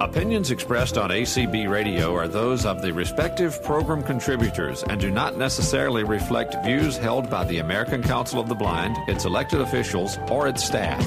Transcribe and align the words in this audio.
Opinions 0.00 0.52
expressed 0.52 0.96
on 0.96 1.10
ACB 1.10 1.68
Radio 1.68 2.14
are 2.14 2.28
those 2.28 2.64
of 2.64 2.82
the 2.82 2.92
respective 2.92 3.60
program 3.64 4.00
contributors 4.00 4.84
and 4.84 5.00
do 5.00 5.10
not 5.10 5.36
necessarily 5.36 6.04
reflect 6.04 6.54
views 6.64 6.96
held 6.96 7.28
by 7.28 7.42
the 7.44 7.58
American 7.58 8.00
Council 8.04 8.38
of 8.38 8.48
the 8.48 8.54
Blind, 8.54 8.96
its 9.08 9.24
elected 9.24 9.60
officials, 9.60 10.16
or 10.30 10.46
its 10.46 10.62
staff. 10.62 11.04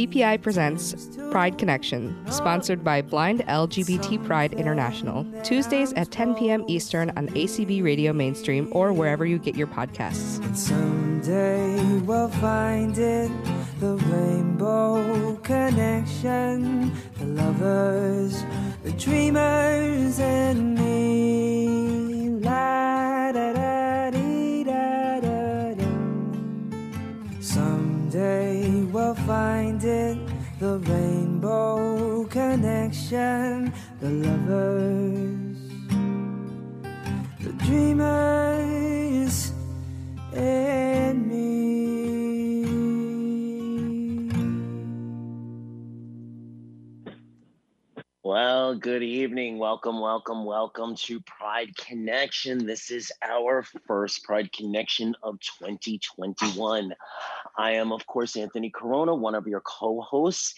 BPI 0.00 0.40
presents 0.40 1.18
Pride 1.30 1.58
Connection, 1.58 2.16
sponsored 2.30 2.82
by 2.82 3.02
Blind 3.02 3.40
LGBT 3.40 4.24
Pride 4.24 4.54
International, 4.54 5.26
Tuesdays 5.42 5.92
at 5.92 6.10
10 6.10 6.36
p.m. 6.36 6.64
Eastern 6.68 7.10
on 7.18 7.28
ACB 7.28 7.84
Radio 7.84 8.14
Mainstream 8.14 8.66
or 8.72 8.94
wherever 8.94 9.26
you 9.26 9.38
get 9.38 9.56
your 9.56 9.66
podcasts. 9.66 10.56
Someday 10.56 11.98
we'll 11.98 12.30
find 12.30 12.96
it 12.96 13.30
the 13.78 13.96
rainbow 13.96 15.36
connection, 15.42 16.94
the 17.18 17.26
lovers, 17.26 18.42
the 18.82 18.92
dreamers, 18.92 20.18
and 20.18 20.76
me. 20.76 21.69
Find 29.30 29.84
it 29.84 30.18
the 30.58 30.76
rainbow 30.90 32.24
connection, 32.24 33.72
the 34.00 34.10
lovers, 34.26 35.56
the 37.44 37.52
dreamers, 37.64 39.52
and 40.34 40.89
Well, 48.30 48.76
good 48.76 49.02
evening. 49.02 49.58
Welcome, 49.58 50.00
welcome, 50.00 50.44
welcome 50.44 50.94
to 50.94 51.18
Pride 51.22 51.76
Connection. 51.76 52.64
This 52.64 52.92
is 52.92 53.10
our 53.22 53.64
first 53.88 54.22
Pride 54.22 54.52
Connection 54.52 55.16
of 55.24 55.40
2021. 55.40 56.94
I 57.58 57.72
am, 57.72 57.90
of 57.90 58.06
course, 58.06 58.36
Anthony 58.36 58.70
Corona, 58.70 59.16
one 59.16 59.34
of 59.34 59.48
your 59.48 59.62
co 59.62 60.00
hosts. 60.00 60.54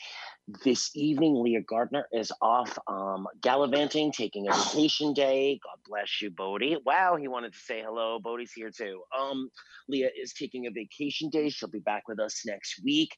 This 0.65 0.91
evening, 0.95 1.43
Leah 1.43 1.63
Gardner 1.63 2.09
is 2.13 2.31
off 2.43 2.77
um, 2.89 3.27
gallivanting, 3.41 4.13
taking 4.13 4.49
a 4.49 4.53
vacation 4.53 5.15
day. 5.15 5.59
God 5.65 5.79
bless 5.89 6.21
you, 6.21 6.31
Bodie. 6.31 6.77
Wow, 6.85 7.17
he 7.17 7.27
wanted 7.27 7.55
to 7.55 7.59
say 7.59 7.81
hello. 7.81 8.19
Bodie's 8.19 8.53
here 8.53 8.71
too. 8.71 9.03
Um, 9.19 9.49
Leah 9.89 10.11
is 10.21 10.35
taking 10.35 10.67
a 10.67 10.71
vacation 10.71 11.31
day. 11.31 11.49
She'll 11.49 11.71
be 11.71 11.79
back 11.79 12.07
with 12.07 12.21
us 12.21 12.43
next 12.45 12.83
week. 12.85 13.17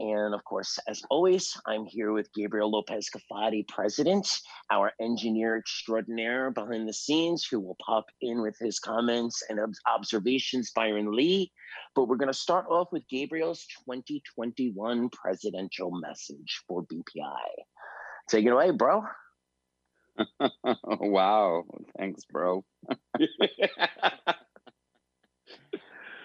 And 0.00 0.34
of 0.34 0.42
course, 0.44 0.78
as 0.88 1.02
always, 1.08 1.56
I'm 1.66 1.84
here 1.84 2.12
with 2.12 2.32
Gabriel 2.34 2.70
Lopez 2.70 3.08
Cafati, 3.10 3.66
President, 3.68 4.40
our 4.70 4.92
engineer 5.00 5.56
extraordinaire 5.56 6.50
behind 6.50 6.88
the 6.88 6.92
scenes, 6.92 7.46
who 7.46 7.60
will 7.60 7.76
pop 7.84 8.06
in 8.20 8.42
with 8.42 8.56
his 8.58 8.80
comments 8.80 9.42
and 9.48 9.60
observations, 9.86 10.72
Byron 10.74 11.14
Lee. 11.14 11.52
But 11.94 12.08
we're 12.08 12.16
going 12.16 12.32
to 12.32 12.34
start 12.34 12.66
off 12.68 12.88
with 12.90 13.08
Gabriel's 13.08 13.66
2021 13.88 15.10
presidential 15.10 15.92
message 15.92 16.62
for 16.66 16.84
BPI. 16.84 17.64
Take 18.28 18.46
it 18.46 18.50
away, 18.50 18.72
bro. 18.72 19.04
wow. 20.84 21.64
Thanks, 21.96 22.24
bro. 22.24 22.64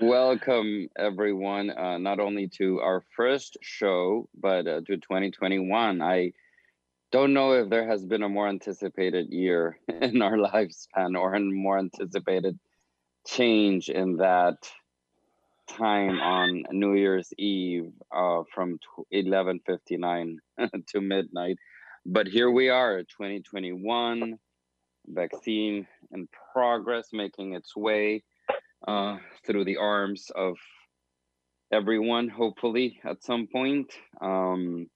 Welcome, 0.01 0.87
everyone, 0.97 1.71
uh, 1.71 1.97
not 1.97 2.21
only 2.21 2.47
to 2.57 2.79
our 2.79 3.03
first 3.17 3.57
show, 3.61 4.29
but 4.33 4.65
uh, 4.65 4.79
to 4.87 4.95
2021. 4.95 6.01
I 6.01 6.31
don't 7.11 7.33
know 7.33 7.51
if 7.51 7.69
there 7.69 7.85
has 7.85 8.05
been 8.05 8.23
a 8.23 8.29
more 8.29 8.47
anticipated 8.47 9.27
year 9.29 9.77
in 10.01 10.21
our 10.21 10.37
lifespan 10.37 11.19
or 11.19 11.35
a 11.35 11.41
more 11.41 11.77
anticipated 11.77 12.57
change 13.27 13.89
in 13.89 14.15
that 14.17 14.71
time 15.67 16.17
on 16.21 16.63
New 16.71 16.93
Year's 16.93 17.33
Eve 17.37 17.91
uh, 18.09 18.43
from 18.55 18.79
11:59 19.13 20.37
to 20.87 21.01
midnight. 21.01 21.57
But 22.05 22.27
here 22.27 22.49
we 22.49 22.69
are, 22.69 23.03
2021, 23.03 24.39
vaccine 25.07 25.87
in 26.13 26.29
progress, 26.53 27.09
making 27.11 27.53
its 27.53 27.75
way 27.75 28.23
uh, 28.87 29.17
through 29.45 29.65
the 29.65 29.77
arms 29.77 30.27
of 30.35 30.55
everyone, 31.71 32.29
hopefully, 32.29 32.99
at 33.05 33.23
some 33.23 33.47
point. 33.47 33.93
Um, 34.21 34.87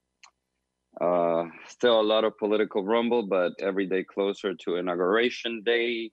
uh, 1.00 1.44
still 1.68 2.00
a 2.00 2.02
lot 2.02 2.24
of 2.24 2.38
political 2.38 2.84
rumble, 2.84 3.26
but 3.26 3.52
every 3.60 3.86
day 3.86 4.04
closer 4.04 4.54
to 4.54 4.76
inauguration 4.76 5.62
day 5.64 6.10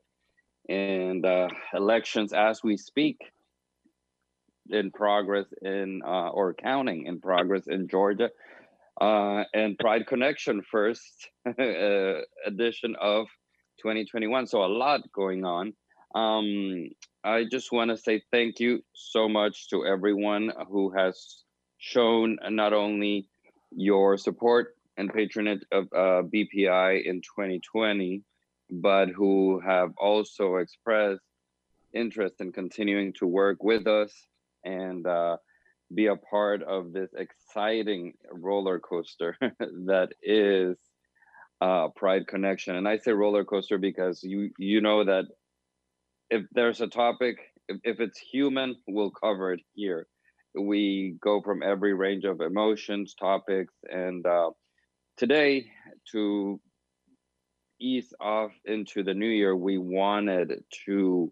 and 0.70 1.26
uh, 1.26 1.48
elections 1.74 2.34
as 2.34 2.64
we 2.64 2.78
speak 2.78 3.18
in 4.70 4.92
progress 4.92 5.46
in 5.62 6.02
uh, 6.06 6.30
or 6.30 6.54
counting 6.54 7.06
in 7.06 7.20
progress 7.20 7.64
in 7.68 7.88
Georgia. 7.88 8.30
Uh, 9.00 9.44
and 9.54 9.78
Pride 9.80 10.06
Connection 10.06 10.62
first 10.70 11.30
uh, 11.48 12.22
edition 12.46 12.96
of 13.02 13.26
2021. 13.82 14.48
So 14.48 14.64
a 14.64 14.68
lot 14.68 15.02
going 15.14 15.44
on. 15.44 15.74
Um, 16.14 16.90
I 17.24 17.44
just 17.44 17.72
want 17.72 17.92
to 17.92 17.98
say 17.98 18.24
thank 18.32 18.60
you 18.60 18.84
so 18.94 19.30
much 19.30 19.70
to 19.70 19.86
everyone 19.86 20.52
who 20.70 20.90
has 20.92 21.44
shown 21.78 22.40
not 22.50 22.74
only 22.74 23.28
your 23.72 24.18
support 24.18 24.76
and 24.98 25.14
patronage 25.14 25.64
of 25.72 25.86
uh, 25.94 26.24
BPI 26.24 27.06
in 27.06 27.22
2020, 27.22 28.24
but 28.72 29.10
who 29.10 29.60
have 29.60 29.92
also 30.00 30.56
expressed 30.56 31.22
interest 31.94 32.36
in 32.40 32.52
continuing 32.52 33.14
to 33.14 33.28
work 33.28 33.64
with 33.64 33.86
us 33.86 34.12
and 34.66 35.06
uh, 35.06 35.38
be 35.94 36.08
a 36.08 36.16
part 36.16 36.64
of 36.64 36.92
this 36.92 37.12
exciting 37.16 38.14
roller 38.32 38.80
coaster 38.80 39.38
that 39.60 40.10
is 40.24 40.76
uh, 41.62 41.90
Pride 41.90 42.26
Connection. 42.28 42.76
And 42.76 42.88
I 42.88 42.98
say 42.98 43.12
roller 43.12 43.46
coaster 43.46 43.78
because 43.78 44.24
you 44.24 44.50
you 44.58 44.82
know 44.82 45.04
that 45.04 45.26
if 46.32 46.46
there's 46.54 46.82
a 46.82 46.88
topic, 46.88 47.38
if, 47.68 47.78
if 47.84 48.00
it's 48.00 48.18
human, 48.18 48.78
we'll 48.88 49.12
cover 49.12 49.54
it 49.54 49.60
here. 49.74 50.08
We 50.56 51.18
go 51.22 51.42
from 51.42 51.62
every 51.62 51.94
range 51.94 52.24
of 52.24 52.42
emotions, 52.42 53.14
topics, 53.14 53.74
and 53.90 54.26
uh, 54.26 54.52
today 55.18 55.68
to 56.14 56.60
ease 57.80 58.14
off 58.20 58.52
into 58.66 59.04
the 59.04 59.14
new 59.14 59.28
year, 59.28 59.56
we 59.56 59.78
wanted 59.78 60.64
to 60.86 61.32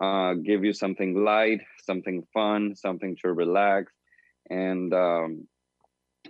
uh, 0.00 0.34
give 0.34 0.64
you 0.64 0.72
something 0.72 1.24
light, 1.24 1.60
something 1.84 2.26
fun, 2.32 2.74
something 2.74 3.16
to 3.22 3.32
relax. 3.32 3.92
And 4.48 4.92
um, 4.94 5.46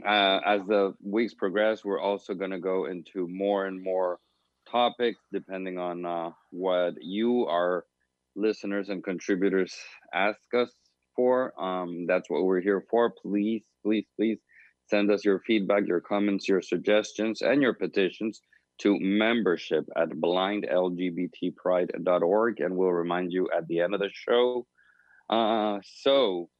uh, 0.04 0.40
as 0.44 0.62
the 0.66 0.94
weeks 1.04 1.34
progress, 1.34 1.84
we're 1.84 2.00
also 2.00 2.34
going 2.34 2.50
to 2.50 2.58
go 2.58 2.86
into 2.86 3.28
more 3.28 3.66
and 3.66 3.80
more 3.80 4.18
topics 4.70 5.20
depending 5.32 5.78
on 5.78 6.04
uh, 6.06 6.30
what 6.50 6.94
you, 7.00 7.46
our 7.46 7.84
listeners 8.36 8.88
and 8.88 9.04
contributors, 9.04 9.74
ask 10.14 10.40
us 10.54 10.72
for. 11.14 11.52
Um, 11.62 12.06
that's 12.06 12.30
what 12.30 12.44
we're 12.44 12.60
here 12.60 12.84
for. 12.90 13.10
Please, 13.10 13.64
please, 13.84 14.06
please 14.16 14.38
send 14.88 15.10
us 15.10 15.24
your 15.24 15.40
feedback, 15.40 15.86
your 15.86 16.00
comments, 16.00 16.48
your 16.48 16.62
suggestions, 16.62 17.42
and 17.42 17.62
your 17.62 17.74
petitions 17.74 18.40
to 18.82 18.98
membership 18.98 19.88
at 19.96 20.10
blindlgbtpride.org 20.10 22.60
and 22.60 22.76
we'll 22.76 22.90
remind 22.90 23.32
you 23.32 23.48
at 23.56 23.66
the 23.68 23.80
end 23.80 23.94
of 23.94 24.00
the 24.00 24.10
show 24.12 24.66
uh, 25.30 25.78
so 26.00 26.50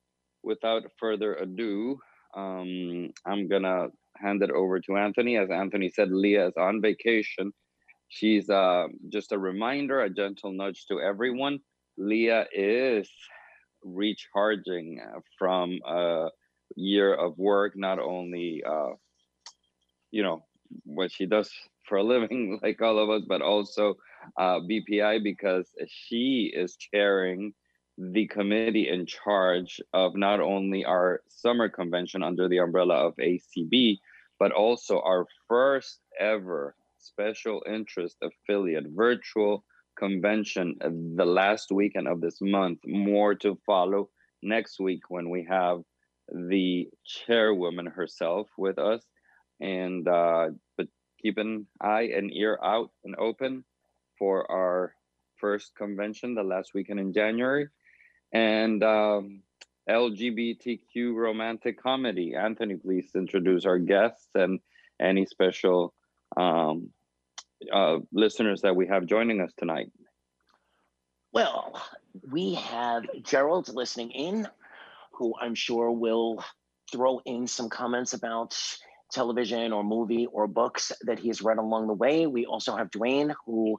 without 0.42 0.84
further 0.98 1.34
ado 1.34 1.98
um, 2.36 3.10
i'm 3.26 3.48
gonna 3.48 3.88
hand 4.16 4.42
it 4.42 4.50
over 4.50 4.78
to 4.78 4.96
anthony 4.96 5.36
as 5.36 5.50
anthony 5.50 5.90
said 5.90 6.12
leah 6.12 6.46
is 6.48 6.54
on 6.56 6.80
vacation 6.80 7.52
she's 8.08 8.48
uh, 8.48 8.86
just 9.08 9.32
a 9.32 9.38
reminder 9.38 10.02
a 10.02 10.10
gentle 10.10 10.52
nudge 10.52 10.86
to 10.86 11.00
everyone 11.00 11.58
leah 11.96 12.46
is 12.52 13.10
recharging 13.84 15.00
from 15.38 15.78
a 15.86 16.28
year 16.76 17.14
of 17.14 17.36
work 17.38 17.74
not 17.76 17.98
only 17.98 18.62
uh, 18.66 18.90
you 20.10 20.22
know 20.22 20.44
what 20.84 21.12
she 21.12 21.26
does 21.26 21.50
for 21.84 21.98
a 21.98 22.02
living, 22.02 22.58
like 22.62 22.80
all 22.80 22.98
of 22.98 23.10
us, 23.10 23.22
but 23.26 23.42
also 23.42 23.96
uh, 24.38 24.60
BPI 24.60 25.22
because 25.22 25.68
she 25.88 26.52
is 26.54 26.76
chairing 26.76 27.54
the 27.98 28.26
committee 28.28 28.88
in 28.88 29.04
charge 29.04 29.80
of 29.92 30.16
not 30.16 30.40
only 30.40 30.84
our 30.84 31.22
summer 31.28 31.68
convention 31.68 32.22
under 32.22 32.48
the 32.48 32.58
umbrella 32.58 32.94
of 32.94 33.14
ACB, 33.16 33.98
but 34.38 34.52
also 34.52 35.00
our 35.00 35.26
first 35.48 36.00
ever 36.18 36.74
special 36.98 37.62
interest 37.68 38.16
affiliate 38.22 38.86
virtual 38.88 39.64
convention 39.96 40.76
the 40.80 41.24
last 41.24 41.70
weekend 41.70 42.08
of 42.08 42.20
this 42.20 42.40
month. 42.40 42.80
More 42.86 43.34
to 43.36 43.58
follow 43.66 44.10
next 44.42 44.80
week 44.80 45.02
when 45.08 45.30
we 45.30 45.46
have 45.48 45.82
the 46.32 46.88
chairwoman 47.04 47.86
herself 47.86 48.48
with 48.56 48.78
us. 48.78 49.02
And 49.60 50.06
uh, 50.08 50.48
but 50.76 50.88
keep 51.20 51.38
an 51.38 51.66
eye 51.80 52.10
and 52.14 52.32
ear 52.32 52.58
out 52.62 52.90
and 53.04 53.14
open 53.16 53.64
for 54.18 54.50
our 54.50 54.94
first 55.36 55.74
convention, 55.76 56.34
the 56.34 56.42
last 56.42 56.74
weekend 56.74 57.00
in 57.00 57.12
January, 57.12 57.68
and 58.32 58.82
um, 58.82 59.42
LGBTQ 59.88 61.14
romantic 61.14 61.82
comedy. 61.82 62.34
Anthony, 62.34 62.76
please 62.76 63.10
introduce 63.14 63.66
our 63.66 63.78
guests 63.78 64.28
and 64.34 64.60
any 65.00 65.26
special 65.26 65.94
um, 66.36 66.90
uh, 67.72 67.98
listeners 68.12 68.62
that 68.62 68.74
we 68.74 68.86
have 68.86 69.06
joining 69.06 69.40
us 69.40 69.52
tonight. 69.56 69.90
Well, 71.32 71.80
we 72.30 72.54
have 72.54 73.04
Gerald 73.22 73.68
listening 73.74 74.10
in, 74.10 74.48
who 75.12 75.34
I'm 75.40 75.54
sure 75.54 75.90
will 75.90 76.44
throw 76.90 77.20
in 77.24 77.46
some 77.46 77.68
comments 77.70 78.12
about 78.12 78.58
television 79.10 79.72
or 79.72 79.84
movie 79.84 80.26
or 80.26 80.46
books 80.46 80.92
that 81.02 81.18
he 81.18 81.28
has 81.28 81.42
read 81.42 81.58
along 81.58 81.86
the 81.86 81.94
way. 81.94 82.26
We 82.26 82.46
also 82.46 82.76
have 82.76 82.90
Dwayne, 82.90 83.34
who 83.46 83.78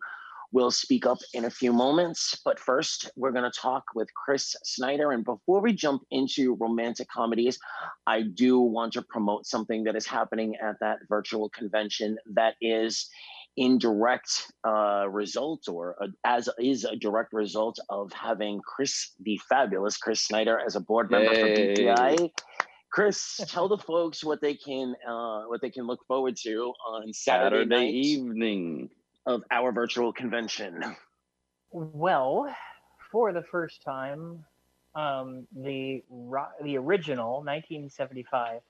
will 0.54 0.72
speak 0.72 1.06
up 1.06 1.18
in 1.34 1.46
a 1.46 1.50
few 1.50 1.74
moments. 1.74 2.40
But 2.46 2.60
first, 2.60 3.10
we're 3.16 3.32
going 3.32 3.52
to 3.52 3.60
talk 3.60 3.84
with 3.96 4.08
Chris 4.14 4.56
Snyder. 4.64 5.12
And 5.12 5.26
before 5.26 5.60
we 5.62 5.74
jump 5.74 6.04
into 6.12 6.54
romantic 6.56 7.10
comedies, 7.10 7.60
I 8.06 8.22
do 8.22 8.60
want 8.60 8.94
to 8.94 9.02
promote 9.02 9.48
something 9.48 9.84
that 9.86 9.96
is 9.96 10.06
happening 10.06 10.56
at 10.56 10.80
that 10.80 11.00
virtual 11.10 11.50
convention 11.50 12.20
that 12.34 12.54
is 12.62 13.10
in 13.56 13.78
direct 13.78 14.52
uh, 14.68 15.06
result 15.10 15.68
or 15.68 15.96
uh, 16.02 16.08
as 16.26 16.50
is 16.60 16.86
a 16.86 16.96
direct 16.96 17.34
result 17.34 17.80
of 17.90 18.12
having 18.14 18.60
Chris, 18.66 19.12
the 19.20 19.40
fabulous 19.50 19.98
Chris 19.98 20.22
Snyder, 20.22 20.60
as 20.60 20.76
a 20.76 20.80
board 20.80 21.12
member 21.12 21.34
Yay. 21.34 21.76
for 21.76 21.82
BPI. 21.82 22.32
Chris, 22.92 23.42
tell 23.48 23.68
the 23.68 23.78
folks 23.78 24.24
what 24.24 24.42
they 24.42 24.56
can 24.56 24.96
uh, 25.08 25.44
what 25.44 25.62
they 25.62 25.70
can 25.70 25.86
look 25.86 26.06
forward 26.08 26.36
to 26.44 26.74
on 26.88 27.14
Saturday, 27.14 27.70
Saturday 27.70 27.88
evening 27.90 28.90
of 29.26 29.44
our 29.52 29.72
virtual 29.72 30.12
convention. 30.12 30.84
Well, 31.72 32.54
for 33.12 33.34
the 33.34 33.44
first 33.44 33.84
time, 33.84 34.44
um, 34.96 35.48
the 35.56 36.04
the 36.64 36.78
original 36.78 37.38
1975 37.38 38.62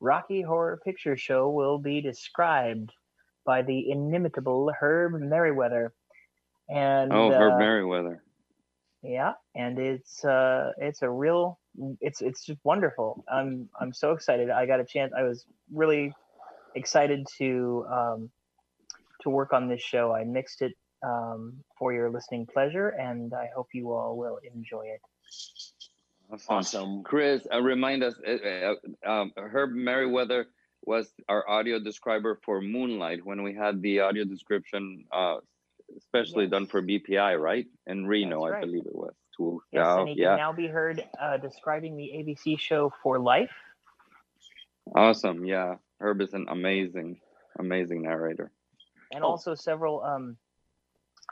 Rocky 0.00 0.42
Horror 0.42 0.80
Picture 0.84 1.16
Show 1.16 1.50
will 1.50 1.78
be 1.78 2.00
described 2.00 2.92
by 3.48 3.62
the 3.62 3.90
inimitable 3.90 4.70
Herb 4.78 5.14
Merriweather. 5.18 5.94
And 6.68 7.10
oh, 7.10 7.30
Herb 7.30 7.54
uh, 7.54 7.58
Merriweather. 7.58 8.22
Yeah, 9.02 9.32
and 9.54 9.78
it's 9.78 10.22
uh, 10.22 10.72
it's 10.76 11.00
a 11.00 11.08
real 11.08 11.58
it's 12.02 12.20
it's 12.20 12.44
just 12.44 12.60
wonderful. 12.62 13.24
I'm 13.32 13.70
I'm 13.80 13.94
so 13.94 14.12
excited. 14.12 14.50
I 14.50 14.66
got 14.66 14.80
a 14.80 14.84
chance. 14.84 15.14
I 15.16 15.22
was 15.22 15.46
really 15.72 16.12
excited 16.74 17.26
to 17.38 17.86
um, 17.90 18.30
to 19.22 19.30
work 19.30 19.54
on 19.54 19.66
this 19.66 19.80
show. 19.80 20.12
I 20.12 20.24
mixed 20.24 20.60
it 20.60 20.74
um, 21.02 21.54
for 21.78 21.94
your 21.94 22.10
listening 22.10 22.44
pleasure, 22.44 22.90
and 22.90 23.32
I 23.32 23.48
hope 23.56 23.68
you 23.72 23.92
all 23.92 24.18
will 24.18 24.38
enjoy 24.54 24.88
it. 24.94 25.00
Awesome, 26.30 26.54
awesome. 26.54 27.02
Chris. 27.02 27.46
Uh, 27.50 27.62
remind 27.62 28.04
us, 28.04 28.14
uh, 28.26 28.74
uh, 29.06 29.10
um, 29.10 29.32
Herb 29.38 29.70
Merriweather 29.70 30.48
was 30.84 31.12
our 31.28 31.48
audio 31.48 31.78
describer 31.78 32.38
for 32.44 32.60
Moonlight 32.60 33.24
when 33.24 33.42
we 33.42 33.54
had 33.54 33.82
the 33.82 34.00
audio 34.00 34.24
description, 34.24 35.04
uh, 35.12 35.36
especially 35.96 36.44
yes. 36.44 36.50
done 36.50 36.66
for 36.66 36.82
BPI, 36.82 37.40
right? 37.40 37.66
In 37.86 38.06
Reno, 38.06 38.46
right. 38.46 38.58
I 38.58 38.60
believe 38.60 38.86
it 38.86 38.94
was. 38.94 39.14
To, 39.36 39.62
yes, 39.70 39.86
uh, 39.86 40.00
and 40.00 40.08
he 40.08 40.20
yeah. 40.20 40.30
can 40.30 40.38
now 40.38 40.52
be 40.52 40.66
heard 40.66 41.04
uh, 41.20 41.36
describing 41.36 41.96
the 41.96 42.10
ABC 42.14 42.58
show 42.58 42.92
For 43.02 43.18
Life. 43.18 43.52
Awesome, 44.94 45.44
yeah. 45.44 45.76
Herb 46.00 46.20
is 46.20 46.32
an 46.34 46.46
amazing, 46.48 47.20
amazing 47.58 48.02
narrator. 48.02 48.50
And 49.12 49.22
oh. 49.22 49.28
also 49.28 49.54
several 49.54 50.02
um, 50.02 50.36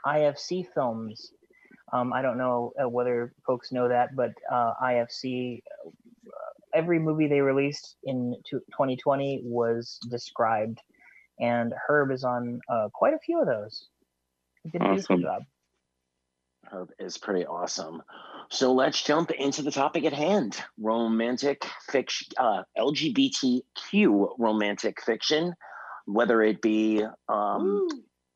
IFC 0.05 0.67
films. 0.73 1.31
Um, 1.91 2.13
I 2.13 2.21
don't 2.21 2.37
know 2.37 2.73
uh, 2.81 2.87
whether 2.87 3.33
folks 3.45 3.71
know 3.71 3.87
that, 3.87 4.15
but 4.15 4.33
uh, 4.51 4.73
IFC 4.83 5.61
every 6.73 6.99
movie 6.99 7.27
they 7.27 7.41
released 7.41 7.95
in 8.03 8.35
2020 8.49 9.41
was 9.43 9.99
described, 10.09 10.79
and 11.39 11.73
Herb 11.87 12.11
is 12.11 12.23
on 12.23 12.59
uh, 12.69 12.89
quite 12.93 13.13
a 13.13 13.19
few 13.19 13.41
of 13.41 13.47
those. 13.47 13.87
He 14.63 14.69
did 14.69 14.81
a 14.81 14.85
awesome. 14.85 14.95
beautiful 14.95 15.17
job. 15.19 15.41
Herb 16.71 16.89
is 16.99 17.17
pretty 17.17 17.45
awesome. 17.45 18.03
So 18.49 18.73
let's 18.73 19.01
jump 19.01 19.31
into 19.31 19.61
the 19.61 19.71
topic 19.71 20.05
at 20.05 20.13
hand: 20.13 20.57
romantic 20.77 21.65
fiction, 21.89 22.27
uh, 22.37 22.63
LGBTQ 22.77 24.29
romantic 24.37 25.01
fiction, 25.01 25.53
whether 26.05 26.41
it 26.41 26.61
be 26.61 27.03
um, 27.27 27.87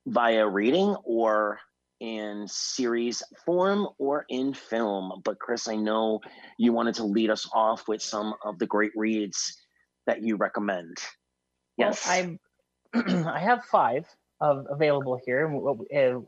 via 0.06 0.48
reading 0.48 0.95
or 1.04 1.60
in 2.01 2.48
series 2.48 3.21
form 3.45 3.88
or 4.00 4.25
in 4.27 4.53
film. 4.53 5.21
But 5.24 5.39
Chris, 5.39 5.68
I 5.68 5.75
know 5.75 6.19
you 6.57 6.74
wanted 6.74 6.95
to 6.95 7.03
lead 7.06 7.30
us 7.30 7.48
off 7.53 7.88
with 7.88 8.01
some 8.01 8.33
of 8.44 8.59
the 8.59 8.65
great 8.65 8.92
reads 8.95 9.56
that 10.07 10.24
you 10.24 10.36
recommend. 10.36 10.98
Yes, 11.77 12.06
well, 12.06 12.38
I 12.94 13.36
I 13.36 13.39
have 13.39 13.63
five 13.65 14.06
of 14.42 14.65
available 14.69 15.19
here. 15.24 15.48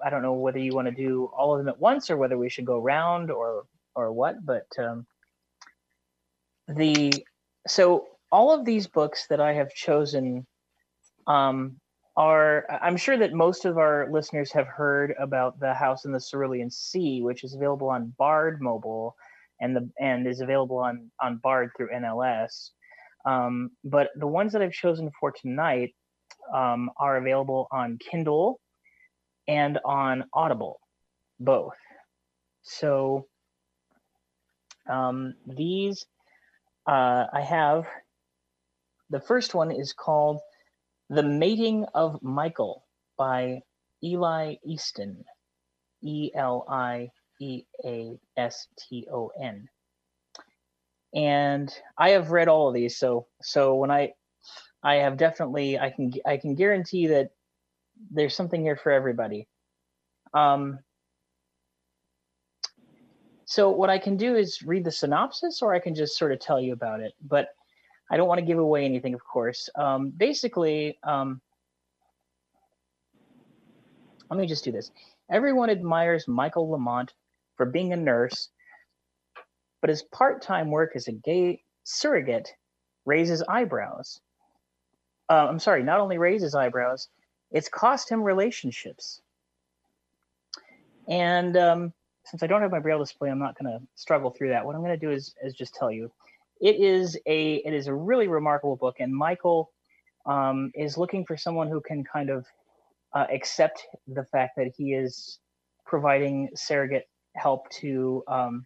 I 0.06 0.10
don't 0.10 0.22
know 0.22 0.34
whether 0.34 0.60
you 0.60 0.74
want 0.74 0.88
to 0.88 0.94
do 0.94 1.32
all 1.36 1.54
of 1.54 1.60
them 1.60 1.68
at 1.68 1.80
once 1.80 2.12
or 2.12 2.18
whether 2.18 2.38
we 2.38 2.50
should 2.50 2.66
go 2.66 2.80
round 2.80 3.32
or 3.32 3.64
or 3.96 4.14
what. 4.14 4.46
But 4.46 4.68
um, 4.78 5.08
the 6.68 7.26
so 7.68 8.06
all 8.32 8.54
of 8.54 8.64
these 8.64 8.86
books 8.86 9.26
that 9.28 9.42
I 9.42 9.54
have 9.54 9.74
chosen 9.74 10.46
um, 11.26 11.80
are 12.16 12.66
I'm 12.82 12.98
sure 12.98 13.18
that 13.18 13.34
most 13.34 13.66
of 13.66 13.78
our 13.78 14.08
listeners 14.12 14.52
have 14.52 14.68
heard 14.68 15.14
about 15.20 15.60
the 15.60 15.74
House 15.74 16.06
in 16.06 16.12
the 16.12 16.20
Cerulean 16.20 16.70
Sea, 16.70 17.22
which 17.22 17.44
is 17.44 17.56
available 17.56 17.90
on 17.90 18.14
Bard 18.18 18.62
Mobile, 18.62 19.16
and 19.62 19.76
the 19.76 19.90
and 20.00 20.28
is 20.28 20.42
available 20.42 20.78
on 20.78 21.12
on 21.22 21.38
Bard 21.38 21.72
through 21.76 21.90
NLS. 21.90 22.70
Um, 23.26 23.72
but 23.84 24.10
the 24.18 24.28
ones 24.28 24.54
that 24.54 24.62
I've 24.62 24.74
chosen 24.74 25.10
for 25.20 25.32
tonight 25.32 25.96
um, 26.54 26.92
are 26.98 27.18
available 27.18 27.68
on 27.72 27.98
Kindle 27.98 28.60
and 29.48 29.80
on 29.86 30.26
Audible, 30.34 30.80
both. 31.40 31.76
So 32.62 33.28
um, 34.90 35.34
these 35.48 36.06
uh, 36.88 37.26
I 37.34 37.42
have. 37.42 37.86
The 39.10 39.20
first 39.20 39.54
one 39.54 39.72
is 39.72 39.94
called 39.94 40.40
the 41.10 41.24
Mating 41.24 41.86
of 41.94 42.22
Michael 42.24 42.86
by 43.18 43.62
Eli 44.04 44.56
Easton. 44.66 45.24
E 46.04 46.32
L 46.36 46.66
I 46.70 47.10
E 47.40 47.64
A 47.86 48.20
S 48.38 48.68
T 48.78 49.08
O 49.12 49.32
N. 49.40 49.68
And 51.16 51.74
I 51.98 52.10
have 52.10 52.32
read 52.32 52.48
all 52.48 52.68
of 52.68 52.74
these, 52.74 52.98
so 52.98 53.28
so 53.42 53.76
when 53.76 53.92
I 53.92 54.14
I 54.84 54.96
have 54.96 55.18
definitely 55.18 55.80
I 55.80 55.90
can 55.90 56.12
I 56.26 56.38
can 56.38 56.56
guarantee 56.56 57.08
that 57.08 57.32
there's 58.12 58.36
something 58.36 58.62
here 58.62 58.76
for 58.76 58.92
everybody. 58.92 59.48
Um, 60.34 60.80
so 63.46 63.70
what 63.70 63.90
I 63.90 64.00
can 64.00 64.18
do 64.18 64.36
is 64.36 64.64
read 64.64 64.84
the 64.84 64.92
synopsis, 64.92 65.62
or 65.62 65.74
I 65.74 65.80
can 65.80 65.94
just 65.96 66.18
sort 66.18 66.32
of 66.32 66.40
tell 66.40 66.60
you 66.60 66.74
about 66.74 67.00
it. 67.00 67.14
But 67.22 67.50
I 68.14 68.18
don't 68.18 68.28
want 68.28 68.38
to 68.38 68.46
give 68.46 68.60
away 68.60 68.86
anything, 68.86 69.16
of 69.16 69.26
course. 69.26 69.72
Um, 69.74 70.12
basically, 70.16 71.00
um, 71.02 71.42
let 74.30 74.40
me 74.40 74.46
just 74.46 74.64
do 74.64 74.72
this. 74.72 74.92
Everyone 75.32 75.72
admires 75.72 76.28
Michael 76.28 76.70
Lamont 76.70 77.12
for 77.58 77.66
being 77.66 77.92
a 77.92 77.96
nurse, 77.96 78.50
but 79.82 79.90
his 79.90 80.04
part 80.04 80.44
time 80.44 80.70
work 80.70 80.92
as 80.94 81.08
a 81.08 81.12
gay 81.12 81.64
surrogate 81.86 82.50
raises 83.04 83.42
eyebrows. 83.50 84.22
Uh, 85.28 85.48
I'm 85.50 85.58
sorry, 85.58 85.82
not 85.82 86.00
only 86.00 86.20
raises 86.20 86.54
eyebrows, 86.54 87.08
it's 87.50 87.68
cost 87.68 88.10
him 88.10 88.22
relationships. 88.22 89.24
And 91.08 91.58
um, 91.58 91.94
since 92.26 92.44
I 92.44 92.48
don't 92.48 92.62
have 92.62 92.70
my 92.70 92.80
braille 92.80 93.00
display, 93.00 93.32
I'm 93.32 93.40
not 93.40 93.58
going 93.58 93.72
to 93.72 93.84
struggle 93.96 94.30
through 94.30 94.50
that. 94.50 94.68
What 94.68 94.76
I'm 94.76 94.84
going 94.84 95.00
to 95.00 95.04
do 95.04 95.12
is, 95.12 95.34
is 95.42 95.56
just 95.56 95.74
tell 95.74 95.90
you 95.90 96.12
it 96.64 96.78
is 96.78 97.20
a 97.26 97.56
it 97.56 97.74
is 97.74 97.88
a 97.88 97.94
really 97.94 98.30
remarkable 98.30 98.78
book, 98.78 98.96
and 99.00 99.14
Michael 99.14 99.70
um, 100.26 100.72
is 100.74 100.98
looking 100.98 101.26
for 101.26 101.36
someone 101.36 101.68
who 101.68 101.82
can 101.82 102.06
kind 102.06 102.30
of 102.30 102.46
uh, 103.14 103.26
accept 103.30 103.86
the 104.08 104.24
fact 104.24 104.54
that 104.56 104.72
he 104.78 104.94
is 104.94 105.40
providing 105.86 106.50
surrogate 106.56 107.10
help 107.36 107.70
to 107.70 108.24
um, 108.30 108.66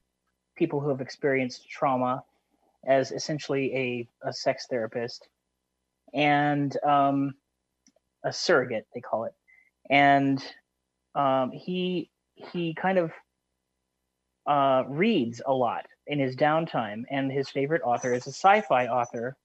people 0.55 0.79
who 0.79 0.89
have 0.89 1.01
experienced 1.01 1.67
trauma 1.67 2.23
as 2.85 3.11
essentially 3.11 3.75
a, 3.75 4.07
a 4.27 4.31
sex 4.31 4.67
therapist 4.69 5.27
and 6.13 6.77
um, 6.83 7.33
a 8.23 8.31
surrogate 8.31 8.85
they 8.93 9.01
call 9.01 9.23
it. 9.23 9.33
And 9.89 10.43
um, 11.15 11.49
he 11.51 12.11
he 12.35 12.75
kind 12.75 12.99
of 12.99 13.11
uh, 14.45 14.83
reads 14.87 15.41
a 15.43 15.51
lot 15.51 15.87
in 16.07 16.19
his 16.19 16.35
downtime, 16.35 17.03
and 17.09 17.31
his 17.31 17.49
favorite 17.49 17.81
author 17.83 18.13
is 18.13 18.27
a 18.27 18.31
sci-fi 18.31 18.87
author, 18.87 19.35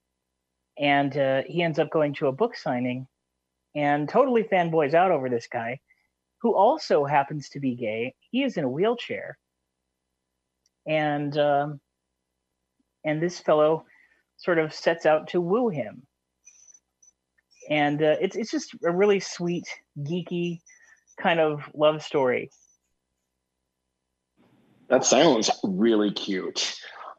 and 0.77 1.17
uh, 1.17 1.43
he 1.45 1.61
ends 1.61 1.79
up 1.79 1.89
going 1.89 2.13
to 2.15 2.27
a 2.27 2.31
book 2.31 2.55
signing, 2.55 3.07
and 3.75 4.07
totally 4.07 4.43
fanboys 4.43 4.93
out 4.93 5.11
over 5.11 5.29
this 5.29 5.47
guy, 5.51 5.79
who 6.41 6.55
also 6.55 7.05
happens 7.05 7.49
to 7.49 7.59
be 7.59 7.75
gay. 7.75 8.15
He 8.31 8.43
is 8.43 8.57
in 8.57 8.63
a 8.63 8.69
wheelchair, 8.69 9.37
and 10.87 11.37
um, 11.37 11.79
and 13.05 13.21
this 13.21 13.39
fellow 13.39 13.85
sort 14.37 14.59
of 14.59 14.73
sets 14.73 15.05
out 15.05 15.27
to 15.29 15.41
woo 15.41 15.69
him, 15.69 16.03
and 17.69 18.01
uh, 18.01 18.15
it's 18.19 18.35
it's 18.35 18.51
just 18.51 18.75
a 18.85 18.91
really 18.91 19.19
sweet, 19.19 19.67
geeky 19.99 20.59
kind 21.19 21.39
of 21.39 21.61
love 21.73 22.03
story. 22.03 22.49
That 24.93 25.03
sounds 25.05 25.49
really 25.63 26.11
cute. 26.11 26.75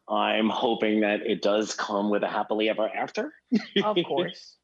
I'm 0.08 0.48
hoping 0.48 1.00
that 1.00 1.22
it 1.22 1.42
does 1.42 1.74
come 1.74 2.08
with 2.08 2.22
a 2.22 2.28
happily 2.28 2.68
ever 2.68 2.88
after. 2.88 3.32
Of 3.82 3.96
course. 4.06 4.54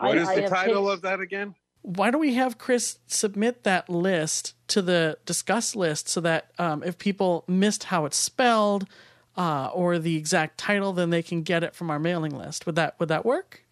What 0.00 0.18
I- 0.18 0.20
is 0.20 0.28
I 0.28 0.40
the 0.40 0.48
title 0.48 0.82
picked- 0.82 0.94
of 0.94 1.02
that 1.02 1.20
again? 1.20 1.54
Why 1.82 2.10
don't 2.10 2.20
we 2.20 2.34
have 2.34 2.58
Chris 2.58 2.98
submit 3.06 3.62
that 3.62 3.88
list 3.88 4.54
to 4.66 4.82
the 4.82 5.16
discuss 5.24 5.76
list 5.76 6.08
so 6.08 6.20
that 6.22 6.50
um, 6.58 6.82
if 6.82 6.98
people 6.98 7.44
missed 7.46 7.84
how 7.84 8.04
it's 8.04 8.16
spelled 8.16 8.88
uh, 9.36 9.70
or 9.72 10.00
the 10.00 10.16
exact 10.16 10.58
title, 10.58 10.92
then 10.92 11.10
they 11.10 11.22
can 11.22 11.42
get 11.42 11.62
it 11.62 11.72
from 11.76 11.88
our 11.88 12.00
mailing 12.00 12.36
list. 12.36 12.66
Would 12.66 12.74
that 12.74 12.98
would 12.98 13.10
that 13.10 13.24
work? 13.24 13.62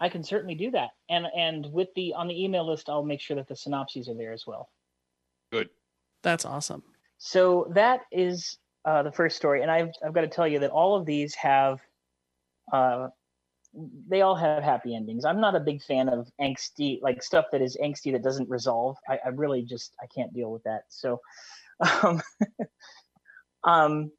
I 0.00 0.08
can 0.08 0.24
certainly 0.24 0.56
do 0.56 0.72
that. 0.72 0.88
And 1.08 1.26
and 1.36 1.72
with 1.72 1.94
the 1.94 2.14
on 2.14 2.26
the 2.26 2.42
email 2.44 2.66
list, 2.68 2.88
I'll 2.88 3.04
make 3.04 3.20
sure 3.20 3.36
that 3.36 3.46
the 3.46 3.54
synopses 3.54 4.08
are 4.08 4.14
there 4.14 4.32
as 4.32 4.44
well. 4.44 4.68
Good. 5.52 5.68
That's 6.24 6.44
awesome. 6.44 6.82
So 7.24 7.70
that 7.76 8.00
is 8.10 8.58
uh, 8.84 9.04
the 9.04 9.12
first 9.12 9.36
story, 9.36 9.62
and 9.62 9.70
I've 9.70 9.90
I've 10.04 10.12
got 10.12 10.22
to 10.22 10.28
tell 10.28 10.48
you 10.48 10.58
that 10.58 10.70
all 10.70 10.96
of 10.96 11.06
these 11.06 11.36
have, 11.36 11.78
uh, 12.72 13.10
they 14.08 14.22
all 14.22 14.34
have 14.34 14.64
happy 14.64 14.96
endings. 14.96 15.24
I'm 15.24 15.40
not 15.40 15.54
a 15.54 15.60
big 15.60 15.84
fan 15.84 16.08
of 16.08 16.28
angsty 16.40 17.00
like 17.00 17.22
stuff 17.22 17.44
that 17.52 17.62
is 17.62 17.78
angsty 17.80 18.10
that 18.10 18.24
doesn't 18.24 18.50
resolve. 18.50 18.96
I, 19.08 19.20
I 19.24 19.28
really 19.28 19.62
just 19.62 19.94
I 20.02 20.06
can't 20.12 20.34
deal 20.34 20.50
with 20.50 20.64
that. 20.64 20.82
So, 20.88 21.20
um, 22.02 22.20
um, 23.62 24.10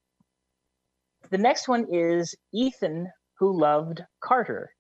the 1.30 1.38
next 1.38 1.68
one 1.68 1.88
is 1.92 2.34
Ethan 2.54 3.12
who 3.38 3.60
loved 3.60 4.02
Carter, 4.22 4.72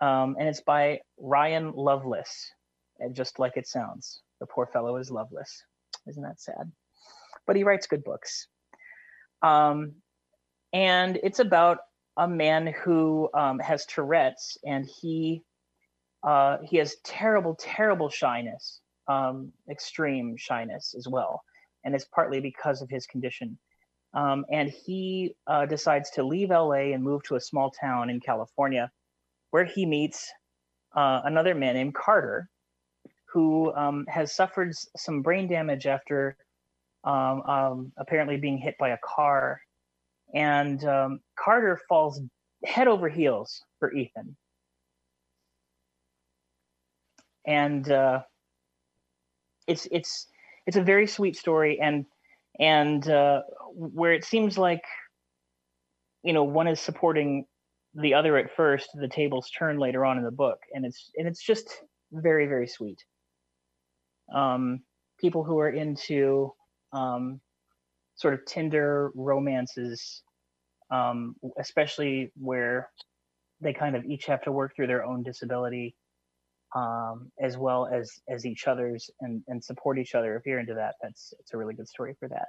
um, 0.00 0.34
and 0.36 0.48
it's 0.48 0.62
by 0.62 0.98
Ryan 1.20 1.74
Loveless, 1.76 2.50
and 2.98 3.14
just 3.14 3.38
like 3.38 3.56
it 3.56 3.68
sounds, 3.68 4.22
the 4.40 4.46
poor 4.46 4.66
fellow 4.66 4.96
is 4.96 5.12
loveless. 5.12 5.62
Isn't 6.08 6.24
that 6.24 6.40
sad? 6.40 6.72
But 7.46 7.56
he 7.56 7.64
writes 7.64 7.86
good 7.86 8.04
books. 8.04 8.48
Um, 9.42 9.94
and 10.72 11.18
it's 11.22 11.38
about 11.38 11.78
a 12.16 12.26
man 12.28 12.66
who 12.66 13.28
um, 13.34 13.58
has 13.58 13.86
Tourette's, 13.86 14.56
and 14.64 14.88
he 15.00 15.42
uh, 16.22 16.58
he 16.64 16.78
has 16.78 16.96
terrible, 17.04 17.54
terrible 17.54 18.08
shyness, 18.08 18.80
um, 19.08 19.52
extreme 19.70 20.36
shyness 20.38 20.94
as 20.96 21.06
well, 21.06 21.42
and 21.84 21.94
it's 21.94 22.06
partly 22.06 22.40
because 22.40 22.80
of 22.80 22.88
his 22.88 23.06
condition. 23.06 23.58
Um, 24.14 24.46
and 24.50 24.70
he 24.70 25.34
uh, 25.46 25.66
decides 25.66 26.10
to 26.12 26.22
leave 26.22 26.50
LA 26.50 26.92
and 26.94 27.02
move 27.02 27.22
to 27.24 27.34
a 27.34 27.40
small 27.40 27.70
town 27.70 28.10
in 28.10 28.20
California, 28.20 28.90
where 29.50 29.64
he 29.64 29.84
meets 29.84 30.32
uh, 30.96 31.20
another 31.24 31.54
man 31.54 31.74
named 31.74 31.94
Carter, 31.94 32.48
who 33.32 33.74
um, 33.74 34.06
has 34.08 34.34
suffered 34.34 34.72
some 34.96 35.20
brain 35.20 35.48
damage 35.48 35.86
after 35.86 36.36
um, 37.04 37.42
um, 37.42 37.92
apparently 37.98 38.36
being 38.36 38.58
hit 38.58 38.76
by 38.78 38.90
a 38.90 38.98
car. 39.04 39.60
And 40.34 40.84
um, 40.84 41.20
Carter 41.38 41.80
falls 41.88 42.20
head 42.64 42.88
over 42.88 43.08
heels 43.08 43.60
for 43.78 43.92
Ethan. 43.92 44.36
And 47.46 47.90
uh, 47.90 48.22
it's 49.66 49.86
it's 49.90 50.26
it's 50.66 50.78
a 50.78 50.82
very 50.82 51.06
sweet 51.06 51.36
story, 51.36 51.78
and 51.80 52.06
and 52.58 53.06
uh, 53.08 53.42
where 53.74 54.14
it 54.14 54.24
seems 54.24 54.56
like 54.56 54.82
you 56.22 56.32
know 56.32 56.44
one 56.44 56.66
is 56.66 56.80
supporting 56.80 57.44
the 57.94 58.14
other 58.14 58.36
at 58.38 58.54
first, 58.56 58.88
the 58.94 59.08
tables 59.08 59.50
turn 59.56 59.78
later 59.78 60.04
on 60.04 60.18
in 60.18 60.24
the 60.24 60.30
book, 60.30 60.58
and 60.72 60.86
it's 60.86 61.10
and 61.16 61.28
it's 61.28 61.44
just 61.44 61.68
very 62.12 62.46
very 62.46 62.66
sweet. 62.66 62.98
Um, 64.34 64.80
people 65.20 65.44
who 65.44 65.58
are 65.58 65.70
into 65.70 66.52
um, 66.94 67.40
sort 68.14 68.34
of 68.34 68.44
Tinder 68.46 69.10
romances, 69.14 70.22
um, 70.90 71.36
especially 71.58 72.32
where 72.36 72.90
they 73.60 73.72
kind 73.72 73.96
of 73.96 74.04
each 74.04 74.26
have 74.26 74.42
to 74.42 74.52
work 74.52 74.74
through 74.74 74.86
their 74.86 75.04
own 75.04 75.22
disability, 75.22 75.94
um, 76.74 77.30
as 77.40 77.56
well 77.58 77.86
as 77.86 78.20
as 78.28 78.46
each 78.46 78.66
other's, 78.66 79.10
and 79.20 79.42
and 79.48 79.62
support 79.62 79.98
each 79.98 80.14
other. 80.14 80.36
If 80.36 80.46
you're 80.46 80.60
into 80.60 80.74
that, 80.74 80.94
that's 81.02 81.34
it's 81.40 81.52
a 81.52 81.56
really 81.56 81.74
good 81.74 81.88
story 81.88 82.14
for 82.18 82.28
that. 82.28 82.48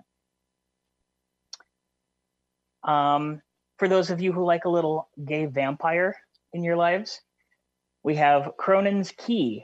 Um, 2.90 3.42
for 3.78 3.88
those 3.88 4.12
of 4.12 4.22
you 4.22 4.32
who 4.32 4.46
like 4.46 4.66
a 4.66 4.70
little 4.70 5.10
gay 5.26 5.48
vampire 5.48 6.16
in 6.54 6.64
your 6.64 6.76
lives, 6.76 7.22
we 8.04 8.16
have 8.16 8.52
Cronin's 8.58 9.12
Key, 9.12 9.64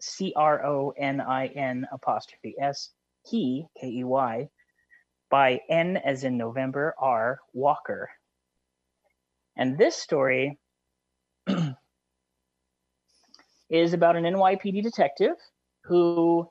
C 0.00 0.32
R 0.34 0.64
O 0.66 0.92
N 0.96 1.20
I 1.20 1.46
N 1.46 1.86
apostrophe 1.92 2.56
S, 2.60 2.90
Key, 3.28 3.66
K 3.80 3.88
E 3.88 4.04
Y, 4.04 4.48
by 5.30 5.60
N 5.68 5.96
as 5.96 6.24
in 6.24 6.36
November, 6.36 6.94
R 6.98 7.38
Walker. 7.52 8.10
And 9.56 9.76
this 9.78 9.96
story 9.96 10.58
is 13.70 13.92
about 13.92 14.16
an 14.16 14.24
NYPD 14.24 14.82
detective 14.82 15.36
who 15.84 16.48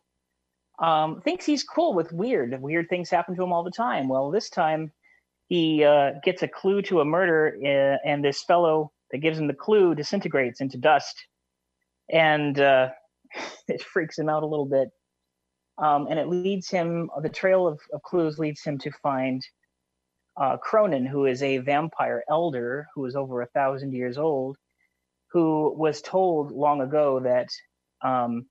um, 0.79 1.21
thinks 1.21 1.45
he's 1.45 1.63
cool 1.63 1.93
with 1.93 2.11
weird. 2.11 2.59
Weird 2.61 2.87
things 2.89 3.09
happen 3.09 3.35
to 3.35 3.43
him 3.43 3.51
all 3.51 3.63
the 3.63 3.71
time. 3.71 4.07
Well, 4.07 4.31
this 4.31 4.49
time 4.49 4.91
he 5.47 5.83
uh, 5.83 6.11
gets 6.23 6.41
a 6.43 6.47
clue 6.47 6.81
to 6.83 7.01
a 7.01 7.05
murder, 7.05 7.57
uh, 7.63 8.07
and 8.07 8.23
this 8.23 8.43
fellow 8.43 8.91
that 9.11 9.17
gives 9.19 9.39
him 9.39 9.47
the 9.47 9.53
clue 9.53 9.95
disintegrates 9.95 10.61
into 10.61 10.77
dust, 10.77 11.15
and 12.11 12.59
uh, 12.59 12.89
it 13.67 13.81
freaks 13.81 14.17
him 14.17 14.29
out 14.29 14.43
a 14.43 14.47
little 14.47 14.65
bit. 14.65 14.89
Um, 15.81 16.07
and 16.09 16.19
it 16.19 16.27
leads 16.27 16.69
him, 16.69 17.09
the 17.21 17.29
trail 17.29 17.65
of, 17.65 17.79
of 17.93 18.01
clues 18.03 18.37
leads 18.37 18.63
him 18.63 18.77
to 18.79 18.91
find 19.01 19.41
uh, 20.35 20.57
Cronin, 20.57 21.05
who 21.05 21.25
is 21.25 21.41
a 21.41 21.59
vampire 21.59 22.23
elder 22.29 22.87
who 22.93 23.05
is 23.05 23.15
over 23.15 23.41
a 23.41 23.47
thousand 23.47 23.93
years 23.93 24.17
old, 24.17 24.57
who 25.31 25.73
was 25.77 26.01
told 26.01 26.51
long 26.51 26.81
ago 26.81 27.19
that 27.21 27.49
um, 28.01 28.45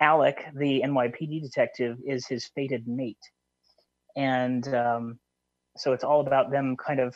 Alec, 0.00 0.44
the 0.54 0.82
NYPD 0.84 1.42
detective, 1.42 1.98
is 2.06 2.26
his 2.26 2.46
fated 2.54 2.86
mate. 2.86 3.16
And 4.16 4.66
um, 4.74 5.18
so 5.76 5.92
it's 5.92 6.04
all 6.04 6.20
about 6.20 6.50
them 6.50 6.76
kind 6.76 7.00
of 7.00 7.14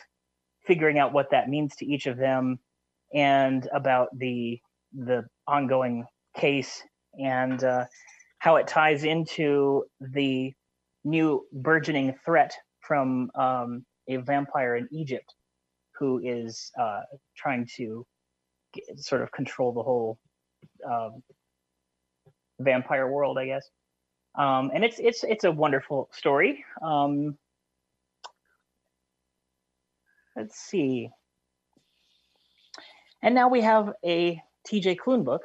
figuring 0.65 0.97
out 0.97 1.13
what 1.13 1.31
that 1.31 1.49
means 1.49 1.75
to 1.75 1.85
each 1.85 2.07
of 2.07 2.17
them 2.17 2.59
and 3.13 3.67
about 3.73 4.07
the 4.17 4.59
the 4.93 5.25
ongoing 5.47 6.05
case 6.37 6.81
and 7.19 7.63
uh, 7.63 7.85
how 8.43 8.57
it 8.57 8.67
ties 8.67 9.05
into 9.05 9.85
the 10.01 10.51
new 11.05 11.47
burgeoning 11.53 12.13
threat 12.25 12.53
from 12.81 13.31
um, 13.35 13.85
a 14.09 14.17
vampire 14.17 14.75
in 14.75 14.85
Egypt 14.91 15.33
who 15.97 16.19
is 16.21 16.69
uh, 16.77 17.03
trying 17.37 17.65
to 17.77 18.05
get, 18.73 18.99
sort 18.99 19.21
of 19.21 19.31
control 19.31 19.71
the 19.71 19.81
whole 19.81 20.17
um, 20.85 21.23
vampire 22.59 23.09
world, 23.09 23.37
I 23.37 23.45
guess. 23.45 23.65
Um, 24.37 24.71
and 24.73 24.83
it's 24.83 24.99
it's 24.99 25.23
it's 25.23 25.45
a 25.45 25.51
wonderful 25.51 26.09
story. 26.11 26.65
Um, 26.81 27.37
let's 30.35 30.59
see. 30.59 31.09
And 33.21 33.33
now 33.33 33.47
we 33.47 33.61
have 33.61 33.93
a 34.03 34.41
TJ 34.67 34.97
Klune 34.97 35.23
book, 35.23 35.43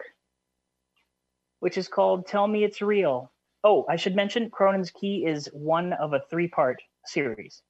which 1.61 1.79
is 1.79 1.89
called 1.89 2.27
Tell 2.27 2.47
Me 2.47 2.65
It's 2.65 2.83
Real. 2.83 3.33
Oh, 3.65 3.85
I 3.89 3.97
should 3.97 4.15
mention 4.15 4.51
Cronin's 4.51 4.91
Key 4.91 5.25
is 5.27 5.49
one 5.53 5.93
of 5.93 6.13
a 6.13 6.21
three 6.31 6.49
part 6.49 6.81
series. 7.07 7.63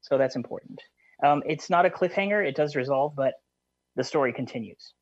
So 0.00 0.18
that's 0.18 0.36
important. 0.36 0.80
Um, 1.24 1.42
it's 1.46 1.70
not 1.70 1.86
a 1.86 1.90
cliffhanger, 1.90 2.46
it 2.46 2.56
does 2.56 2.76
resolve, 2.76 3.14
but 3.16 3.34
the 3.96 4.04
story 4.04 4.32
continues. 4.32 4.92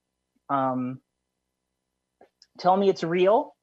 Um, 0.49 1.01
Tell 2.59 2.77
Me 2.77 2.89
It's 2.89 3.03
Real 3.03 3.55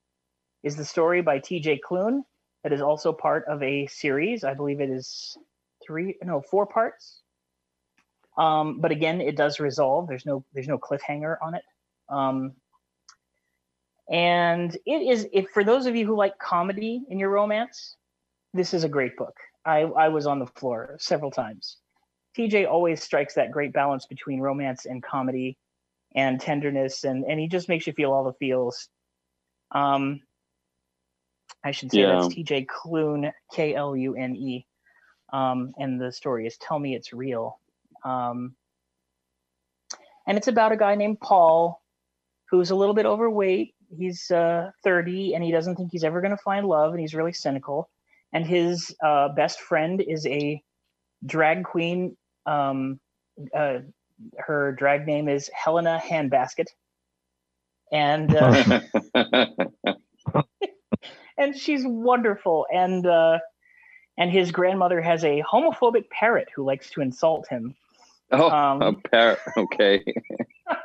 is 0.63 0.75
the 0.75 0.85
story 0.85 1.21
by 1.21 1.39
TJ 1.39 1.79
Klune 1.87 2.21
that 2.63 2.73
is 2.73 2.81
also 2.81 3.13
part 3.13 3.45
of 3.47 3.63
a 3.63 3.87
series. 3.87 4.43
I 4.43 4.53
believe 4.53 4.81
it 4.81 4.89
is 4.89 5.37
three, 5.85 6.17
no, 6.23 6.41
four 6.41 6.65
parts. 6.65 7.21
Um, 8.37 8.79
but 8.79 8.91
again, 8.91 9.21
it 9.21 9.35
does 9.35 9.59
resolve. 9.59 10.07
There's 10.07 10.25
no 10.25 10.45
there's 10.53 10.67
no 10.67 10.77
cliffhanger 10.77 11.35
on 11.41 11.55
it. 11.55 11.63
Um, 12.09 12.53
and 14.11 14.75
it 14.85 15.01
is 15.09 15.27
if 15.33 15.49
for 15.49 15.63
those 15.63 15.85
of 15.85 15.95
you 15.95 16.05
who 16.05 16.15
like 16.15 16.37
comedy 16.37 17.01
in 17.09 17.17
your 17.17 17.29
romance, 17.29 17.95
this 18.53 18.73
is 18.73 18.83
a 18.83 18.89
great 18.89 19.15
book. 19.15 19.35
I, 19.65 19.81
I 19.81 20.09
was 20.09 20.27
on 20.27 20.39
the 20.39 20.47
floor 20.47 20.97
several 20.99 21.31
times. 21.31 21.77
TJ 22.37 22.67
always 22.69 23.01
strikes 23.01 23.35
that 23.35 23.51
great 23.51 23.73
balance 23.73 24.05
between 24.05 24.39
romance 24.41 24.85
and 24.85 25.01
comedy 25.01 25.57
and 26.15 26.39
tenderness, 26.41 27.03
and, 27.05 27.23
and 27.25 27.39
he 27.39 27.47
just 27.47 27.69
makes 27.69 27.87
you 27.87 27.93
feel 27.93 28.11
all 28.11 28.25
the 28.25 28.33
feels. 28.33 28.89
Um, 29.71 30.21
I 31.63 31.71
should 31.71 31.91
say 31.91 32.01
Yeah. 32.01 32.15
that's 32.15 32.27
TJ 32.27 32.67
Klune, 32.67 33.31
K 33.53 33.75
L 33.75 33.95
U 33.95 34.15
N 34.15 34.35
E. 34.35 34.65
Um, 35.31 35.73
and 35.77 36.01
the 36.01 36.11
story 36.11 36.47
is 36.47 36.57
Tell 36.57 36.79
Me 36.79 36.95
It's 36.95 37.13
Real. 37.13 37.59
Um, 38.03 38.55
and 40.27 40.37
it's 40.37 40.47
about 40.49 40.73
a 40.73 40.77
guy 40.77 40.95
named 40.95 41.19
Paul 41.21 41.81
who's 42.49 42.71
a 42.71 42.75
little 42.75 42.93
bit 42.93 43.05
overweight. 43.05 43.75
He's 43.97 44.31
uh, 44.31 44.71
30 44.83 45.35
and 45.35 45.43
he 45.43 45.51
doesn't 45.51 45.75
think 45.75 45.91
he's 45.91 46.03
ever 46.03 46.21
going 46.21 46.31
to 46.31 46.43
find 46.43 46.65
love, 46.65 46.91
and 46.91 46.99
he's 46.99 47.13
really 47.13 47.33
cynical. 47.33 47.89
And 48.33 48.45
his 48.45 48.95
uh, 49.03 49.29
best 49.29 49.59
friend 49.59 50.01
is 50.01 50.25
a 50.25 50.61
drag 51.25 51.63
queen. 51.63 52.15
Um, 52.45 52.99
uh, 53.53 53.79
her 54.37 54.71
drag 54.73 55.05
name 55.05 55.27
is 55.27 55.49
Helena 55.53 56.01
Handbasket. 56.03 56.67
And 57.91 58.33
uh, 58.33 58.81
and 61.37 61.57
she's 61.57 61.83
wonderful. 61.85 62.65
And 62.71 63.05
uh, 63.05 63.39
and 64.17 64.31
his 64.31 64.51
grandmother 64.51 65.01
has 65.01 65.23
a 65.23 65.43
homophobic 65.51 66.09
parrot 66.09 66.49
who 66.55 66.63
likes 66.63 66.89
to 66.91 67.01
insult 67.01 67.47
him. 67.49 67.75
oh, 68.31 68.49
Um, 68.49 68.81
a 68.81 68.93
parrot. 69.09 69.39
Okay. 69.57 70.03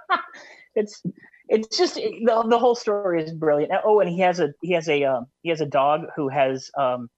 it's 0.74 1.02
it's 1.48 1.76
just 1.76 1.94
the, 1.94 2.44
the 2.48 2.58
whole 2.58 2.74
story 2.74 3.22
is 3.22 3.32
brilliant. 3.32 3.72
Oh, 3.84 4.00
and 4.00 4.10
he 4.10 4.20
has 4.20 4.40
a 4.40 4.52
he 4.62 4.72
has 4.72 4.88
a 4.88 5.04
um, 5.04 5.26
he 5.42 5.50
has 5.50 5.60
a 5.60 5.66
dog 5.66 6.06
who 6.16 6.28
has 6.28 6.70
um, 6.76 7.08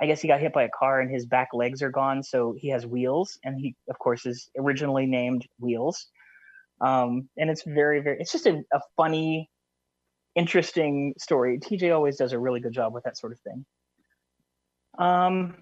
I 0.00 0.06
guess 0.06 0.20
he 0.20 0.28
got 0.28 0.40
hit 0.40 0.52
by 0.52 0.64
a 0.64 0.68
car 0.68 1.00
and 1.00 1.10
his 1.10 1.26
back 1.26 1.48
legs 1.52 1.82
are 1.82 1.90
gone, 1.90 2.22
so 2.22 2.54
he 2.58 2.68
has 2.68 2.86
wheels, 2.86 3.38
and 3.44 3.58
he 3.58 3.74
of 3.88 3.98
course 3.98 4.26
is 4.26 4.50
originally 4.58 5.06
named 5.06 5.46
Wheels. 5.58 6.06
Um, 6.80 7.28
and 7.36 7.50
it's 7.50 7.62
very 7.64 8.00
very 8.00 8.20
it's 8.20 8.32
just 8.32 8.46
a, 8.46 8.62
a 8.72 8.80
funny, 8.96 9.50
interesting 10.34 11.14
story. 11.18 11.58
TJ 11.58 11.94
always 11.94 12.16
does 12.16 12.32
a 12.32 12.38
really 12.38 12.60
good 12.60 12.72
job 12.72 12.94
with 12.94 13.04
that 13.04 13.18
sort 13.18 13.32
of 13.32 13.40
thing. 13.40 13.64
Um, 14.98 15.54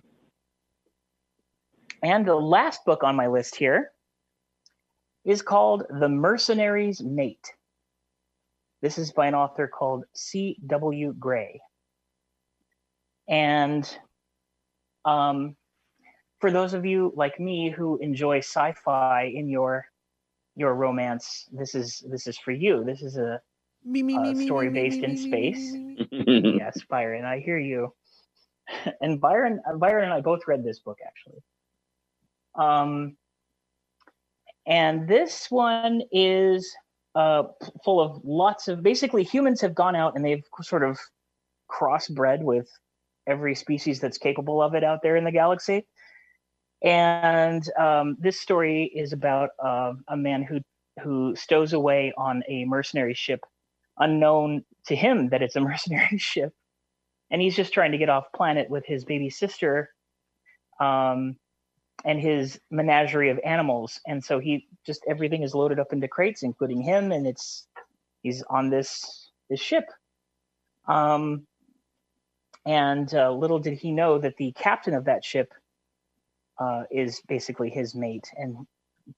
and 2.02 2.26
the 2.26 2.34
last 2.34 2.84
book 2.84 3.04
on 3.04 3.14
my 3.14 3.26
list 3.26 3.54
here 3.54 3.90
is 5.24 5.42
called 5.42 5.84
The 5.88 6.08
Mercenary's 6.08 7.02
Mate. 7.02 7.52
This 8.82 8.98
is 8.98 9.12
by 9.12 9.26
an 9.26 9.34
author 9.34 9.68
called 9.68 10.04
C.W. 10.14 11.14
Gray. 11.18 11.60
And 13.28 13.88
um, 15.04 15.56
for 16.40 16.50
those 16.50 16.74
of 16.74 16.84
you 16.84 17.12
like 17.16 17.38
me 17.38 17.70
who 17.70 17.98
enjoy 17.98 18.38
sci-fi 18.38 19.24
in 19.34 19.48
your 19.48 19.86
your 20.56 20.74
romance, 20.74 21.48
this 21.52 21.74
is 21.74 22.02
this 22.10 22.26
is 22.26 22.38
for 22.38 22.52
you. 22.52 22.84
This 22.84 23.02
is 23.02 23.16
a 23.16 23.40
Me, 23.84 24.02
me, 24.02 24.18
Uh, 24.18 24.20
me, 24.20 24.34
me, 24.34 24.46
story 24.46 24.68
me, 24.68 24.70
me, 24.70 24.80
based 24.80 25.00
me, 25.00 25.04
in 25.04 25.14
me, 25.14 25.16
me, 25.16 25.52
space. 25.52 25.72
me, 25.72 25.80
me, 25.80 26.08
me. 26.40 26.54
yes, 26.58 26.82
Byron, 26.88 27.24
I 27.24 27.40
hear 27.40 27.58
you. 27.58 27.94
and 29.00 29.20
Byron, 29.20 29.60
Byron 29.76 30.04
and 30.04 30.12
I 30.12 30.20
both 30.20 30.40
read 30.46 30.64
this 30.64 30.80
book 30.80 30.98
actually. 31.06 31.42
Um, 32.56 33.16
and 34.66 35.08
this 35.08 35.50
one 35.50 36.02
is 36.12 36.74
uh, 37.14 37.44
full 37.84 38.00
of 38.00 38.20
lots 38.24 38.68
of 38.68 38.82
basically 38.82 39.24
humans 39.24 39.60
have 39.60 39.74
gone 39.74 39.96
out 39.96 40.14
and 40.14 40.24
they've 40.24 40.44
sort 40.62 40.84
of 40.84 40.98
crossbred 41.70 42.42
with 42.42 42.68
every 43.26 43.54
species 43.54 44.00
that's 44.00 44.18
capable 44.18 44.62
of 44.62 44.74
it 44.74 44.84
out 44.84 45.00
there 45.02 45.16
in 45.16 45.24
the 45.24 45.32
galaxy. 45.32 45.86
And 46.82 47.62
um, 47.78 48.16
this 48.18 48.40
story 48.40 48.84
is 48.94 49.12
about 49.12 49.50
uh, 49.62 49.92
a 50.08 50.16
man 50.16 50.42
who 50.42 50.60
who 51.02 51.34
stows 51.36 51.72
away 51.72 52.12
on 52.18 52.42
a 52.48 52.64
mercenary 52.64 53.14
ship, 53.14 53.40
unknown 53.98 54.64
to 54.86 54.96
him 54.96 55.28
that 55.30 55.42
it's 55.42 55.56
a 55.56 55.60
mercenary 55.70 56.18
ship, 56.18 56.52
and 57.30 57.40
he's 57.40 57.56
just 57.56 57.72
trying 57.72 57.92
to 57.92 57.98
get 57.98 58.08
off 58.08 58.32
planet 58.34 58.70
with 58.70 58.84
his 58.86 59.04
baby 59.04 59.30
sister, 59.30 59.90
um, 60.80 61.36
and 62.04 62.20
his 62.20 62.60
menagerie 62.70 63.30
of 63.30 63.38
animals. 63.44 64.00
And 64.06 64.22
so 64.22 64.38
he 64.38 64.66
just 64.86 65.04
everything 65.08 65.42
is 65.42 65.54
loaded 65.54 65.78
up 65.78 65.92
into 65.92 66.08
crates, 66.08 66.42
including 66.42 66.82
him, 66.82 67.12
and 67.12 67.26
it's 67.26 67.66
he's 68.22 68.42
on 68.50 68.70
this 68.70 69.30
this 69.48 69.60
ship. 69.60 69.84
Um, 70.86 71.46
and 72.66 73.12
uh, 73.14 73.32
little 73.32 73.58
did 73.58 73.78
he 73.78 73.92
know 73.92 74.18
that 74.18 74.36
the 74.36 74.52
captain 74.52 74.94
of 74.94 75.04
that 75.06 75.24
ship 75.24 75.52
uh, 76.58 76.84
is 76.90 77.20
basically 77.26 77.70
his 77.70 77.94
mate 77.94 78.28
and 78.36 78.66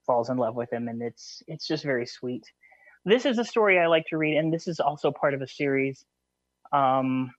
falls 0.05 0.29
in 0.29 0.37
love 0.37 0.55
with 0.55 0.71
him, 0.71 0.87
and 0.87 1.01
it's 1.01 1.43
it's 1.47 1.67
just 1.67 1.83
very 1.83 2.05
sweet. 2.05 2.43
This 3.05 3.25
is 3.25 3.37
a 3.37 3.45
story 3.45 3.79
I 3.79 3.87
like 3.87 4.05
to 4.07 4.17
read, 4.17 4.37
and 4.37 4.51
this 4.53 4.67
is 4.67 4.79
also 4.79 5.11
part 5.11 5.33
of 5.33 5.41
a 5.41 5.47
series. 5.47 6.05
Um, 6.71 7.31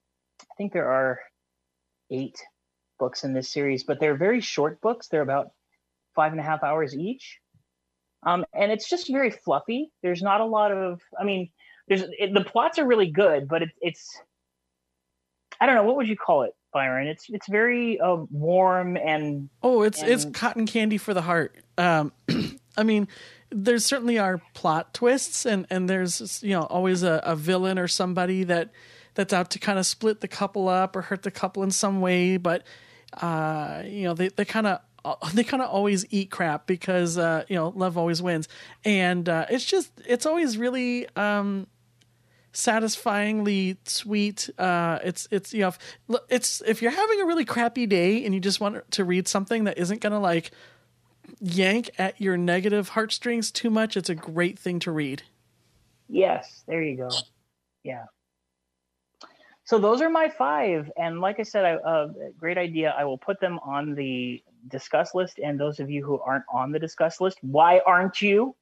I 0.42 0.54
think 0.56 0.72
there 0.72 0.90
are 0.90 1.20
eight 2.10 2.38
books 2.98 3.24
in 3.24 3.32
this 3.32 3.50
series, 3.50 3.84
but 3.84 4.00
they're 4.00 4.16
very 4.16 4.40
short 4.40 4.80
books. 4.80 5.08
They're 5.08 5.22
about 5.22 5.52
five 6.14 6.32
and 6.32 6.40
a 6.40 6.44
half 6.44 6.62
hours 6.62 6.96
each, 6.96 7.40
um, 8.22 8.44
and 8.52 8.72
it's 8.72 8.88
just 8.88 9.10
very 9.10 9.30
fluffy. 9.30 9.92
There's 10.02 10.22
not 10.22 10.40
a 10.40 10.44
lot 10.44 10.72
of, 10.72 11.00
I 11.18 11.24
mean, 11.24 11.50
there's 11.88 12.02
it, 12.02 12.32
the 12.32 12.44
plots 12.44 12.78
are 12.78 12.86
really 12.86 13.10
good, 13.10 13.48
but 13.48 13.62
it, 13.62 13.70
it's 13.80 14.18
I 15.60 15.66
don't 15.66 15.74
know 15.74 15.84
what 15.84 15.96
would 15.96 16.08
you 16.08 16.16
call 16.16 16.42
it, 16.42 16.54
Byron. 16.72 17.06
It's 17.06 17.26
it's 17.28 17.48
very 17.48 18.00
uh, 18.00 18.16
warm 18.30 18.96
and 18.96 19.48
Oh, 19.62 19.82
it's 19.82 20.02
it's 20.02 20.24
cotton 20.24 20.66
candy 20.66 20.98
for 20.98 21.14
the 21.14 21.22
heart. 21.22 21.56
Um, 21.76 22.12
I 22.76 22.82
mean, 22.82 23.08
there's 23.50 23.84
certainly 23.84 24.18
are 24.18 24.40
plot 24.54 24.94
twists, 24.94 25.46
and 25.46 25.66
and 25.70 25.88
there's 25.88 26.42
you 26.42 26.50
know 26.50 26.62
always 26.62 27.02
a, 27.02 27.20
a 27.24 27.36
villain 27.36 27.78
or 27.78 27.88
somebody 27.88 28.44
that 28.44 28.70
that's 29.14 29.32
out 29.32 29.50
to 29.50 29.58
kind 29.58 29.78
of 29.78 29.86
split 29.86 30.20
the 30.20 30.28
couple 30.28 30.68
up 30.68 30.96
or 30.96 31.02
hurt 31.02 31.22
the 31.22 31.30
couple 31.30 31.62
in 31.62 31.70
some 31.70 32.00
way. 32.00 32.36
But 32.36 32.64
uh, 33.20 33.82
you 33.86 34.04
know 34.04 34.14
they 34.14 34.28
they 34.28 34.44
kind 34.44 34.66
of 34.66 34.80
they 35.34 35.44
kind 35.44 35.62
of 35.62 35.70
always 35.70 36.06
eat 36.10 36.30
crap 36.30 36.66
because 36.66 37.18
uh, 37.18 37.44
you 37.48 37.56
know 37.56 37.72
love 37.74 37.98
always 37.98 38.22
wins, 38.22 38.48
and 38.84 39.28
uh, 39.28 39.46
it's 39.50 39.64
just 39.64 39.90
it's 40.06 40.26
always 40.26 40.56
really 40.56 41.08
um, 41.16 41.66
satisfyingly 42.52 43.76
sweet. 43.84 44.48
Uh, 44.58 44.98
it's 45.04 45.28
it's 45.30 45.52
you 45.52 45.60
know 45.60 45.68
if, 45.68 45.78
it's 46.28 46.62
if 46.66 46.82
you're 46.82 46.90
having 46.90 47.20
a 47.20 47.26
really 47.26 47.44
crappy 47.44 47.86
day 47.86 48.24
and 48.24 48.34
you 48.34 48.40
just 48.40 48.60
want 48.60 48.90
to 48.92 49.04
read 49.04 49.28
something 49.28 49.64
that 49.64 49.78
isn't 49.78 50.00
gonna 50.00 50.20
like 50.20 50.50
yank 51.40 51.90
at 51.98 52.20
your 52.20 52.36
negative 52.36 52.90
heartstrings 52.90 53.50
too 53.50 53.70
much, 53.70 53.96
it's 53.96 54.08
a 54.10 54.14
great 54.14 54.58
thing 54.58 54.78
to 54.78 54.90
read. 54.90 55.22
Yes, 56.08 56.64
there 56.66 56.82
you 56.82 56.96
go. 56.96 57.10
Yeah. 57.82 58.04
So 59.64 59.78
those 59.78 60.02
are 60.02 60.10
my 60.10 60.28
five, 60.28 60.90
and 60.98 61.20
like 61.20 61.40
I 61.40 61.42
said, 61.42 61.64
I, 61.64 61.74
uh, 61.76 62.08
great 62.38 62.58
idea. 62.58 62.94
I 62.98 63.04
will 63.04 63.16
put 63.16 63.40
them 63.40 63.58
on 63.64 63.94
the 63.94 64.42
discuss 64.68 65.14
list. 65.14 65.38
And 65.42 65.58
those 65.58 65.80
of 65.80 65.90
you 65.90 66.04
who 66.04 66.20
aren't 66.20 66.44
on 66.52 66.72
the 66.72 66.78
discuss 66.78 67.20
list, 67.20 67.38
why 67.42 67.80
aren't 67.86 68.20
you? 68.22 68.54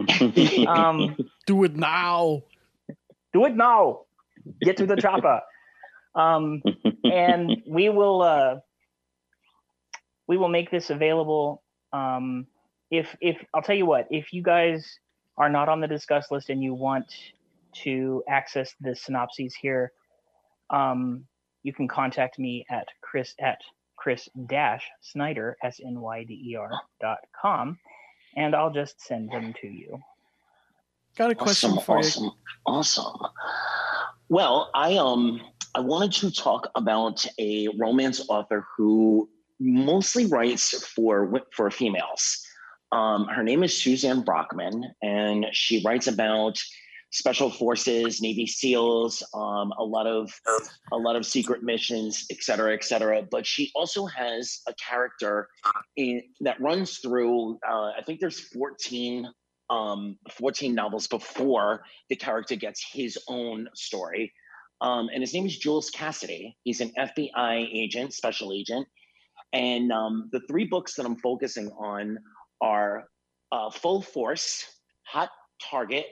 Um, 0.68 1.16
Do 1.46 1.64
it 1.64 1.76
now. 1.76 2.42
do 3.32 3.44
it 3.46 3.54
now. 3.54 4.00
Get 4.60 4.76
to 4.78 4.86
the 4.86 4.96
chopper. 4.96 5.40
Um, 6.14 6.62
and 7.04 7.62
we 7.66 7.88
will 7.88 8.22
uh, 8.22 8.56
we 10.26 10.36
will 10.36 10.48
make 10.48 10.70
this 10.70 10.90
available. 10.90 11.62
Um, 11.92 12.46
if 12.90 13.16
if 13.20 13.36
I'll 13.54 13.62
tell 13.62 13.76
you 13.76 13.86
what, 13.86 14.06
if 14.10 14.32
you 14.32 14.42
guys 14.42 14.98
are 15.36 15.48
not 15.48 15.68
on 15.68 15.80
the 15.80 15.88
discuss 15.88 16.30
list 16.30 16.50
and 16.50 16.62
you 16.62 16.74
want 16.74 17.06
to 17.84 18.22
access 18.28 18.74
the 18.80 18.94
synopses 18.94 19.54
here, 19.54 19.92
um, 20.70 21.24
you 21.62 21.72
can 21.72 21.88
contact 21.88 22.38
me 22.38 22.64
at 22.70 22.86
Chris 23.00 23.34
at 23.40 23.58
Chris 23.96 24.28
dash 24.46 24.84
Snyder 25.00 25.56
S 25.62 25.80
N 25.84 26.00
Y 26.00 26.24
D 26.24 26.50
E 26.50 26.56
R 26.56 26.70
dot 27.00 27.18
com, 27.40 27.78
and 28.36 28.54
I'll 28.54 28.72
just 28.72 29.00
send 29.00 29.30
them 29.30 29.54
to 29.60 29.66
you. 29.66 29.98
Got 31.16 31.30
a 31.30 31.34
question 31.34 31.70
awesome, 31.70 31.84
for 31.84 31.98
awesome, 31.98 32.30
awesome. 32.66 33.18
Well, 34.28 34.70
I 34.74 34.96
um 34.96 35.40
I 35.74 35.80
wanted 35.80 36.12
to 36.12 36.30
talk 36.30 36.70
about 36.74 37.24
a 37.38 37.68
romance 37.78 38.24
author 38.28 38.66
who 38.76 39.28
mostly 39.60 40.26
writes 40.26 40.86
for 40.88 41.42
for 41.52 41.70
females. 41.70 42.44
Um, 42.92 43.26
her 43.26 43.42
name 43.42 43.64
is 43.64 43.80
Suzanne 43.80 44.22
Brockmann, 44.22 44.84
and 45.02 45.46
she 45.52 45.82
writes 45.84 46.06
about 46.06 46.58
special 47.14 47.48
forces, 47.48 48.20
Navy 48.20 48.44
SEALs, 48.44 49.22
um, 49.34 49.72
a 49.78 49.84
lot 49.84 50.06
of 50.06 50.32
a 50.92 50.96
lot 50.96 51.14
of 51.14 51.24
secret 51.24 51.62
missions, 51.62 52.26
et 52.30 52.42
cetera, 52.42 52.74
et 52.74 52.84
cetera. 52.84 53.22
But 53.22 53.46
she 53.46 53.70
also 53.74 54.04
has 54.06 54.60
a 54.66 54.74
character 54.74 55.48
in, 55.96 56.22
that 56.40 56.60
runs 56.60 56.98
through. 56.98 57.58
Uh, 57.66 57.92
I 57.96 58.02
think 58.04 58.20
there's 58.20 58.40
14 58.40 59.28
um, 59.70 60.18
14 60.30 60.74
novels 60.74 61.06
before 61.06 61.84
the 62.10 62.16
character 62.16 62.56
gets 62.56 62.84
his 62.92 63.16
own 63.28 63.68
story. 63.74 64.32
Um, 64.80 65.08
and 65.14 65.22
his 65.22 65.32
name 65.32 65.46
is 65.46 65.56
Jules 65.56 65.90
Cassidy. 65.90 66.56
He's 66.64 66.80
an 66.80 66.92
FBI 66.98 67.68
agent, 67.72 68.12
special 68.12 68.52
agent, 68.52 68.86
And 69.52 69.90
um, 69.92 70.28
the 70.32 70.40
three 70.48 70.66
books 70.66 70.94
that 70.96 71.06
I'm 71.06 71.16
focusing 71.16 71.70
on 71.78 72.18
are 72.60 73.04
uh, 73.52 73.70
Full 73.70 74.02
Force, 74.02 74.66
Hot 75.04 75.30
Target, 75.62 76.06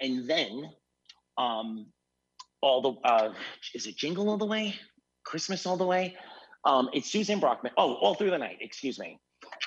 and 0.00 0.28
then 0.28 0.70
um, 1.38 1.86
all 2.62 2.82
the 2.82 3.08
uh, 3.08 3.32
is 3.74 3.86
it 3.86 3.96
Jingle 3.96 4.28
All 4.28 4.38
the 4.38 4.46
Way, 4.46 4.74
Christmas 5.24 5.66
All 5.66 5.76
the 5.76 5.86
Way. 5.86 6.16
Um, 6.64 6.88
it's 6.92 7.10
Susan 7.10 7.40
Brockmann. 7.40 7.70
Oh, 7.76 7.94
All 7.94 8.14
Through 8.14 8.30
the 8.30 8.38
Night. 8.38 8.58
Excuse 8.60 8.98
me. 8.98 9.20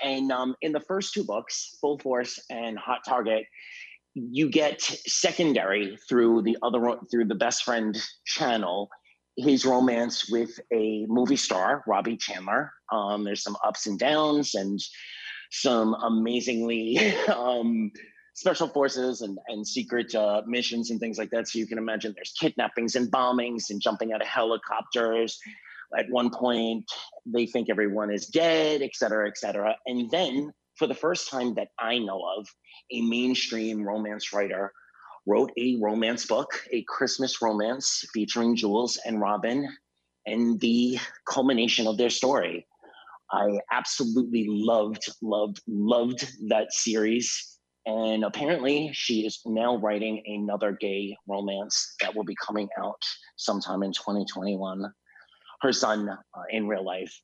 And 0.04 0.32
um, 0.32 0.56
in 0.62 0.72
the 0.72 0.82
first 0.82 1.14
two 1.14 1.24
books, 1.24 1.78
Full 1.80 1.98
Force 2.00 2.40
and 2.50 2.78
Hot 2.78 3.00
Target, 3.08 3.46
you 4.16 4.50
get 4.50 4.82
secondary 4.82 5.98
through 6.08 6.42
the 6.42 6.58
other 6.62 6.98
through 7.12 7.26
the 7.26 7.36
best 7.36 7.64
friend 7.64 7.98
channel 8.26 8.90
his 9.38 9.66
romance 9.66 10.30
with 10.30 10.60
a 10.74 11.06
movie 11.08 11.36
star 11.36 11.84
robin 11.88 12.18
chandler 12.18 12.72
um, 12.92 13.24
there's 13.24 13.44
some 13.44 13.56
ups 13.64 13.86
and 13.86 14.00
downs 14.00 14.56
and 14.56 14.80
some 15.52 15.94
amazingly 16.04 16.98
um, 17.36 17.92
special 18.40 18.68
forces 18.68 19.22
and, 19.22 19.38
and 19.48 19.68
secret 19.68 20.14
uh, 20.16 20.42
missions 20.48 20.92
and 20.92 21.00
things 21.00 21.18
like 21.18 21.30
that 21.32 21.48
so 21.48 21.60
you 21.60 21.68
can 21.68 21.78
imagine 21.78 22.14
there's 22.16 22.34
kidnappings 22.40 22.96
and 22.96 23.12
bombings 23.12 23.70
and 23.70 23.82
jumping 23.82 24.14
out 24.14 24.22
of 24.22 24.28
helicopters 24.28 25.40
at 25.98 26.06
one 26.10 26.30
point 26.30 26.86
they 27.26 27.46
think 27.46 27.70
everyone 27.70 28.12
is 28.14 28.28
dead 28.28 28.82
et 28.82 28.92
cetera 28.94 29.28
et 29.28 29.38
cetera 29.38 29.76
and 29.88 30.10
then 30.12 30.52
for 30.78 30.88
the 30.88 30.94
first 30.96 31.30
time 31.30 31.54
that 31.56 31.70
i 31.80 31.98
know 31.98 32.22
of 32.38 32.48
a 32.92 33.02
mainstream 33.02 33.84
romance 33.84 34.34
writer, 34.34 34.74
wrote 35.26 35.52
a 35.58 35.78
romance 35.82 36.26
book, 36.26 36.50
a 36.72 36.84
Christmas 36.88 37.42
romance 37.42 38.06
featuring 38.14 38.56
Jules 38.56 38.98
and 39.06 39.22
Robin, 39.22 39.68
and 40.26 40.60
the 40.60 40.98
culmination 41.28 41.88
of 41.88 41.98
their 41.98 42.10
story. 42.10 42.66
I 43.32 43.60
absolutely 43.72 44.48
loved, 44.50 45.08
loved, 45.22 45.62
loved 45.68 46.28
that 46.50 46.74
series. 46.74 47.59
And 47.90 48.24
apparently, 48.24 48.92
she 48.94 49.26
is 49.26 49.40
now 49.48 49.78
writing 49.78 50.22
another 50.28 50.78
gay 50.80 51.18
romance 51.28 51.96
that 52.02 52.16
will 52.16 52.24
be 52.24 52.36
coming 52.36 52.70
out 52.78 53.02
sometime 53.36 53.82
in 53.82 53.92
2021. 53.94 54.94
Her 55.62 55.74
son, 55.74 56.08
uh, 56.08 56.42
in 56.52 56.68
real 56.68 56.86
life, 56.86 57.20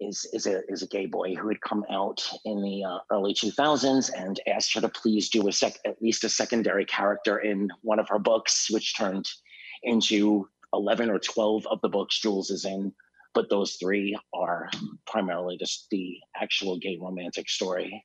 is 0.00 0.26
is 0.34 0.46
a 0.46 0.60
is 0.68 0.82
a 0.82 0.86
gay 0.86 1.06
boy 1.06 1.34
who 1.34 1.48
had 1.48 1.62
come 1.62 1.82
out 1.90 2.22
in 2.44 2.60
the 2.60 2.84
uh, 2.84 2.98
early 3.10 3.32
2000s 3.32 4.10
and 4.14 4.38
asked 4.46 4.74
her 4.74 4.82
to 4.82 4.88
please 4.90 5.30
do 5.30 5.48
a 5.48 5.52
sec 5.52 5.78
at 5.86 6.02
least 6.02 6.24
a 6.24 6.28
secondary 6.28 6.84
character 6.84 7.38
in 7.38 7.70
one 7.80 7.98
of 7.98 8.08
her 8.10 8.18
books, 8.18 8.70
which 8.70 8.94
turned 8.94 9.26
into 9.82 10.46
11 10.74 11.08
or 11.08 11.20
12 11.20 11.66
of 11.68 11.80
the 11.80 11.88
books 11.88 12.20
Jules 12.20 12.50
is 12.50 12.66
in. 12.66 12.92
But 13.32 13.48
those 13.48 13.76
three 13.76 14.14
are 14.34 14.68
primarily 15.06 15.56
just 15.56 15.86
the 15.90 16.18
actual 16.36 16.78
gay 16.78 16.98
romantic 17.00 17.48
story. 17.48 18.04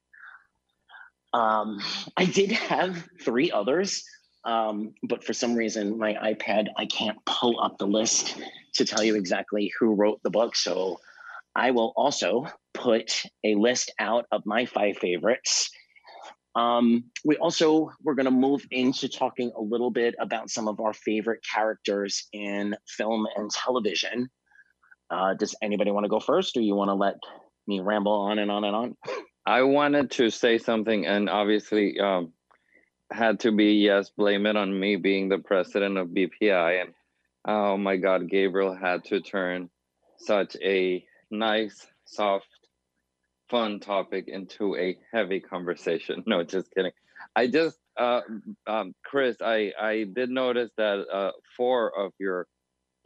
Um, 1.34 1.80
I 2.18 2.26
did 2.26 2.52
have 2.52 3.08
three 3.22 3.52
others, 3.52 4.04
um, 4.44 4.94
but 5.04 5.24
for 5.24 5.34
some 5.34 5.56
reason, 5.56 5.98
my 5.98 6.14
iPad, 6.14 6.68
I 6.78 6.86
can't 6.86 7.18
pull 7.26 7.60
up 7.62 7.78
the 7.78 7.88
list 7.88 8.36
to 8.76 8.86
tell 8.86 9.04
you 9.04 9.16
exactly 9.16 9.72
who 9.80 9.94
wrote 9.94 10.22
the 10.24 10.30
book. 10.30 10.56
So 10.56 11.00
I 11.56 11.72
will 11.72 11.92
also 11.96 12.46
put 12.74 13.24
a 13.44 13.56
list 13.56 13.92
out 14.00 14.26
of 14.32 14.46
my 14.46 14.66
five 14.66 14.98
favorites. 14.98 15.70
Um, 16.56 17.06
we 17.24 17.36
also 17.38 17.92
we're 18.04 18.16
going 18.16 18.26
to 18.26 18.32
move 18.32 18.66
into 18.72 19.10
talking 19.10 19.52
a 19.56 19.62
little 19.62 19.92
bit 19.92 20.16
about 20.20 20.50
some 20.50 20.68
of 20.68 20.80
our 20.80 20.94
favorite 20.94 21.42
characters 21.54 22.28
in 22.34 22.76
film 22.88 23.28
and 23.36 23.52
television. 23.52 24.30
Uh, 25.10 25.34
does 25.36 25.56
anybody 25.62 25.92
want 25.92 26.06
to 26.06 26.10
go 26.10 26.20
first, 26.20 26.58
or 26.58 26.62
you 26.62 26.76
want 26.76 26.90
to 26.90 26.96
let 26.96 27.16
me 27.68 27.80
ramble 27.80 28.12
on 28.12 28.40
and 28.40 28.52
on 28.52 28.64
and 28.64 28.76
on? 28.76 28.98
I 29.48 29.62
wanted 29.62 30.12
to 30.12 30.30
say 30.30 30.58
something, 30.58 31.06
and 31.06 31.30
obviously 31.30 31.98
um, 32.02 32.34
had 33.10 33.40
to 33.40 33.54
be 33.54 33.76
yes, 33.76 34.10
blame 34.10 34.46
it 34.46 34.58
on 34.58 34.78
me 34.78 34.98
being 34.98 35.30
the 35.30 35.38
president 35.38 35.98
of 35.98 36.10
BPI, 36.10 36.82
and 36.82 36.94
oh 37.46 37.78
my 37.78 37.96
God, 37.96 38.30
Gabriel 38.30 38.76
had 38.76 39.06
to 39.06 39.22
turn 39.22 39.70
such 40.18 40.58
a 40.62 41.02
nice, 41.32 41.88
soft, 42.04 42.50
fun 43.50 43.80
topic 43.80 44.28
into 44.28 44.76
a 44.76 44.98
heavy 45.14 45.40
conversation. 45.40 46.24
No, 46.28 46.44
just 46.44 46.70
kidding. 46.76 46.92
I 47.34 47.48
just, 47.48 47.80
uh, 47.98 48.24
um, 48.68 48.94
Chris, 49.06 49.38
I, 49.42 49.72
I 49.80 50.08
did 50.14 50.30
notice 50.30 50.72
that 50.76 51.06
uh, 51.08 51.32
four 51.56 51.98
of 51.98 52.12
your 52.20 52.48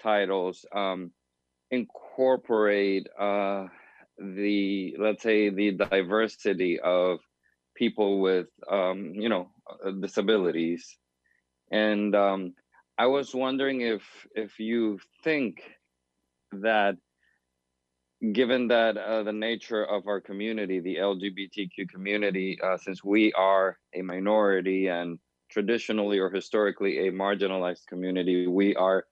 titles 0.02 0.66
um, 0.76 1.12
incorporate 1.70 3.06
uh, 3.20 3.68
the, 4.18 4.96
let's 5.00 5.24
say, 5.24 5.50
the 5.50 5.72
diversity 5.72 6.80
of 6.80 7.20
people 7.76 8.20
with, 8.20 8.48
um, 8.70 9.14
you 9.16 9.30
know, 9.30 9.50
uh, 9.86 9.92
disabilities. 9.92 10.98
And 11.72 12.16
um, 12.16 12.54
I 12.98 13.08
was 13.08 13.34
wondering 13.34 13.82
if 13.82 14.04
if 14.36 14.60
you 14.60 15.00
think 15.24 15.64
that 16.52 16.98
given 18.34 18.68
that 18.68 18.98
uh, 18.98 19.24
the 19.24 19.34
nature 19.34 19.84
of 19.84 20.08
our 20.08 20.22
community, 20.22 20.80
the 20.80 20.98
LGBTQ 20.98 21.90
community, 21.90 22.60
uh, 22.62 22.78
since 22.78 23.04
we 23.04 23.34
are 23.34 23.80
a 23.96 24.02
minority 24.02 24.88
and 24.88 25.18
traditionally 25.50 26.20
or 26.20 26.30
historically 26.30 27.08
a 27.08 27.12
marginalized 27.12 27.88
community, 27.88 28.46
we 28.46 28.76
are 28.76 29.06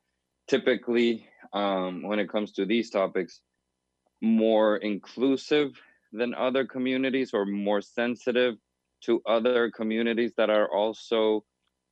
typically, 0.48 1.28
um, 1.54 2.04
when 2.04 2.20
it 2.20 2.30
comes 2.30 2.52
to 2.52 2.66
these 2.66 2.90
topics, 2.92 3.42
more 4.22 4.78
inclusive 4.78 5.80
than 6.12 6.34
other 6.34 6.66
communities 6.66 7.34
or 7.34 7.46
more 7.46 7.82
sensitive 7.82 8.56
to 9.02 9.22
other 9.26 9.72
communities 9.72 10.34
that 10.38 10.50
are 10.50 10.68
also 10.74 11.44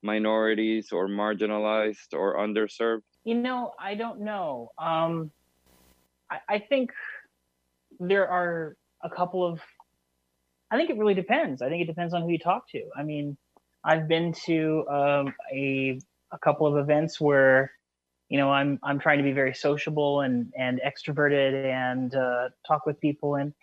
minorities 0.02 0.92
or 0.92 1.08
marginalized 1.08 2.14
or 2.14 2.38
underserved? 2.38 3.04
You 3.24 3.36
know, 3.36 3.74
I 3.80 3.96
don't 3.96 4.22
know. 4.22 4.72
Um, 4.78 5.32
I, 6.30 6.40
I 6.50 6.60
think 6.60 6.92
there 8.00 8.28
are 8.28 8.76
a 9.04 9.10
couple 9.10 9.46
of 9.46 9.62
I 10.70 10.76
think 10.76 10.90
it 10.90 10.98
really 10.98 11.14
depends. 11.14 11.62
I 11.62 11.70
think 11.70 11.82
it 11.82 11.86
depends 11.86 12.14
on 12.14 12.24
who 12.24 12.30
you 12.30 12.40
talk 12.40 12.70
to. 12.72 12.84
I 12.96 13.04
mean, 13.04 13.38
I've 13.84 14.08
been 14.08 14.34
to 14.46 14.86
um, 14.90 15.34
a 15.52 16.00
a 16.32 16.38
couple 16.40 16.68
of 16.68 16.78
events 16.78 17.22
where, 17.22 17.72
you 18.30 18.38
know, 18.38 18.50
I'm 18.52 18.80
I'm 18.84 19.00
trying 19.00 19.18
to 19.18 19.24
be 19.24 19.32
very 19.32 19.54
sociable 19.54 20.22
and 20.22 20.52
and 20.58 20.82
extroverted 20.86 21.66
and 21.66 22.14
uh, 22.16 22.50
talk 22.68 22.86
with 22.86 23.00
people 23.00 23.36
and 23.36 23.54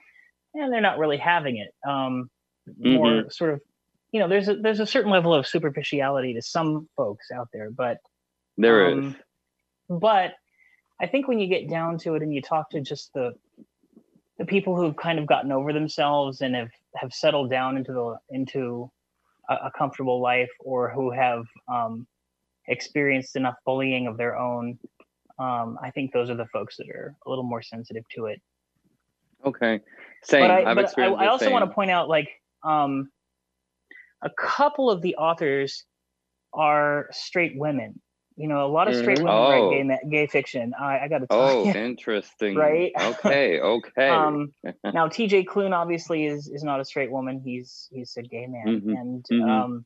and 0.54 0.72
they're 0.72 0.80
not 0.80 0.98
really 0.98 1.18
having 1.18 1.58
it. 1.58 1.74
Um, 1.86 2.30
mm-hmm. 2.68 2.94
More 2.94 3.30
sort 3.30 3.54
of, 3.54 3.60
you 4.12 4.20
know, 4.20 4.28
there's 4.28 4.48
a 4.48 4.56
there's 4.56 4.80
a 4.80 4.86
certain 4.86 5.10
level 5.10 5.34
of 5.34 5.46
superficiality 5.46 6.34
to 6.34 6.42
some 6.42 6.88
folks 6.96 7.30
out 7.34 7.48
there, 7.52 7.70
but 7.70 7.98
there 8.56 8.88
um, 8.88 9.08
is. 9.08 9.14
But 9.88 10.32
I 11.00 11.06
think 11.06 11.28
when 11.28 11.38
you 11.38 11.46
get 11.46 11.68
down 11.68 11.98
to 11.98 12.14
it 12.14 12.22
and 12.22 12.32
you 12.32 12.40
talk 12.40 12.70
to 12.70 12.80
just 12.80 13.12
the 13.12 13.34
the 14.38 14.44
people 14.44 14.76
who've 14.76 14.96
kind 14.96 15.18
of 15.18 15.26
gotten 15.26 15.52
over 15.52 15.72
themselves 15.72 16.40
and 16.40 16.54
have 16.54 16.70
have 16.96 17.12
settled 17.12 17.50
down 17.50 17.76
into 17.76 17.92
the 17.92 18.16
into 18.30 18.90
a, 19.50 19.54
a 19.54 19.72
comfortable 19.76 20.20
life 20.20 20.50
or 20.60 20.90
who 20.90 21.10
have 21.10 21.44
um, 21.72 22.06
experienced 22.68 23.36
enough 23.36 23.54
bullying 23.64 24.06
of 24.06 24.16
their 24.16 24.36
own 24.36 24.78
um, 25.38 25.78
i 25.82 25.90
think 25.90 26.12
those 26.12 26.30
are 26.30 26.36
the 26.36 26.46
folks 26.46 26.76
that 26.76 26.88
are 26.88 27.14
a 27.26 27.28
little 27.28 27.44
more 27.44 27.62
sensitive 27.62 28.04
to 28.10 28.26
it 28.26 28.40
okay 29.44 29.80
same 30.22 30.42
but 30.42 30.50
i, 30.50 30.74
but 30.74 30.98
I, 30.98 31.06
I 31.06 31.26
also 31.28 31.50
want 31.50 31.64
to 31.68 31.74
point 31.74 31.90
out 31.90 32.08
like 32.08 32.28
um, 32.62 33.10
a 34.22 34.30
couple 34.30 34.90
of 34.90 35.02
the 35.02 35.16
authors 35.16 35.84
are 36.54 37.08
straight 37.12 37.58
women 37.58 38.00
you 38.36 38.48
know, 38.48 38.66
a 38.66 38.68
lot 38.68 38.88
of 38.88 38.96
straight 38.96 39.18
mm-hmm. 39.18 39.26
women 39.26 39.40
oh. 39.40 39.70
write 39.70 40.00
gay, 40.02 40.08
gay 40.10 40.26
fiction. 40.26 40.74
I, 40.78 41.00
I 41.00 41.08
got 41.08 41.18
to 41.18 41.26
tell 41.28 41.40
oh, 41.40 41.64
you. 41.66 41.72
interesting. 41.72 42.56
right? 42.56 42.90
Okay, 43.00 43.60
okay. 43.62 44.08
um, 44.08 44.52
now, 44.84 45.08
T.J. 45.08 45.44
Klune 45.44 45.72
obviously 45.72 46.26
is 46.26 46.48
is 46.48 46.64
not 46.64 46.80
a 46.80 46.84
straight 46.84 47.10
woman. 47.10 47.40
He's 47.44 47.88
he's 47.92 48.16
a 48.16 48.22
gay 48.22 48.46
man, 48.46 48.66
mm-hmm. 48.66 48.90
and 48.90 49.24
mm-hmm. 49.30 49.48
um, 49.48 49.84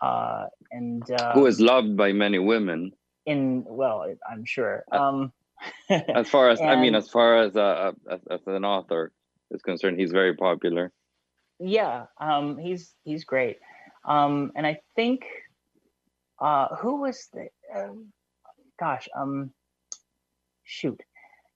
uh, 0.00 0.46
and 0.70 1.08
uh, 1.10 1.32
who 1.32 1.46
is 1.46 1.60
loved 1.60 1.96
by 1.96 2.12
many 2.12 2.38
women. 2.38 2.92
In 3.26 3.64
well, 3.66 4.06
I'm 4.30 4.44
sure. 4.44 4.84
Uh, 4.92 4.96
um, 4.96 5.32
as 5.90 6.28
far 6.28 6.50
as 6.50 6.60
and, 6.60 6.70
I 6.70 6.76
mean, 6.80 6.94
as 7.02 7.08
far 7.08 7.42
as, 7.42 7.56
uh, 7.56 7.92
as 8.10 8.20
as 8.30 8.40
an 8.46 8.64
author 8.64 9.12
is 9.50 9.62
concerned, 9.62 9.98
he's 9.98 10.12
very 10.12 10.34
popular. 10.34 10.92
Yeah, 11.58 12.06
um, 12.20 12.58
he's 12.58 12.94
he's 13.04 13.24
great, 13.24 13.58
um, 14.04 14.52
and 14.54 14.66
I 14.66 14.80
think 14.96 15.24
uh, 16.40 16.76
who 16.76 17.00
was 17.00 17.28
the? 17.32 17.48
Um, 17.74 18.12
gosh, 18.78 19.08
um, 19.16 19.50
shoot. 20.64 21.00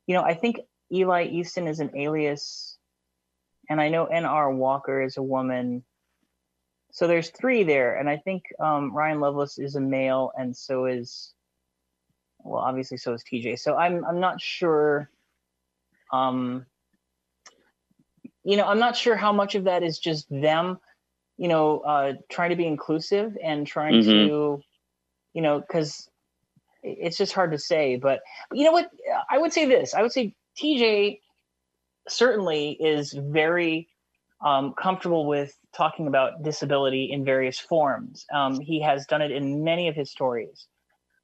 You 0.07 0.17
know, 0.17 0.23
I 0.23 0.35
think 0.35 0.59
Eli 0.93 1.25
Easton 1.27 1.69
is 1.69 1.81
an 1.81 1.91
alias, 1.97 2.77
and 3.71 3.81
I 3.81 3.89
know 3.89 4.07
N.R. 4.07 4.53
Walker 4.53 5.03
is 5.03 5.17
a 5.17 5.23
woman. 5.23 5.85
So 6.93 7.07
there's 7.07 7.31
three 7.31 7.65
there, 7.65 7.97
and 7.97 8.09
I 8.09 8.19
think 8.19 8.45
um, 8.61 8.95
Ryan 8.95 9.19
Loveless 9.19 9.59
is 9.59 9.77
a 9.77 9.81
male, 9.81 10.31
and 10.39 10.55
so 10.55 10.85
is, 10.85 11.33
well, 12.41 12.61
obviously 12.61 12.99
so 12.99 13.15
is 13.15 13.25
TJ. 13.25 13.59
So 13.59 13.77
I'm 13.77 14.05
I'm 14.05 14.21
not 14.21 14.41
sure. 14.41 15.11
Um, 16.13 16.67
you 18.45 18.59
know, 18.59 18.67
I'm 18.67 18.79
not 18.79 18.95
sure 18.97 19.17
how 19.17 19.33
much 19.33 19.55
of 19.55 19.65
that 19.65 19.83
is 19.83 19.99
just 19.99 20.29
them, 20.29 20.79
you 21.39 21.49
know, 21.49 21.79
uh, 21.81 22.13
trying 22.29 22.51
to 22.51 22.57
be 22.57 22.67
inclusive 22.67 23.39
and 23.43 23.67
trying 23.67 23.95
Mhm. 23.95 24.05
to, 24.05 24.63
you 25.33 25.43
know, 25.43 25.61
because 25.61 26.11
it's 26.83 27.17
just 27.17 27.33
hard 27.33 27.53
to 27.53 27.59
say. 27.59 27.97
But 27.97 28.21
you 28.53 28.65
know 28.65 28.73
what? 28.73 28.91
I 29.31 29.39
would 29.39 29.53
say 29.53 29.65
this. 29.65 29.95
I 29.95 30.03
would 30.03 30.13
say 30.13 30.35
TJ 30.61 31.21
certainly 32.09 32.73
is 32.73 33.13
very 33.13 33.89
um, 34.45 34.75
comfortable 34.75 35.25
with 35.25 35.57
talking 35.77 36.07
about 36.07 36.43
disability 36.43 37.11
in 37.13 37.25
various 37.25 37.59
forms. 37.59 38.27
Um, 38.33 38.61
he 38.61 38.83
has 38.83 39.07
done 39.07 39.23
it 39.23 39.31
in 39.31 39.65
many 39.65 39.89
of 39.89 39.95
his 39.95 40.11
stories. 40.11 40.67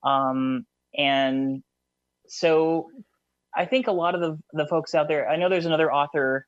Um, 0.02 0.66
and 0.96 1.62
so 2.28 2.90
I 3.54 3.66
think 3.66 3.86
a 3.86 3.92
lot 3.92 4.14
of 4.14 4.20
the, 4.20 4.38
the 4.52 4.66
folks 4.66 4.94
out 4.94 5.08
there, 5.08 5.28
I 5.28 5.36
know 5.36 5.48
there's 5.48 5.66
another 5.66 5.92
author 5.92 6.46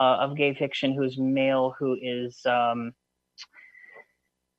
uh, 0.00 0.16
of 0.20 0.36
gay 0.36 0.54
fiction 0.54 0.94
who's 0.94 1.18
male 1.18 1.74
who 1.78 1.96
is, 2.00 2.40
um, 2.46 2.92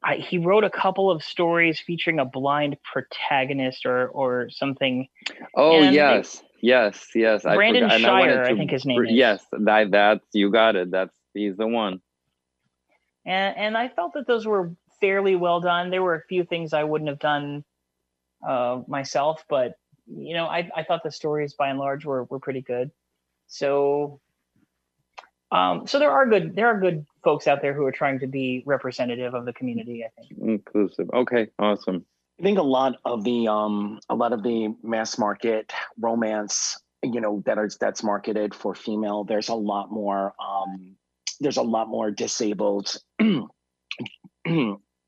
I, 0.04 0.16
he 0.16 0.38
wrote 0.38 0.64
a 0.64 0.70
couple 0.70 1.10
of 1.10 1.24
stories 1.24 1.80
featuring 1.80 2.20
a 2.20 2.26
blind 2.26 2.78
protagonist 2.84 3.86
or, 3.86 4.10
or 4.10 4.50
something. 4.52 5.08
Oh 5.56 5.74
And 5.74 5.90
they- 5.90 5.94
yes, 5.94 6.44
yes, 6.62 7.08
yes. 7.16 7.44
Brandon 7.44 7.84
I 7.84 7.96
and 7.96 8.06
I 8.06 8.08
Shire, 8.08 8.44
I 8.44 8.56
think 8.56 8.72
his 8.72 8.86
name 8.86 9.06
is. 9.06 9.12
Yes, 9.14 9.46
that 9.52 9.92
that's 9.92 10.26
you 10.34 10.52
got 10.52 10.76
it. 10.76 10.92
That's 10.92 11.16
he's 11.34 11.58
the 11.58 11.68
one. 11.68 12.02
And 13.28 13.58
and 13.58 13.78
I 13.78 13.90
felt 13.90 14.14
that 14.14 14.26
those 14.26 14.48
were 14.48 14.72
fairly 15.00 15.36
well 15.36 15.60
done. 15.60 15.92
There 15.92 16.02
were 16.02 16.16
a 16.16 16.24
few 16.24 16.44
things 16.44 16.74
I 16.74 16.84
wouldn't 16.84 17.10
have 17.10 17.20
done 17.20 17.64
uh, 18.48 18.82
myself, 18.88 19.44
but 19.50 19.74
you 20.08 20.34
know, 20.34 20.46
I, 20.46 20.70
I 20.76 20.84
thought 20.84 21.04
the 21.04 21.12
stories 21.12 21.54
by 21.54 21.70
and 21.70 21.78
large 21.78 22.06
were 22.06 22.24
were 22.24 22.40
pretty 22.40 22.62
good. 22.62 22.92
So, 23.48 24.22
um, 25.52 25.86
so 25.86 26.00
there 26.00 26.12
are 26.12 26.26
good 26.26 26.56
there 26.56 26.68
are 26.68 26.80
good 26.80 27.06
folks 27.24 27.48
out 27.48 27.62
there 27.62 27.74
who 27.74 27.86
are 27.86 27.92
trying 27.92 28.20
to 28.20 28.28
be 28.28 28.64
representative 28.66 29.34
of 29.34 29.46
the 29.46 29.54
community. 29.54 30.06
I 30.06 30.10
think. 30.20 30.40
Inclusive. 30.42 31.10
Okay, 31.14 31.50
awesome. 31.60 32.06
I 32.40 32.44
think 32.44 32.60
a 32.60 32.64
lot 32.64 32.96
of 33.04 33.24
the 33.24 33.50
um 33.50 34.00
a 34.10 34.16
lot 34.16 34.32
of 34.32 34.44
the 34.44 34.74
mass 34.84 35.18
market 35.18 35.74
romance, 36.00 36.80
you 37.04 37.20
know, 37.20 37.44
that 37.46 37.58
is 37.58 37.78
that's 37.78 38.04
marketed 38.04 38.56
for 38.56 38.74
female, 38.74 39.26
there's 39.26 39.50
a 39.50 39.56
lot 39.56 39.92
more 39.92 40.34
um 40.40 40.96
there's 41.40 41.58
a 41.58 41.62
lot 41.62 41.88
more 41.88 42.12
disabled 42.12 42.98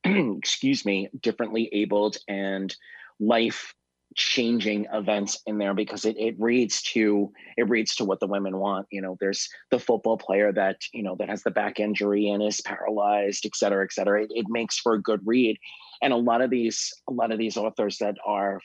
excuse 0.04 0.86
me, 0.86 1.10
differently 1.22 1.70
abled 1.72 2.18
and 2.28 2.76
life 3.20 3.74
changing 4.16 4.88
events 4.92 5.40
in 5.46 5.60
there 5.60 5.76
because 5.76 6.04
it, 6.04 6.18
it 6.18 6.36
reads 6.40 6.82
to 6.82 7.32
it 7.58 7.70
reads 7.70 7.96
to 7.96 8.06
what 8.06 8.20
the 8.20 8.28
women 8.28 8.58
want. 8.58 8.88
You 8.92 9.02
know 9.02 9.18
there's 9.20 9.48
the 9.72 9.80
football 9.80 10.18
player 10.18 10.52
that 10.54 10.78
you 10.94 11.04
know 11.04 11.16
that 11.20 11.30
has 11.30 11.44
the 11.44 11.52
back 11.52 11.80
injury 11.80 12.30
and 12.30 12.42
is 12.42 12.62
paralyzed 12.62 13.46
et 13.46 13.56
cetera 13.56 13.84
et 13.84 13.94
cetera. 13.94 14.24
It, 14.24 14.32
it 14.32 14.46
makes 14.50 14.80
for 14.80 14.94
a 14.94 15.02
good 15.02 15.22
read. 15.26 15.58
And 16.02 16.14
a 16.14 16.18
lot 16.18 16.42
of 16.42 16.50
these 16.50 16.92
a 17.08 17.14
lot 17.14 17.32
of 17.32 17.38
these 17.38 17.58
authors 17.58 17.98
that 18.00 18.16
are 18.26 18.60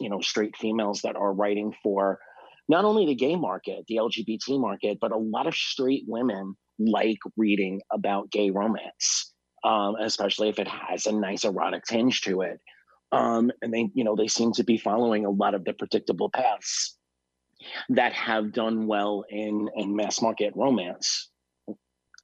you 0.00 0.08
know 0.08 0.20
straight 0.20 0.56
females 0.56 1.02
that 1.02 1.16
are 1.16 1.32
writing 1.32 1.74
for 1.82 2.18
not 2.68 2.84
only 2.84 3.04
the 3.04 3.14
gay 3.14 3.36
market 3.36 3.84
the 3.88 3.96
lgbt 3.96 4.58
market 4.58 4.96
but 4.98 5.12
a 5.12 5.18
lot 5.18 5.46
of 5.46 5.54
straight 5.54 6.04
women 6.06 6.56
like 6.78 7.18
reading 7.36 7.80
about 7.92 8.30
gay 8.30 8.50
romance 8.50 9.32
um, 9.66 9.96
especially 10.00 10.48
if 10.48 10.58
it 10.60 10.68
has 10.68 11.06
a 11.06 11.12
nice 11.12 11.44
erotic 11.44 11.84
tinge 11.84 12.20
to 12.22 12.42
it. 12.42 12.60
Um, 13.12 13.50
and 13.62 13.72
they 13.74 13.90
you 13.94 14.04
know 14.04 14.16
they 14.16 14.28
seem 14.28 14.52
to 14.52 14.64
be 14.64 14.78
following 14.78 15.24
a 15.26 15.30
lot 15.30 15.54
of 15.54 15.64
the 15.64 15.72
predictable 15.72 16.30
paths 16.30 16.96
that 17.90 18.12
have 18.12 18.52
done 18.52 18.86
well 18.86 19.24
in 19.28 19.68
in 19.76 19.94
mass 19.96 20.22
market 20.22 20.52
romance. 20.56 21.28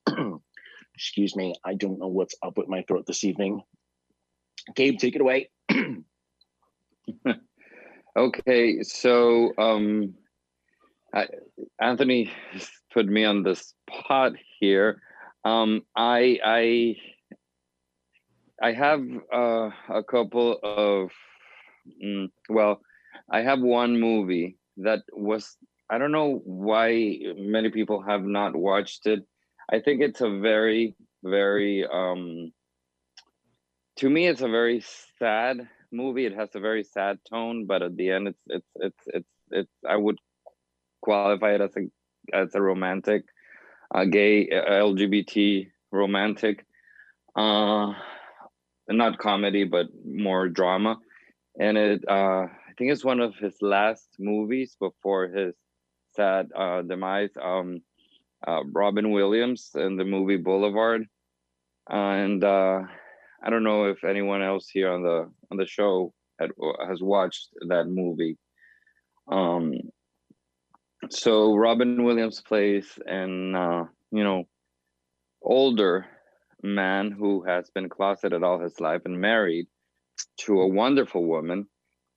Excuse 0.94 1.34
me 1.34 1.54
i 1.64 1.74
don't 1.74 1.98
know 1.98 2.08
what's 2.08 2.34
up 2.44 2.58
with 2.58 2.68
my 2.68 2.82
throat 2.82 3.04
this 3.06 3.24
evening. 3.24 3.62
Gabe 4.76 4.98
take 4.98 5.14
it 5.14 5.20
away. 5.20 5.50
Okay, 8.14 8.82
so 8.82 9.52
um, 9.56 10.12
I, 11.14 11.28
Anthony 11.80 12.30
put 12.92 13.06
me 13.06 13.24
on 13.24 13.42
the 13.42 13.54
spot 13.54 14.32
here. 14.60 15.00
Um, 15.44 15.82
I 15.96 16.38
I 16.44 16.96
I 18.62 18.72
have 18.72 19.02
uh, 19.32 19.70
a 19.88 20.02
couple 20.08 20.58
of 20.62 21.10
mm, 22.02 22.28
well, 22.48 22.80
I 23.30 23.42
have 23.42 23.60
one 23.60 24.00
movie 24.00 24.56
that 24.78 25.00
was 25.12 25.56
I 25.90 25.98
don't 25.98 26.12
know 26.12 26.40
why 26.44 27.18
many 27.36 27.70
people 27.70 28.02
have 28.02 28.22
not 28.22 28.56
watched 28.56 29.06
it. 29.06 29.20
I 29.70 29.80
think 29.80 30.00
it's 30.00 30.20
a 30.20 30.38
very 30.40 30.96
very 31.24 31.86
um, 31.86 32.52
to 33.96 34.08
me 34.08 34.26
it's 34.28 34.42
a 34.42 34.48
very 34.48 34.82
sad 35.18 35.68
movie. 35.92 36.26
It 36.26 36.34
has 36.34 36.48
a 36.54 36.60
very 36.60 36.84
sad 36.84 37.18
tone, 37.28 37.66
but 37.66 37.82
at 37.82 37.96
the 37.96 38.10
end, 38.10 38.28
it's 38.28 38.42
it's 38.46 38.66
it's 38.76 39.04
it's 39.06 39.28
it's. 39.50 39.72
I 39.88 39.96
would 39.96 40.18
qualify 41.02 41.54
it 41.54 41.60
as 41.60 41.76
a 41.76 41.82
as 42.32 42.54
a 42.54 42.62
romantic, 42.62 43.24
uh, 43.94 44.04
gay 44.04 44.48
uh, 44.48 44.70
LGBT 44.70 45.68
romantic, 45.90 46.64
uh, 47.36 47.92
not 48.88 49.18
comedy, 49.18 49.64
but 49.64 49.86
more 50.04 50.48
drama. 50.48 50.98
And 51.58 51.76
it, 51.76 52.04
uh, 52.08 52.46
I 52.46 52.72
think 52.78 52.92
it's 52.92 53.04
one 53.04 53.20
of 53.20 53.34
his 53.36 53.56
last 53.60 54.08
movies 54.18 54.76
before 54.80 55.28
his 55.28 55.54
sad 56.14 56.48
uh, 56.56 56.82
demise. 56.82 57.30
Um, 57.40 57.82
uh, 58.46 58.62
Robin 58.72 59.10
Williams 59.10 59.70
in 59.74 59.96
the 59.96 60.04
movie 60.04 60.38
Boulevard, 60.38 61.06
and. 61.88 62.42
Uh, 62.42 62.82
I 63.44 63.50
don't 63.50 63.64
know 63.64 63.86
if 63.86 64.04
anyone 64.04 64.42
else 64.42 64.68
here 64.68 64.90
on 64.92 65.02
the 65.02 65.28
on 65.50 65.56
the 65.56 65.66
show 65.66 66.14
had, 66.38 66.50
has 66.88 67.02
watched 67.02 67.48
that 67.68 67.86
movie. 67.88 68.38
Um, 69.26 69.74
so 71.10 71.54
Robin 71.54 72.04
Williams 72.04 72.40
plays 72.40 72.98
an 73.06 73.54
uh, 73.54 73.84
you 74.10 74.24
know 74.24 74.44
older 75.42 76.06
man 76.62 77.10
who 77.10 77.42
has 77.42 77.70
been 77.70 77.88
closeted 77.88 78.42
all 78.42 78.60
his 78.60 78.78
life 78.78 79.02
and 79.04 79.20
married 79.20 79.66
to 80.38 80.60
a 80.60 80.68
wonderful 80.68 81.24
woman, 81.24 81.66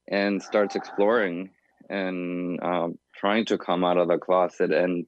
and 0.08 0.42
starts 0.42 0.76
exploring 0.76 1.50
and 1.90 2.62
um, 2.62 2.98
trying 3.16 3.46
to 3.46 3.58
come 3.58 3.84
out 3.84 3.98
of 3.98 4.08
the 4.08 4.18
closet. 4.18 4.72
And 4.72 5.06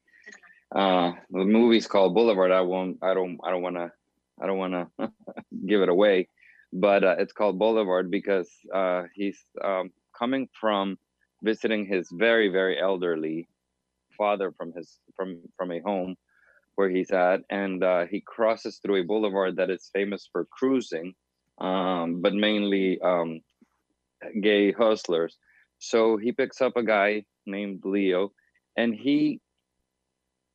uh, 0.75 1.11
the 1.29 1.45
movie's 1.45 1.87
called 1.87 2.15
Boulevard. 2.15 2.51
I 2.51 2.61
won't. 2.61 2.97
I 3.01 3.13
don't. 3.13 3.37
I 3.43 3.51
don't 3.51 3.61
want 3.61 3.75
to. 3.75 3.91
I 4.41 4.47
don't 4.47 4.57
want 4.57 4.73
to 4.73 5.11
give 5.67 5.81
it 5.81 5.89
away, 5.89 6.29
but 6.73 7.03
uh, 7.03 7.15
it's 7.19 7.33
called 7.33 7.59
Boulevard 7.59 8.09
because 8.11 8.49
uh, 8.73 9.03
he's 9.13 9.39
um, 9.63 9.91
coming 10.17 10.49
from 10.59 10.97
visiting 11.43 11.85
his 11.85 12.09
very 12.11 12.49
very 12.49 12.79
elderly 12.81 13.47
father 14.17 14.51
from 14.51 14.73
his 14.73 14.99
from 15.15 15.41
from 15.57 15.71
a 15.71 15.79
home 15.79 16.15
where 16.75 16.89
he's 16.89 17.11
at, 17.11 17.41
and 17.49 17.83
uh, 17.83 18.05
he 18.05 18.21
crosses 18.21 18.77
through 18.77 19.01
a 19.01 19.05
boulevard 19.05 19.55
that 19.55 19.71
is 19.71 19.89
famous 19.93 20.29
for 20.31 20.45
cruising, 20.45 21.15
um, 21.57 22.21
but 22.21 22.33
mainly 22.33 23.01
um, 23.01 23.41
gay 24.41 24.71
hustlers. 24.71 25.37
So 25.79 26.17
he 26.17 26.31
picks 26.31 26.61
up 26.61 26.77
a 26.77 26.83
guy 26.83 27.25
named 27.47 27.81
Leo, 27.83 28.31
and 28.75 28.93
he 28.93 29.41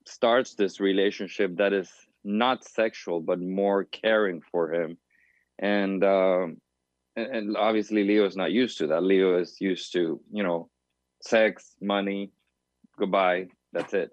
starts 0.06 0.54
this 0.54 0.80
relationship 0.80 1.56
that 1.56 1.72
is 1.72 1.90
not 2.24 2.64
sexual 2.64 3.20
but 3.20 3.40
more 3.40 3.84
caring 3.84 4.40
for 4.50 4.72
him 4.72 4.96
and 5.58 6.04
um 6.04 6.56
and, 7.16 7.56
obviously 7.56 8.04
leo 8.04 8.24
is 8.24 8.36
not 8.36 8.52
used 8.52 8.78
to 8.78 8.86
that 8.86 9.02
leo 9.02 9.38
is 9.38 9.60
used 9.60 9.92
to 9.92 10.20
you 10.32 10.42
know 10.42 10.68
sex 11.20 11.74
money 11.80 12.30
goodbye. 12.98 13.48
That's 13.72 13.94
it. 13.94 14.10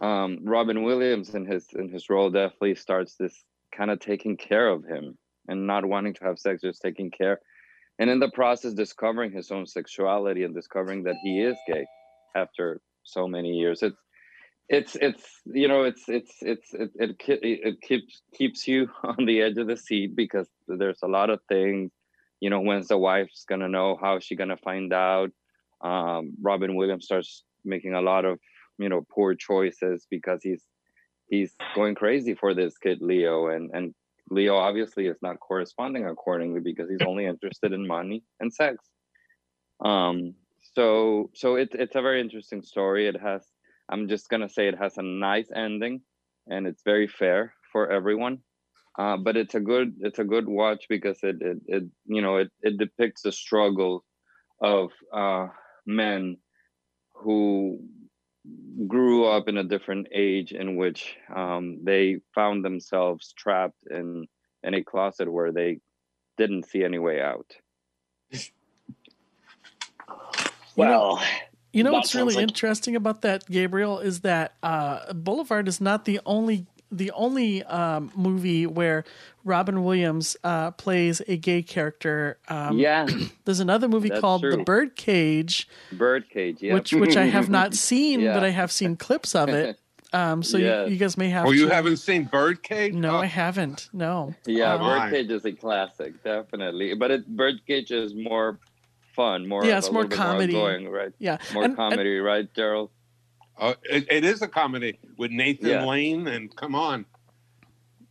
Um 0.00 0.38
robin 0.44 0.84
williams 0.84 1.34
in 1.34 1.44
his 1.44 1.66
in 1.74 1.88
his 1.88 2.08
role 2.08 2.30
definitely 2.30 2.76
starts 2.76 3.16
this 3.16 3.44
kind 3.74 3.90
of 3.90 3.98
taking 3.98 4.36
care 4.36 4.68
of 4.68 4.84
him 4.84 5.18
and 5.48 5.66
not 5.66 5.84
wanting 5.84 6.14
to 6.14 6.24
have 6.24 6.38
sex 6.38 6.62
just 6.62 6.80
taking 6.80 7.10
care 7.10 7.40
and 7.98 8.08
in 8.08 8.20
the 8.20 8.30
process 8.30 8.72
discovering 8.74 9.32
his 9.32 9.50
own 9.50 9.66
sexuality 9.66 10.44
and 10.44 10.54
discovering 10.54 11.02
that 11.02 11.16
he 11.22 11.40
is 11.40 11.56
gay 11.66 11.84
after 12.34 12.80
so 13.02 13.26
many 13.26 13.50
years. 13.50 13.82
It's 13.82 13.98
it's 14.68 14.96
it's 14.96 15.24
you 15.46 15.66
know 15.66 15.84
it's 15.84 16.08
it's 16.08 16.34
it's 16.42 16.74
it, 16.74 16.90
it 16.98 17.16
it 17.42 17.80
keeps 17.80 18.22
keeps 18.34 18.68
you 18.68 18.88
on 19.02 19.24
the 19.24 19.40
edge 19.40 19.58
of 19.58 19.66
the 19.66 19.76
seat 19.76 20.14
because 20.14 20.48
there's 20.68 21.02
a 21.02 21.08
lot 21.08 21.30
of 21.30 21.40
things 21.48 21.90
you 22.40 22.50
know 22.50 22.60
when's 22.60 22.88
the 22.88 22.98
wife's 22.98 23.44
gonna 23.48 23.68
know? 23.68 23.98
How's 24.00 24.24
she 24.24 24.36
gonna 24.36 24.56
find 24.56 24.92
out? 24.92 25.30
Um 25.80 26.34
robin 26.40 26.74
williams 26.76 27.06
starts 27.06 27.44
making 27.68 27.94
a 27.94 28.00
lot 28.00 28.24
of 28.24 28.38
you 28.78 28.88
know 28.88 29.04
poor 29.14 29.34
choices 29.34 30.06
because 30.10 30.40
he's 30.42 30.64
he's 31.28 31.54
going 31.74 31.94
crazy 31.94 32.34
for 32.34 32.54
this 32.54 32.76
kid 32.78 32.98
leo 33.00 33.48
and 33.48 33.70
and 33.74 33.94
leo 34.30 34.56
obviously 34.56 35.06
is 35.06 35.18
not 35.22 35.40
corresponding 35.40 36.06
accordingly 36.06 36.60
because 36.60 36.88
he's 36.90 37.06
only 37.06 37.26
interested 37.26 37.72
in 37.72 37.86
money 37.86 38.22
and 38.40 38.52
sex 38.52 38.76
um 39.84 40.34
so 40.74 41.30
so 41.34 41.56
it's 41.56 41.74
it's 41.74 41.96
a 41.96 42.02
very 42.02 42.20
interesting 42.20 42.62
story 42.62 43.06
it 43.06 43.20
has 43.20 43.42
I'm 43.88 44.08
just 44.08 44.28
gonna 44.28 44.48
say 44.48 44.68
it 44.68 44.78
has 44.78 44.98
a 44.98 45.02
nice 45.02 45.48
ending. 45.54 46.02
and 46.50 46.66
it's 46.66 46.82
very 46.82 47.06
fair 47.06 47.52
for 47.72 47.90
everyone. 47.92 48.38
Uh, 48.98 49.18
but 49.18 49.36
it's 49.36 49.54
a 49.54 49.60
good 49.60 49.94
it's 50.00 50.18
a 50.18 50.24
good 50.24 50.48
watch 50.48 50.86
because 50.88 51.18
it 51.22 51.36
it, 51.40 51.58
it 51.66 51.84
you 52.06 52.22
know 52.22 52.36
it, 52.38 52.50
it 52.62 52.78
depicts 52.78 53.22
the 53.22 53.32
struggle 53.32 54.04
of 54.60 54.90
uh, 55.12 55.46
men 55.86 56.36
who 57.18 57.80
grew 58.86 59.26
up 59.26 59.48
in 59.48 59.58
a 59.58 59.64
different 59.64 60.06
age 60.14 60.52
in 60.52 60.76
which 60.76 61.16
um, 61.34 61.80
they 61.84 62.18
found 62.34 62.64
themselves 62.64 63.32
trapped 63.36 63.82
in 63.90 64.26
in 64.62 64.74
a 64.74 64.82
closet 64.82 65.30
where 65.30 65.52
they 65.52 65.78
didn't 66.36 66.64
see 66.66 66.82
any 66.84 66.98
way 66.98 67.20
out. 67.20 67.50
Well, 70.76 71.20
You 71.72 71.82
know 71.82 71.90
That 71.90 71.96
what's 71.98 72.14
really 72.14 72.34
like- 72.34 72.42
interesting 72.48 72.96
about 72.96 73.22
that, 73.22 73.44
Gabriel, 73.50 73.98
is 73.98 74.20
that 74.20 74.54
uh, 74.62 75.12
Boulevard 75.12 75.68
is 75.68 75.80
not 75.80 76.04
the 76.06 76.20
only 76.24 76.66
the 76.90 77.10
only 77.12 77.62
um, 77.64 78.10
movie 78.14 78.66
where 78.66 79.04
Robin 79.44 79.84
Williams 79.84 80.36
uh, 80.44 80.70
plays 80.72 81.20
a 81.28 81.36
gay 81.36 81.62
character. 81.62 82.38
Um, 82.48 82.78
yeah, 82.78 83.06
There's 83.44 83.60
another 83.60 83.88
movie 83.88 84.08
That's 84.08 84.20
called 84.20 84.42
The. 84.42 84.58
Birdcage, 84.64 85.68
birdcage. 85.92 86.62
Yeah, 86.62 86.74
which 86.74 86.92
which 86.92 87.16
I 87.16 87.26
have 87.26 87.48
not 87.58 87.74
seen, 87.74 88.20
Yeah. 88.20 88.34
but 88.34 88.44
I 88.44 88.50
have 88.50 88.72
seen 88.72 88.96
clips 88.96 89.34
of 89.34 89.48
it. 89.50 89.78
Um, 90.10 90.42
so 90.42 90.56
Yes. 90.56 90.88
you, 90.88 90.94
you 90.94 90.98
guys 90.98 91.18
may 91.18 91.28
have. 91.28 91.44
Oh, 91.46 91.50
you 91.50 91.68
haven't 91.68 91.98
seen 91.98 92.24
Birdcage? 92.24 92.94
No, 92.94 93.16
Oh, 93.16 93.18
I 93.18 93.26
haven't. 93.26 93.90
No. 93.92 94.34
Yeah, 94.46 94.72
Um. 94.72 94.80
Birdcage 94.80 95.30
is 95.30 95.44
a 95.44 95.52
classic, 95.52 96.24
definitely. 96.24 96.94
But 96.94 97.10
it, 97.10 97.26
Birdcage 97.36 97.90
is 97.90 98.14
more 98.14 98.58
fun, 99.14 99.46
more 99.46 99.66
Yeah, 99.66 99.76
it's 99.76 99.88
a 99.88 99.92
more 99.92 100.04
little 100.04 100.16
bit 100.16 100.16
comedy. 100.16 100.56
outgoing, 100.56 100.88
right? 100.88 101.12
yeah. 101.18 101.36
More 101.52 101.64
And- 101.64 101.72
and- 101.72 101.76
comedy, 101.76 102.16
right, 102.20 102.48
Daryl? 102.54 102.88
Oh, 103.60 103.74
it, 103.84 104.06
it 104.10 104.24
is 104.24 104.42
a 104.42 104.48
comedy 104.48 104.98
with 105.16 105.30
Nathan 105.30 105.68
Yeah. 105.68 105.84
Lane, 105.84 106.26
and 106.26 106.54
come 106.54 106.74
on. 106.74 107.04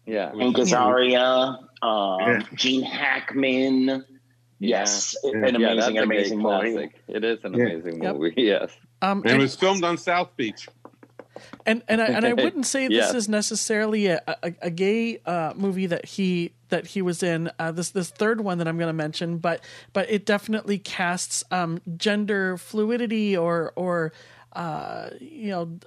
Yeah, 0.05 0.31
With- 0.31 0.41
Hank 0.41 0.57
Azaria, 0.57 1.57
um, 1.81 2.19
Yeah. 2.21 2.43
Gene 2.55 2.83
Hackman. 2.83 4.05
Yes, 4.59 5.15
an 5.23 5.33
yeah, 5.59 5.69
amazing, 5.69 5.77
that's 5.95 6.05
amazing 6.05 6.39
movie. 6.39 6.89
It 7.07 7.23
is 7.23 7.39
an 7.43 7.53
Yeah. 7.53 7.65
amazing 7.65 8.01
Yep. 8.03 8.15
movie. 8.15 8.33
Yes. 8.41 8.71
um, 9.01 9.21
And 9.25 9.33
it 9.33 9.39
was 9.39 9.55
filmed 9.55 9.83
on 9.83 9.97
South 9.97 10.35
Beach. 10.35 10.67
and 11.67 11.83
and 11.87 12.01
I, 12.01 12.05
and 12.07 12.25
I 12.25 12.33
wouldn't 12.43 12.65
say 12.65 12.87
this 12.87 12.95
Yes. 12.95 13.13
is 13.13 13.29
necessarily 13.29 14.07
a, 14.07 14.21
a, 14.27 14.53
a 14.63 14.69
gay 14.71 15.19
uh, 15.27 15.53
movie 15.55 15.85
that 15.85 16.05
he 16.05 16.53
that 16.69 16.87
he 16.87 17.01
was 17.03 17.21
in. 17.21 17.51
Uh, 17.59 17.71
this 17.71 17.91
this 17.91 18.09
third 18.09 18.41
one 18.41 18.57
that 18.57 18.67
I'm 18.67 18.77
going 18.79 18.89
to 18.89 18.93
mention, 18.93 19.37
but 19.37 19.61
but 19.93 20.09
it 20.09 20.25
definitely 20.25 20.79
casts 20.79 21.43
um, 21.51 21.79
gender 21.95 22.57
fluidity 22.57 23.37
or 23.37 23.73
or 23.75 24.11
uh, 24.57 25.09
you 25.21 25.49
know. 25.51 25.79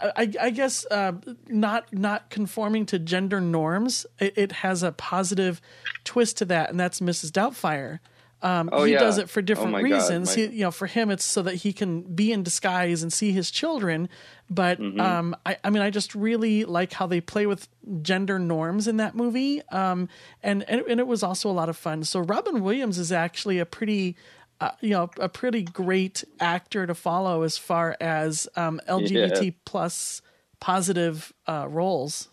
I, 0.00 0.30
I 0.40 0.50
guess 0.50 0.84
uh, 0.90 1.12
not 1.48 1.92
not 1.92 2.28
conforming 2.28 2.84
to 2.86 2.98
gender 2.98 3.40
norms. 3.40 4.06
It, 4.18 4.36
it 4.36 4.52
has 4.52 4.82
a 4.82 4.92
positive 4.92 5.60
twist 6.02 6.38
to 6.38 6.44
that, 6.46 6.68
and 6.70 6.78
that's 6.78 7.00
Mrs. 7.00 7.30
Doubtfire. 7.30 8.00
Um, 8.42 8.68
Oh, 8.72 8.84
he 8.84 8.92
yeah. 8.92 8.98
does 8.98 9.16
it 9.16 9.30
for 9.30 9.40
Oh, 9.40 9.42
different 9.42 9.72
God, 9.72 9.82
reasons. 9.84 10.36
my- 10.36 10.42
He, 10.42 10.48
you 10.56 10.62
know, 10.64 10.70
for 10.70 10.86
him, 10.86 11.10
it's 11.10 11.24
so 11.24 11.40
that 11.42 11.54
he 11.54 11.72
can 11.72 12.02
be 12.02 12.30
in 12.32 12.42
disguise 12.42 13.02
and 13.02 13.10
see 13.10 13.32
his 13.32 13.50
children. 13.50 14.10
But 14.50 14.78
Mm-hmm. 14.78 15.00
um, 15.00 15.36
I, 15.46 15.56
I 15.64 15.70
mean, 15.70 15.80
I 15.80 15.88
just 15.88 16.14
really 16.14 16.64
like 16.64 16.92
how 16.92 17.06
they 17.06 17.22
play 17.22 17.46
with 17.46 17.68
gender 18.02 18.38
norms 18.38 18.86
in 18.86 18.98
that 18.98 19.14
movie. 19.14 19.62
Um, 19.70 20.10
and, 20.42 20.62
and 20.68 20.82
and 20.82 21.00
it 21.00 21.06
was 21.06 21.22
also 21.22 21.48
a 21.48 21.52
lot 21.54 21.70
of 21.70 21.76
fun. 21.78 22.04
So 22.04 22.20
Robin 22.20 22.62
Williams 22.62 22.98
is 22.98 23.10
actually 23.12 23.58
a 23.60 23.64
pretty. 23.64 24.16
Uh, 24.64 24.70
you 24.80 24.90
know, 24.90 25.10
a 25.20 25.28
pretty 25.28 25.62
great 25.62 26.24
actor 26.40 26.86
to 26.86 26.94
follow 26.94 27.42
as 27.42 27.58
far 27.58 27.98
as 28.00 28.48
um, 28.56 28.80
LGBT 28.88 29.54
plus 29.66 30.22
positive 30.58 31.34
uh, 31.46 31.66
roles. 31.68 32.30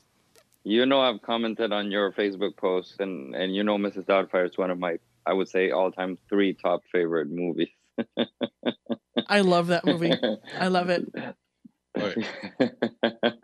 You 0.63 0.86
know, 0.86 1.02
I've 1.02 1.22
commented 1.24 1.74
on 1.74 1.91
your 1.91 2.13
Facebook 2.13 2.56
post, 2.56 3.02
and 3.02 3.36
and 3.36 3.54
you 3.54 3.63
know, 3.63 3.78
Mrs. 3.78 4.06
Doubtfire 4.06 4.50
is 4.50 4.58
one 4.58 4.72
of 4.72 4.80
my, 4.80 4.98
I 5.26 5.34
would 5.34 5.50
say, 5.50 5.72
all 5.72 5.91
time 5.91 6.17
three 6.30 6.54
top 6.54 6.84
favorite 6.89 7.30
movies. 7.30 7.67
I 9.28 9.41
love 9.41 9.67
that 9.67 9.84
movie. 9.84 10.13
I 10.58 10.70
love 10.70 10.89
it. 10.89 11.12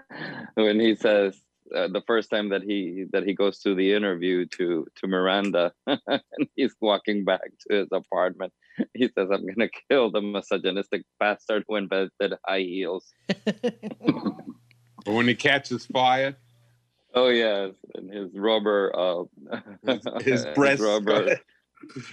when 0.54 0.80
he 0.80 0.96
says 0.96 1.38
uh, 1.76 1.88
the 1.88 2.02
first 2.08 2.30
time 2.30 2.50
that 2.50 2.62
he 2.64 3.06
that 3.12 3.24
he 3.24 3.34
goes 3.34 3.60
to 3.60 3.76
the 3.76 3.94
interview 3.94 4.46
to 4.58 4.86
to 4.96 5.08
Miranda 5.08 5.72
and 5.88 6.22
he's 6.56 6.76
walking 6.82 7.26
back 7.26 7.42
to 7.70 7.78
his 7.80 7.88
apartment 7.92 8.54
he 8.94 9.08
says 9.08 9.30
I'm 9.32 9.46
gonna 9.46 9.70
kill 9.90 10.12
the 10.12 10.22
misogynistic 10.22 11.04
bastard 11.20 11.64
who 11.68 11.76
invented 11.76 12.34
high 12.46 12.60
heels 12.62 13.14
Or 15.06 15.16
when 15.16 15.28
he 15.28 15.36
catches 15.36 15.86
fire, 15.86 16.36
oh 17.14 17.30
yes 17.30 17.74
and 17.96 18.12
his 18.12 18.30
rubber 18.36 18.92
uh 18.98 19.24
his, 19.86 20.06
his 20.26 20.46
breast. 20.56 20.82
rubber 20.82 21.38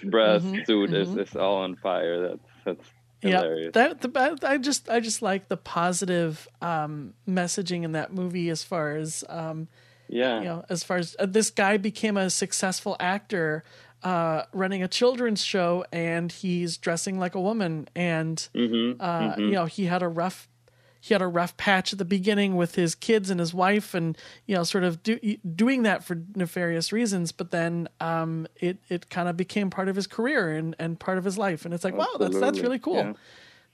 breast 0.05 0.47
Mhm, 0.47 0.67
suit 0.67 0.91
mhm. 0.91 0.95
is, 0.95 1.29
is 1.29 1.37
all 1.37 1.57
on 1.59 1.77
fire 1.77 2.29
that's 2.29 2.49
that's 2.65 2.89
Yeah, 3.31 3.71
that 3.73 4.01
the 4.01 4.39
I 4.43 4.59
just 4.59 4.89
I 4.89 5.01
just 5.01 5.23
like 5.23 5.49
the 5.49 5.57
positive 5.57 6.47
um, 6.61 7.15
messaging 7.29 7.83
in 7.83 7.93
that 7.93 8.13
movie 8.13 8.51
as 8.51 8.63
far 8.63 8.97
as 8.97 9.25
um, 9.29 9.69
yeah. 10.09 10.39
you 10.39 10.45
know 10.45 10.65
as 10.69 10.85
far 10.85 10.99
as 10.99 11.17
uh, 11.19 11.27
this 11.27 11.51
guy 11.51 11.77
became 11.77 12.17
a 12.17 12.31
successful 12.31 12.97
actor 13.01 13.65
uh, 14.03 14.43
running 14.53 14.83
a 14.83 14.89
children's 14.89 15.43
show 15.43 15.85
and 15.93 16.31
he's 16.31 16.77
dressing 16.77 17.19
like 17.19 17.35
a 17.35 17.41
woman 17.41 17.89
and 17.97 18.49
mm-hmm, 18.55 19.01
uh, 19.01 19.21
mm-hmm. 19.21 19.41
you 19.41 19.53
know 19.53 19.65
he 19.65 19.87
had 19.87 20.03
a 20.03 20.09
rough 20.09 20.49
he 21.07 21.13
had 21.13 21.21
a 21.21 21.27
rough 21.27 21.55
patch 21.59 21.93
at 21.93 21.99
the 21.99 22.05
beginning 22.05 22.57
with 22.57 22.77
his 22.77 22.95
kids 22.95 23.29
and 23.29 23.39
his 23.39 23.53
wife 23.53 23.93
and 23.93 24.17
you 24.47 24.55
know 24.55 24.65
sort 24.65 24.85
of 24.85 25.03
do, 25.03 25.19
doing 25.55 25.83
that 25.83 26.03
for 26.03 26.23
nefarious 26.35 26.93
reasons 26.93 27.31
but 27.31 27.51
then 27.51 27.87
um, 28.01 28.47
it 28.59 28.79
it 28.89 29.11
kind 29.11 29.29
of 29.29 29.37
became 29.37 29.69
part 29.69 29.89
of 29.89 29.97
his 29.97 30.07
career 30.07 30.51
and, 30.53 30.75
and 30.79 30.99
part 30.99 31.19
of 31.19 31.25
his 31.25 31.37
life 31.37 31.67
and 31.67 31.75
it's 31.75 31.85
like 31.85 31.95
wow 31.95 32.09
that's 32.19 32.41
that's 32.41 32.61
really 32.61 32.79
cool 32.79 32.97
Yeah. 32.97 33.13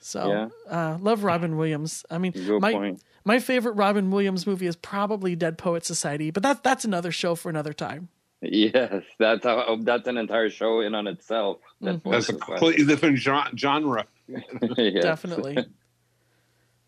so 0.00 0.50
uh, 0.68 0.98
love 1.00 1.22
Robin 1.22 1.56
Williams. 1.56 2.04
I 2.10 2.18
mean, 2.18 2.32
Good 2.32 2.60
my 2.60 2.72
point. 2.72 3.02
my 3.24 3.38
favorite 3.38 3.74
Robin 3.74 4.10
Williams 4.10 4.46
movie 4.46 4.66
is 4.66 4.74
probably 4.76 5.36
Dead 5.36 5.56
Poet 5.58 5.84
Society, 5.84 6.30
but 6.32 6.42
that 6.42 6.64
that's 6.64 6.84
another 6.84 7.12
show 7.12 7.34
for 7.36 7.48
another 7.50 7.72
time. 7.72 8.08
Yes, 8.42 9.02
that's 9.18 9.44
how, 9.44 9.76
that's 9.82 10.08
an 10.08 10.16
entire 10.16 10.48
show 10.48 10.80
in 10.80 10.94
on 10.94 11.06
itself. 11.06 11.58
That 11.82 12.02
Mhm. 12.02 12.10
That's 12.10 12.28
a 12.30 12.32
voice 12.32 12.40
completely 12.42 12.86
different 12.86 13.18
genre. 13.18 14.06
Yes. 14.78 15.02
Definitely. 15.04 15.66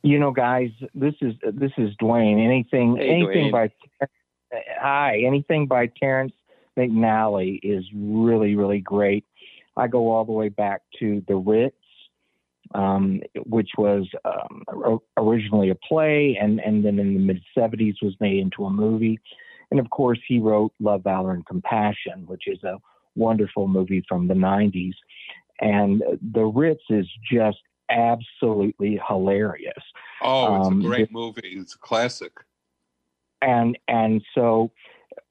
You 0.02 0.18
know, 0.18 0.32
guys, 0.32 0.70
this 0.94 1.14
is 1.20 1.34
this 1.42 1.70
is 1.78 1.90
Dwayne. 2.00 2.44
Anything 2.44 2.96
Hey, 2.96 3.08
anything 3.08 3.52
Dwayne. 3.52 3.70
by 4.00 4.08
hi, 4.80 5.22
anything 5.24 5.66
by 5.66 5.86
Terrence 5.86 6.32
McNally 6.76 7.60
is 7.62 7.84
really 7.94 8.56
really 8.56 8.80
great. 8.80 9.24
I 9.76 9.86
go 9.86 10.10
all 10.10 10.24
the 10.24 10.32
way 10.32 10.48
back 10.48 10.82
to 10.98 11.22
The 11.28 11.36
Ritz, 11.36 11.76
um, 12.74 13.20
which 13.46 13.70
was 13.78 14.08
um, 14.24 14.64
originally 15.16 15.70
a 15.70 15.76
play, 15.76 16.36
and 16.40 16.58
and 16.60 16.84
then 16.84 16.98
in 16.98 17.14
the 17.14 17.20
mid 17.20 17.40
'70s 17.56 18.02
was 18.02 18.14
made 18.20 18.38
into 18.38 18.64
a 18.64 18.70
movie. 18.70 19.20
And 19.70 19.78
of 19.80 19.88
course, 19.90 20.18
he 20.26 20.38
wrote 20.38 20.72
Love, 20.80 21.04
Valor, 21.04 21.32
and 21.32 21.46
Compassion, 21.46 22.26
which 22.26 22.42
is 22.46 22.62
a 22.64 22.76
wonderful 23.14 23.68
movie 23.68 24.04
from 24.08 24.26
the 24.26 24.34
'90s. 24.34 24.94
And 25.60 26.02
The 26.32 26.42
Ritz 26.42 26.82
is 26.90 27.06
just 27.30 27.58
absolutely 27.90 29.00
hilarious. 29.08 29.82
Oh, 30.22 30.56
it's 30.56 30.68
Um, 30.68 30.80
a 30.80 30.84
great 30.88 31.12
movie. 31.12 31.40
It's 31.56 31.74
a 31.74 31.78
classic. 31.78 32.32
and 33.40 33.76
and 33.88 34.22
so 34.34 34.70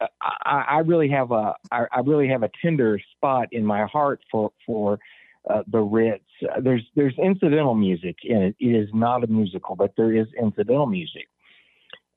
uh, 0.01 0.07
I, 0.21 0.65
I 0.69 0.77
really 0.79 1.09
have 1.09 1.31
a 1.31 1.55
I, 1.71 1.85
I 1.91 1.99
really 2.01 2.27
have 2.27 2.43
a 2.43 2.49
tender 2.61 2.99
spot 3.15 3.47
in 3.51 3.65
my 3.65 3.85
heart 3.85 4.21
for 4.29 4.51
for 4.65 4.99
uh, 5.49 5.63
the 5.67 5.79
Ritz. 5.79 6.23
Uh, 6.43 6.59
there's 6.61 6.85
there's 6.95 7.15
incidental 7.17 7.73
music 7.75 8.17
in 8.23 8.37
it. 8.41 8.55
It 8.59 8.75
is 8.75 8.89
not 8.93 9.23
a 9.23 9.27
musical, 9.27 9.75
but 9.75 9.93
there 9.97 10.13
is 10.15 10.27
incidental 10.39 10.87
music. 10.87 11.27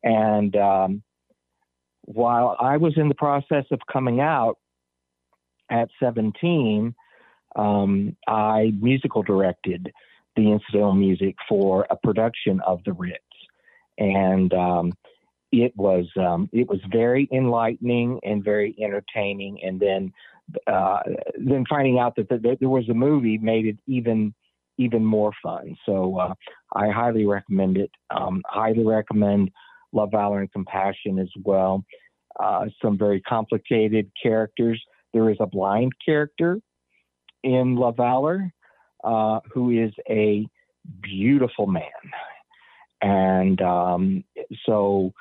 And 0.03 0.55
um, 0.57 1.03
while 2.03 2.57
I 2.61 2.77
was 2.77 2.95
in 2.99 3.09
the 3.09 3.15
process 3.15 3.65
of 3.71 3.81
coming 3.91 4.21
out 4.21 4.59
at 5.71 5.89
17, 5.99 6.95
um, 7.57 8.17
I 8.29 8.73
musical 8.81 9.23
directed 9.23 9.91
the 10.37 10.53
incidental 10.53 10.95
music 10.95 11.37
for 11.49 11.87
a 11.91 11.97
production 11.97 12.61
of 12.67 12.83
the 12.85 12.93
Ritz, 12.93 13.19
and 13.99 14.53
um, 14.55 14.93
it 15.53 15.73
was 15.77 16.07
um, 16.19 16.49
it 16.53 16.69
was 16.69 16.81
very 16.91 17.29
enlightening 17.33 18.21
and 18.25 18.43
very 18.43 18.75
entertaining. 18.83 19.59
And 19.63 19.79
then 19.79 20.13
uh, 20.67 21.01
then 21.39 21.65
finding 21.69 21.99
out 21.99 22.17
that, 22.17 22.29
that 22.29 22.59
there 22.61 22.69
was 22.69 22.89
a 22.89 22.95
movie 22.95 23.39
made 23.39 23.67
it 23.67 23.79
even 23.87 24.35
even 24.77 25.05
more 25.05 25.33
fun. 25.43 25.77
So 25.87 26.19
uh, 26.19 26.35
I 26.75 26.91
highly 26.91 27.27
recommend 27.27 27.77
it. 27.77 27.91
Um, 28.11 28.43
highly 28.47 28.85
recommend 28.85 29.51
Love, 29.93 30.11
Valor, 30.11 30.41
and 30.41 30.53
Compassion 30.53 31.19
as 31.19 31.31
well. 31.45 31.85
Uh, 32.41 32.67
some 32.83 32.99
very 32.99 33.21
complicated 33.21 34.11
characters. 34.21 34.83
There 35.13 35.31
is 35.31 35.37
a 35.39 35.47
blind 35.47 35.93
character 36.05 36.59
in 37.45 37.77
Love, 37.77 37.99
Valor 37.99 38.53
uh, 39.05 39.41
who 39.53 39.71
is 39.71 39.93
a 40.09 40.47
beautiful 41.03 41.67
man, 41.67 41.85
and 43.03 43.61
um, 43.63 44.25
so 44.67 45.13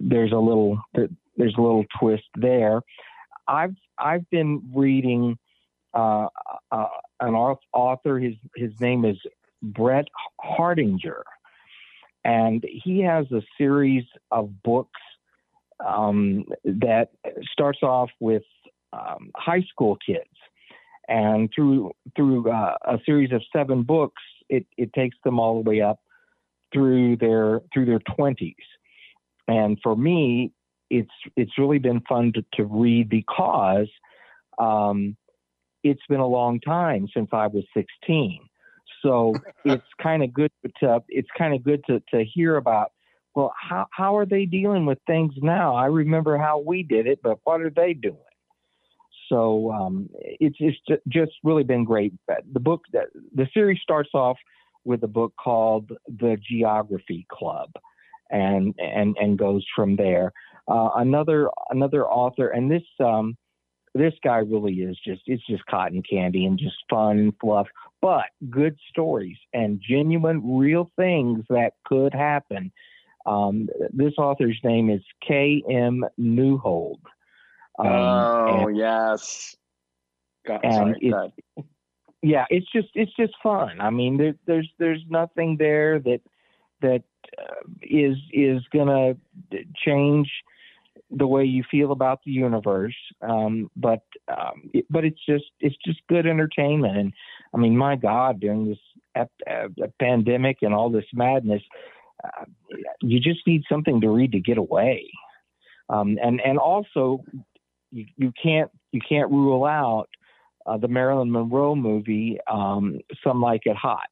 there's 0.00 0.32
a 0.32 0.38
little 0.38 0.80
there's 0.94 1.54
a 1.56 1.60
little 1.60 1.84
twist 1.98 2.24
there. 2.36 2.80
I've 3.46 3.74
I've 3.98 4.28
been 4.30 4.70
reading 4.74 5.38
uh, 5.94 6.28
uh, 6.70 6.86
an 7.20 7.34
author. 7.34 8.18
His 8.18 8.34
his 8.56 8.78
name 8.80 9.04
is 9.04 9.16
Brent 9.62 10.08
Hartinger, 10.40 11.24
and 12.24 12.64
he 12.84 13.00
has 13.00 13.30
a 13.32 13.42
series 13.56 14.04
of 14.30 14.62
books 14.62 15.00
um, 15.84 16.44
that 16.64 17.10
starts 17.52 17.82
off 17.82 18.10
with 18.20 18.42
um, 18.92 19.30
high 19.36 19.62
school 19.70 19.96
kids, 20.04 20.28
and 21.08 21.50
through 21.54 21.92
through 22.14 22.50
uh, 22.50 22.76
a 22.84 22.98
series 23.04 23.32
of 23.32 23.42
seven 23.54 23.82
books, 23.82 24.22
it, 24.48 24.66
it 24.76 24.92
takes 24.92 25.16
them 25.24 25.40
all 25.40 25.62
the 25.62 25.68
way 25.68 25.80
up 25.80 25.98
through 26.72 27.16
their 27.16 27.62
through 27.72 27.86
their 27.86 28.00
twenties. 28.14 28.54
And 29.46 29.78
for 29.82 29.96
me, 29.96 30.52
it's 30.90 31.10
it's 31.36 31.58
really 31.58 31.78
been 31.78 32.02
fun 32.08 32.32
to, 32.34 32.44
to 32.54 32.64
read 32.64 33.08
because 33.08 33.88
um, 34.58 35.16
it's 35.82 36.02
been 36.08 36.20
a 36.20 36.26
long 36.26 36.60
time 36.60 37.08
since 37.14 37.28
I 37.32 37.46
was 37.46 37.64
16. 37.74 38.40
So 39.02 39.34
it's 39.64 39.82
kind 40.02 40.22
of 40.22 40.32
good 40.32 40.50
to 40.80 41.02
it's 41.08 41.28
kind 41.36 41.54
of 41.54 41.64
good 41.64 41.82
to 41.86 42.02
to 42.12 42.24
hear 42.24 42.56
about. 42.56 42.92
Well, 43.34 43.52
how 43.56 43.86
how 43.92 44.16
are 44.16 44.26
they 44.26 44.46
dealing 44.46 44.84
with 44.84 44.98
things 45.06 45.32
now? 45.40 45.76
I 45.76 45.86
remember 45.86 46.36
how 46.36 46.58
we 46.58 46.82
did 46.82 47.06
it, 47.06 47.20
but 47.22 47.38
what 47.44 47.60
are 47.60 47.70
they 47.70 47.94
doing? 47.94 48.16
So 49.28 49.70
um, 49.72 50.08
it's 50.12 50.56
it's 50.58 50.78
just 51.08 51.32
really 51.44 51.64
been 51.64 51.84
great. 51.84 52.14
The 52.52 52.60
book, 52.60 52.82
the 52.92 53.46
series 53.52 53.80
starts 53.82 54.10
off 54.14 54.38
with 54.84 55.02
a 55.02 55.08
book 55.08 55.34
called 55.42 55.92
The 56.06 56.38
Geography 56.48 57.26
Club, 57.30 57.70
and 58.30 58.74
and 58.78 59.16
and 59.20 59.38
goes 59.38 59.64
from 59.74 59.96
there. 59.96 60.32
Uh, 60.66 60.90
another 60.96 61.50
another 61.70 62.06
author, 62.06 62.48
and 62.48 62.70
this 62.70 62.82
um, 63.00 63.36
this 63.94 64.14
guy 64.22 64.38
really 64.38 64.74
is 64.74 64.98
just 65.04 65.22
it's 65.26 65.46
just 65.46 65.64
cotton 65.66 66.02
candy 66.08 66.44
and 66.46 66.58
just 66.58 66.76
fun 66.88 67.18
and 67.18 67.32
fluff, 67.40 67.66
but 68.00 68.24
good 68.48 68.76
stories 68.90 69.36
and 69.52 69.82
genuine, 69.86 70.56
real 70.58 70.90
things 70.96 71.44
that 71.48 71.72
could 71.84 72.14
happen. 72.14 72.72
Um, 73.26 73.68
this 73.92 74.14
author's 74.16 74.58
name 74.64 74.88
is 74.88 75.02
K. 75.26 75.62
M. 75.70 76.04
Neuhold. 76.18 77.00
Um, 77.78 77.88
oh 77.88 78.66
and, 78.68 78.76
yes. 78.76 79.56
God, 80.46 80.60
and 80.64 80.96
sorry, 81.00 81.32
it, 81.56 81.64
yeah, 82.22 82.46
it's 82.50 82.66
just 82.72 82.88
it's 82.94 83.14
just 83.16 83.34
fun. 83.42 83.80
I 83.80 83.90
mean, 83.90 84.16
there, 84.16 84.34
there's 84.46 84.68
there's 84.78 85.02
nothing 85.08 85.56
there 85.58 86.00
that 86.00 86.20
that 86.82 87.02
uh, 87.38 87.64
is 87.82 88.16
is 88.32 88.62
gonna 88.72 89.16
change 89.76 90.30
the 91.10 91.26
way 91.26 91.44
you 91.44 91.62
feel 91.70 91.92
about 91.92 92.20
the 92.24 92.32
universe. 92.32 92.96
Um, 93.22 93.70
but 93.76 94.02
um, 94.28 94.70
it, 94.74 94.84
but 94.90 95.04
it's 95.04 95.20
just 95.26 95.44
it's 95.60 95.76
just 95.84 96.00
good 96.08 96.26
entertainment. 96.26 96.96
And 96.96 97.12
I 97.54 97.58
mean, 97.58 97.76
my 97.76 97.96
God, 97.96 98.40
during 98.40 98.68
this 98.68 98.78
ep- 99.14 99.30
uh, 99.48 99.68
pandemic 100.00 100.58
and 100.62 100.74
all 100.74 100.90
this 100.90 101.06
madness, 101.12 101.62
uh, 102.24 102.44
you 103.00 103.20
just 103.20 103.46
need 103.46 103.62
something 103.68 104.00
to 104.00 104.08
read 104.10 104.32
to 104.32 104.40
get 104.40 104.58
away. 104.58 105.08
Um, 105.88 106.18
and 106.22 106.40
and 106.40 106.58
also, 106.58 107.24
you, 107.90 108.06
you 108.16 108.32
can't 108.40 108.70
you 108.92 109.00
can't 109.06 109.30
rule 109.30 109.64
out 109.64 110.08
uh, 110.66 110.76
the 110.76 110.88
Marilyn 110.88 111.30
Monroe 111.30 111.74
movie, 111.74 112.38
um, 112.50 112.98
Some 113.24 113.40
Like 113.40 113.62
It 113.64 113.76
Hot. 113.76 114.08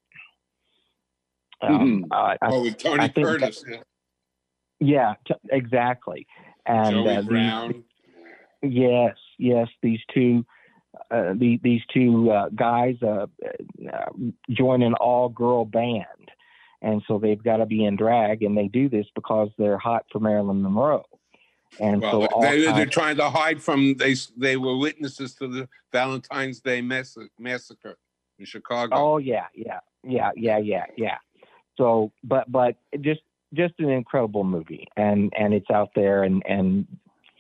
Um, 1.63 2.05
mm-hmm. 2.05 2.13
uh, 2.13 2.37
oh, 2.43 2.63
with 2.63 2.79
Tony 2.79 3.09
Curtis. 3.09 3.63
That, 3.63 3.85
yeah, 4.81 5.15
t- 5.27 5.35
exactly. 5.51 6.27
And 6.67 6.95
Joey 6.95 7.17
uh, 7.17 7.23
Brown. 7.23 7.85
These, 8.63 8.73
yes, 8.73 9.17
yes, 9.39 9.69
these 9.83 10.01
two. 10.13 10.45
Uh, 11.11 11.35
the, 11.35 11.61
these 11.63 11.83
two 11.93 12.31
uh, 12.31 12.49
guys 12.55 12.97
uh, 13.03 13.27
uh, 13.93 14.07
join 14.51 14.83
an 14.83 14.95
all-girl 14.95 15.67
band, 15.67 16.05
and 16.81 17.03
so 17.07 17.19
they've 17.19 17.45
got 17.45 17.59
to 17.59 17.67
be 17.67 17.85
in 17.85 17.97
drag, 17.97 18.43
and 18.43 18.57
they 18.57 18.67
do 18.67 18.89
this 18.89 19.05
because 19.15 19.51
they're 19.59 19.77
hot 19.77 20.07
for 20.11 20.21
Marilyn 20.21 20.63
Monroe. 20.63 21.05
And 21.81 22.01
well, 22.01 22.29
so 22.31 22.41
they, 22.41 22.67
are 22.67 22.87
trying 22.87 23.17
to 23.17 23.29
hide 23.29 23.63
from 23.63 23.95
they. 23.95 24.15
They 24.37 24.57
were 24.57 24.77
witnesses 24.79 25.35
to 25.37 25.49
the 25.49 25.69
Valentine's 25.93 26.61
Day 26.61 26.81
massacre 26.81 27.99
in 28.39 28.45
Chicago. 28.45 28.97
Oh 28.97 29.19
yeah, 29.19 29.47
yeah, 29.55 29.81
yeah, 30.03 30.31
yeah, 30.37 30.59
yeah, 30.59 30.85
yeah. 30.97 31.19
So, 31.77 32.13
but 32.25 32.51
but 32.51 32.77
just 33.01 33.21
just 33.55 33.75
an 33.79 33.91
incredible 33.91 34.45
movie, 34.45 34.87
and 34.97 35.33
and 35.37 35.53
it's 35.53 35.71
out 35.71 35.91
there, 35.95 36.23
and 36.23 36.43
and 36.47 36.87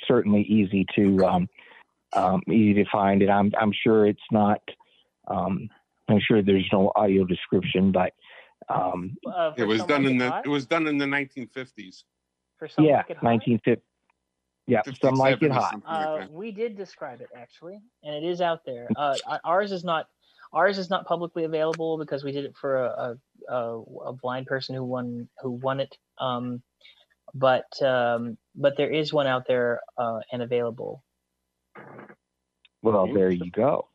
certainly 0.06 0.42
easy 0.42 0.84
to 0.96 1.24
um, 1.24 1.48
um, 2.12 2.42
easy 2.48 2.84
to 2.84 2.90
find 2.90 3.22
it. 3.22 3.30
I'm 3.30 3.52
I'm 3.58 3.72
sure 3.72 4.06
it's 4.06 4.20
not. 4.30 4.60
Um, 5.28 5.68
I'm 6.08 6.20
sure 6.20 6.42
there's 6.42 6.68
no 6.72 6.92
audio 6.94 7.24
description, 7.24 7.90
but 7.90 8.12
um, 8.68 9.16
uh, 9.26 9.52
it 9.56 9.64
was 9.64 9.82
done 9.84 10.06
in 10.06 10.18
the 10.18 10.42
it 10.44 10.48
was 10.48 10.66
done 10.66 10.86
in 10.86 10.98
the 10.98 11.06
1950s. 11.06 12.04
For 12.58 12.68
yeah, 12.78 13.02
1950. 13.20 13.82
Yeah, 14.66 14.82
some 15.00 15.14
like 15.14 15.42
it 15.42 15.52
hot. 15.52 15.80
Uh, 15.86 16.26
we 16.30 16.50
did 16.50 16.76
describe 16.76 17.20
it 17.20 17.28
actually, 17.36 17.80
and 18.02 18.14
it 18.14 18.28
is 18.28 18.40
out 18.40 18.64
there. 18.64 18.88
Uh, 18.96 19.16
ours 19.44 19.72
is 19.72 19.84
not 19.84 20.08
ours 20.52 20.78
is 20.78 20.90
not 20.90 21.06
publicly 21.06 21.44
available 21.44 21.98
because 21.98 22.24
we 22.24 22.32
did 22.32 22.44
it 22.44 22.56
for 22.56 22.84
a, 22.84 23.16
a, 23.48 23.82
a 24.06 24.12
blind 24.12 24.46
person 24.46 24.74
who 24.74 24.84
won 24.84 25.28
who 25.40 25.50
won 25.50 25.80
it. 25.80 25.96
Um, 26.18 26.62
but 27.34 27.80
um, 27.82 28.38
but 28.54 28.76
there 28.76 28.90
is 28.90 29.12
one 29.12 29.26
out 29.26 29.46
there 29.46 29.80
uh, 29.98 30.20
and 30.32 30.42
available. 30.42 31.04
Well, 32.82 33.12
there 33.12 33.30
you 33.30 33.50
go. 33.50 33.88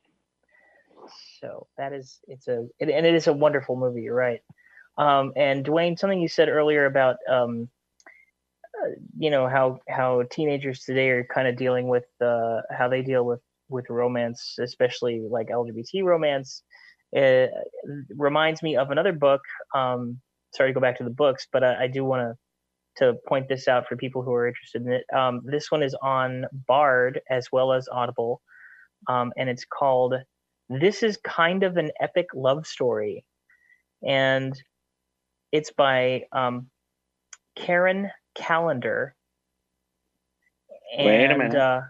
So 1.40 1.68
that 1.78 1.94
is 1.94 2.20
it's 2.28 2.48
a 2.48 2.68
it, 2.80 2.90
and 2.90 3.06
it 3.06 3.16
is 3.16 3.28
a 3.28 3.34
wonderful 3.34 3.76
movie. 3.76 4.04
You're 4.04 4.16
right. 4.16 4.42
Um, 4.98 5.34
and 5.36 5.66
Dwayne, 5.66 5.98
something 5.98 6.22
you 6.22 6.28
said 6.28 6.50
earlier 6.50 6.86
about 6.86 7.18
um, 7.28 7.70
you 9.18 9.30
know 9.30 9.48
how 9.48 9.80
how 9.88 10.24
teenagers 10.32 10.84
today 10.84 11.10
are 11.10 11.24
kind 11.24 11.48
of 11.48 11.56
dealing 11.56 11.88
with 11.88 12.06
uh, 12.22 12.62
how 12.72 12.88
they 12.88 13.02
deal 13.02 13.26
with 13.26 13.42
with 13.70 13.90
romance, 13.90 14.58
especially 14.60 15.22
like 15.30 15.48
LGBT 15.50 16.04
romance. 16.04 16.64
It 17.14 17.52
reminds 18.18 18.62
me 18.64 18.78
of 18.78 18.92
another 18.92 19.14
book. 19.14 19.42
Um, 19.76 20.20
sorry 20.54 20.70
to 20.70 20.74
go 20.74 20.80
back 20.80 20.98
to 20.98 21.04
the 21.04 21.10
books, 21.10 21.48
but 21.52 21.64
I, 21.64 21.84
I 21.84 21.88
do 21.88 22.04
want 22.04 22.22
to 22.22 22.36
to 22.98 23.14
point 23.26 23.48
this 23.48 23.70
out 23.70 23.88
for 23.88 23.96
people 23.96 24.22
who 24.22 24.34
are 24.34 24.48
interested 24.48 24.82
in 24.82 24.92
it. 24.92 25.06
Um, 25.16 25.42
this 25.46 25.72
one 25.72 25.82
is 25.82 25.96
on 26.02 26.46
Bard 26.68 27.22
as 27.30 27.48
well 27.52 27.72
as 27.72 27.88
Audible, 27.90 28.42
um, 29.08 29.32
and 29.38 29.50
it's 29.50 29.66
called 29.66 30.16
"This 30.70 31.04
Is 31.04 31.18
Kind 31.24 31.64
of 31.64 31.78
an 31.78 31.92
Epic 32.00 32.28
Love 32.34 32.68
Story," 32.68 33.26
and 34.06 34.54
it's 35.52 35.72
by 35.72 36.26
um, 36.32 36.70
Kacen 37.58 38.10
Callender. 38.36 39.16
And, 40.98 41.08
Wait 41.08 41.32
a 41.32 41.38
minute. 41.38 41.56
Uh, 41.56 41.82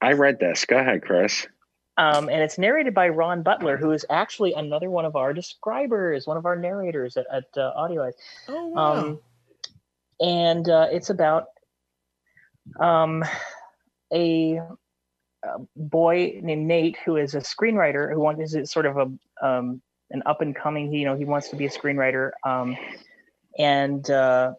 I 0.00 0.12
read 0.12 0.38
this. 0.38 0.64
Go 0.64 0.78
ahead, 0.78 1.02
Chris. 1.02 1.46
Um, 1.96 2.28
and 2.28 2.42
it's 2.42 2.58
narrated 2.58 2.92
by 2.92 3.08
Ron 3.08 3.42
Butler, 3.42 3.76
who 3.76 3.92
is 3.92 4.04
actually 4.10 4.52
another 4.52 4.90
one 4.90 5.04
of 5.04 5.14
our 5.14 5.32
describers, 5.32 6.26
one 6.26 6.36
of 6.36 6.44
our 6.44 6.56
narrators 6.56 7.16
at, 7.16 7.26
at 7.32 7.44
uh, 7.56 7.72
Audio 7.76 8.10
Oh, 8.48 8.66
wow. 8.66 8.94
Um, 8.94 9.20
and 10.20 10.68
uh, 10.68 10.88
it's 10.90 11.10
about 11.10 11.46
um, 12.80 13.24
a, 14.12 14.60
a, 15.44 15.58
boy 15.76 16.40
named 16.42 16.66
Nate 16.66 16.96
who 17.04 17.16
is 17.16 17.34
a 17.34 17.38
screenwriter 17.38 18.12
who 18.12 18.20
wants 18.20 18.54
is 18.54 18.70
sort 18.70 18.86
of 18.86 18.96
a 18.96 19.46
um, 19.46 19.80
an 20.10 20.22
up 20.26 20.40
and 20.40 20.54
coming. 20.54 20.92
You 20.92 21.04
know, 21.04 21.16
he 21.16 21.24
wants 21.24 21.48
to 21.50 21.56
be 21.56 21.66
a 21.66 21.70
screenwriter, 21.70 22.30
um, 22.44 22.76
and 23.58 24.08
uh, 24.10 24.54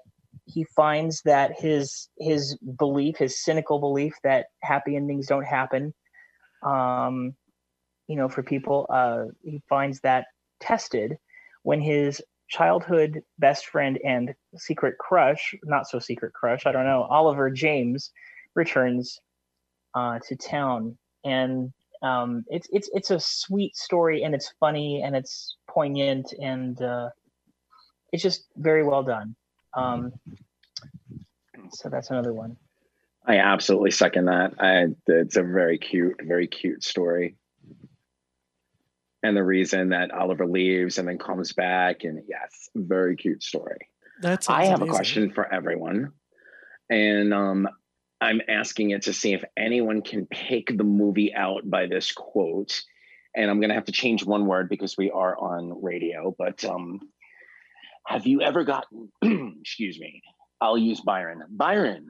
he 0.46 0.64
finds 0.76 1.22
that 1.24 1.60
his 1.60 2.10
his 2.20 2.58
belief, 2.78 3.18
his 3.18 3.44
cynical 3.44 3.80
belief 3.80 4.14
that 4.24 4.48
happy 4.62 4.96
endings 4.96 5.28
don't 5.28 5.46
happen, 5.46 5.94
um, 6.64 7.36
you 8.08 8.16
know, 8.16 8.30
for 8.30 8.44
people, 8.44 8.86
uh, 8.90 9.26
he 9.44 9.62
finds 9.68 10.00
that 10.02 10.26
tested 10.60 11.18
when 11.64 11.82
his 11.82 12.22
childhood 12.48 13.22
best 13.40 13.66
friend 13.68 14.00
and 14.06 14.34
secret 14.56 14.98
crush, 15.00 15.56
not 15.64 15.88
so 15.88 15.98
secret 16.00 16.34
crush, 16.34 16.66
I 16.66 16.72
don't 16.72 16.86
know, 16.86 17.04
Oliver 17.10 17.50
James, 17.50 18.12
returns 18.54 19.20
uh, 19.96 20.20
to 20.28 20.36
town, 20.36 20.98
and 21.24 21.74
um, 22.04 22.44
it's 22.50 22.68
it's 22.72 22.90
it's 22.94 23.12
a 23.12 23.20
sweet 23.20 23.76
story, 23.76 24.24
and 24.24 24.36
it's 24.36 24.54
funny, 24.60 25.02
and 25.04 25.16
it's 25.16 25.58
poignant, 25.68 26.34
and 26.40 26.80
uh, 26.82 27.10
it's 28.12 28.22
just 28.22 28.46
very 28.58 28.84
well 28.84 29.02
done. 29.02 29.36
Um, 29.76 30.14
so 31.72 31.90
that's 31.90 32.10
another 32.10 32.34
one. 32.34 32.58
I 33.28 33.38
absolutely 33.38 33.92
second 33.92 34.26
that. 34.26 34.54
I, 34.60 34.88
it's 35.08 35.36
a 35.36 35.44
very 35.44 35.78
cute, 35.78 36.22
very 36.24 36.48
cute 36.48 36.84
story. 36.84 37.36
And 39.24 39.36
the 39.36 39.44
reason 39.44 39.90
that 39.90 40.12
Oliver 40.12 40.46
leaves 40.46 41.00
and 41.00 41.08
then 41.08 41.18
comes 41.18 41.52
back, 41.54 42.04
and 42.04 42.22
yes, 42.28 42.70
very 42.76 43.16
cute 43.16 43.42
story. 43.42 43.80
That's 44.22 44.48
I 44.48 44.66
have 44.66 44.84
a 44.84 44.88
question 44.88 45.32
for 45.32 45.52
everyone, 45.52 46.12
and 46.92 47.34
um, 47.34 47.68
I'm 48.22 48.42
asking 48.48 48.92
it 48.92 49.04
to 49.04 49.14
see 49.14 49.34
if 49.34 49.44
anyone 49.58 50.04
can 50.04 50.28
pick 50.28 50.78
the 50.78 50.84
movie 50.84 51.34
out 51.34 51.68
by 51.68 51.88
this 51.88 52.12
quote. 52.12 52.84
And 53.36 53.50
I'm 53.50 53.60
going 53.60 53.70
to 53.70 53.76
have 53.76 53.86
to 53.86 53.92
change 53.92 54.24
one 54.24 54.46
word 54.46 54.70
because 54.70 54.96
we 54.96 55.12
are 55.12 55.38
on 55.38 55.84
radio. 55.84 56.34
But 56.38 56.64
um, 56.64 57.02
have 58.06 58.26
you 58.26 58.42
ever 58.42 58.64
gotten? 58.64 59.12
excuse 59.62 60.00
me. 60.00 60.22
I'll 60.62 60.78
use 60.78 61.02
Byron. 61.02 61.44
Byron, 61.50 62.10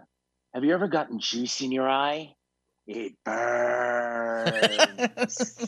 have 0.53 0.63
you 0.63 0.73
ever 0.73 0.87
gotten 0.87 1.19
juice 1.19 1.61
in 1.61 1.71
your 1.71 1.89
eye? 1.89 2.33
It 2.87 3.13
burns. 3.23 4.55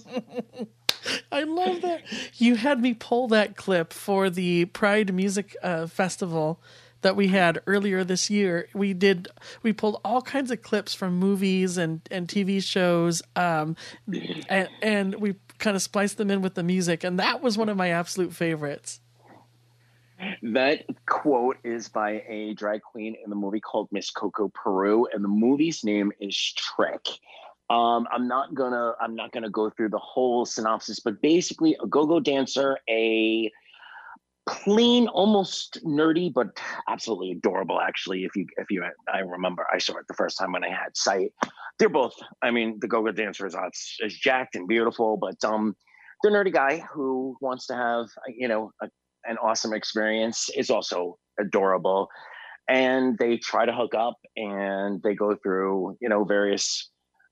I 1.32 1.44
love 1.44 1.82
that. 1.82 2.02
You 2.36 2.56
had 2.56 2.82
me 2.82 2.94
pull 2.94 3.28
that 3.30 3.56
clip 3.56 3.94
for 3.94 4.30
the 4.30 4.66
Pride 4.66 5.14
Music 5.14 5.56
uh, 5.64 5.88
Festival 5.88 6.62
that 7.02 7.16
we 7.16 7.30
had 7.30 7.62
earlier 7.66 8.04
this 8.04 8.30
year. 8.30 8.68
We 8.74 8.94
did 8.94 9.28
we 9.64 9.74
pulled 9.74 10.00
all 10.04 10.22
kinds 10.22 10.52
of 10.52 10.62
clips 10.62 10.94
from 10.94 11.18
movies 11.18 11.78
and 11.78 12.02
and 12.12 12.28
TV 12.28 12.62
shows, 12.64 13.22
um, 13.36 13.76
and, 14.50 14.70
and 14.82 15.16
we 15.16 15.36
kind 15.58 15.76
of 15.76 15.82
spliced 15.82 16.18
them 16.18 16.30
in 16.30 16.42
with 16.42 16.56
the 16.56 16.64
music, 16.64 17.04
and 17.04 17.20
that 17.20 17.42
was 17.42 17.58
one 17.58 17.70
of 17.70 17.78
my 17.78 17.90
absolute 17.90 18.34
favorites. 18.34 19.00
That 20.42 20.84
quote 21.06 21.58
is 21.64 21.90
by 21.90 22.24
a 22.28 22.54
drag 22.54 22.82
queen 22.82 23.16
in 23.24 23.30
the 23.30 23.36
movie 23.36 23.60
called 23.60 23.88
Miss 23.92 24.10
Coco 24.10 24.50
Peru, 24.54 25.08
and 25.14 25.24
the 25.24 25.30
movie's 25.30 25.84
name 25.84 26.12
is 26.20 26.36
Trick. 26.36 27.06
Um, 27.70 28.08
I'm 28.12 28.28
not 28.28 28.54
gonna 28.56 28.94
I'm 29.02 29.16
not 29.16 29.32
gonna 29.32 29.50
go 29.50 29.70
through 29.70 29.90
the 29.90 30.00
whole 30.00 30.46
synopsis, 30.46 31.00
but 31.00 31.22
basically 31.22 31.78
a 31.82 31.88
go-go 31.88 32.20
dancer, 32.20 32.78
a 32.90 33.52
clean, 34.46 35.08
almost 35.10 35.84
nerdy, 35.84 36.34
but 36.34 36.60
absolutely 36.88 37.32
adorable. 37.32 37.82
Actually, 37.82 38.24
if 38.24 38.36
you 38.36 38.48
if 38.58 38.72
you 38.72 38.84
I 39.14 39.20
remember 39.20 39.68
I 39.72 39.78
saw 39.80 39.98
it 39.98 40.08
the 40.08 40.14
first 40.14 40.38
time 40.38 40.54
when 40.54 40.64
I 40.64 40.70
had 40.70 40.96
sight. 40.96 41.34
They're 41.78 41.90
both. 41.90 42.16
I 42.42 42.50
mean, 42.50 42.80
the 42.80 42.88
go-go 42.88 43.12
dancer 43.12 43.46
is, 43.46 43.56
is 44.00 44.18
jacked 44.18 44.56
and 44.56 44.68
beautiful, 44.68 45.16
but 45.16 45.36
um, 45.48 45.76
the 46.24 46.30
nerdy 46.30 46.52
guy 46.52 46.84
who 46.92 47.38
wants 47.40 47.68
to 47.68 47.76
have 47.76 48.08
you 48.36 48.48
know 48.48 48.72
a, 48.82 48.88
an 49.28 49.38
awesome 49.38 49.74
experience 49.74 50.50
is 50.56 50.70
also 50.70 51.18
adorable. 51.40 52.08
And 52.70 53.18
they 53.18 53.38
try 53.38 53.66
to 53.66 53.72
hook 53.72 53.94
up, 53.96 54.18
and 54.36 55.02
they 55.02 55.16
go 55.16 55.36
through 55.42 55.98
you 56.02 56.10
know 56.10 56.26
various 56.26 56.90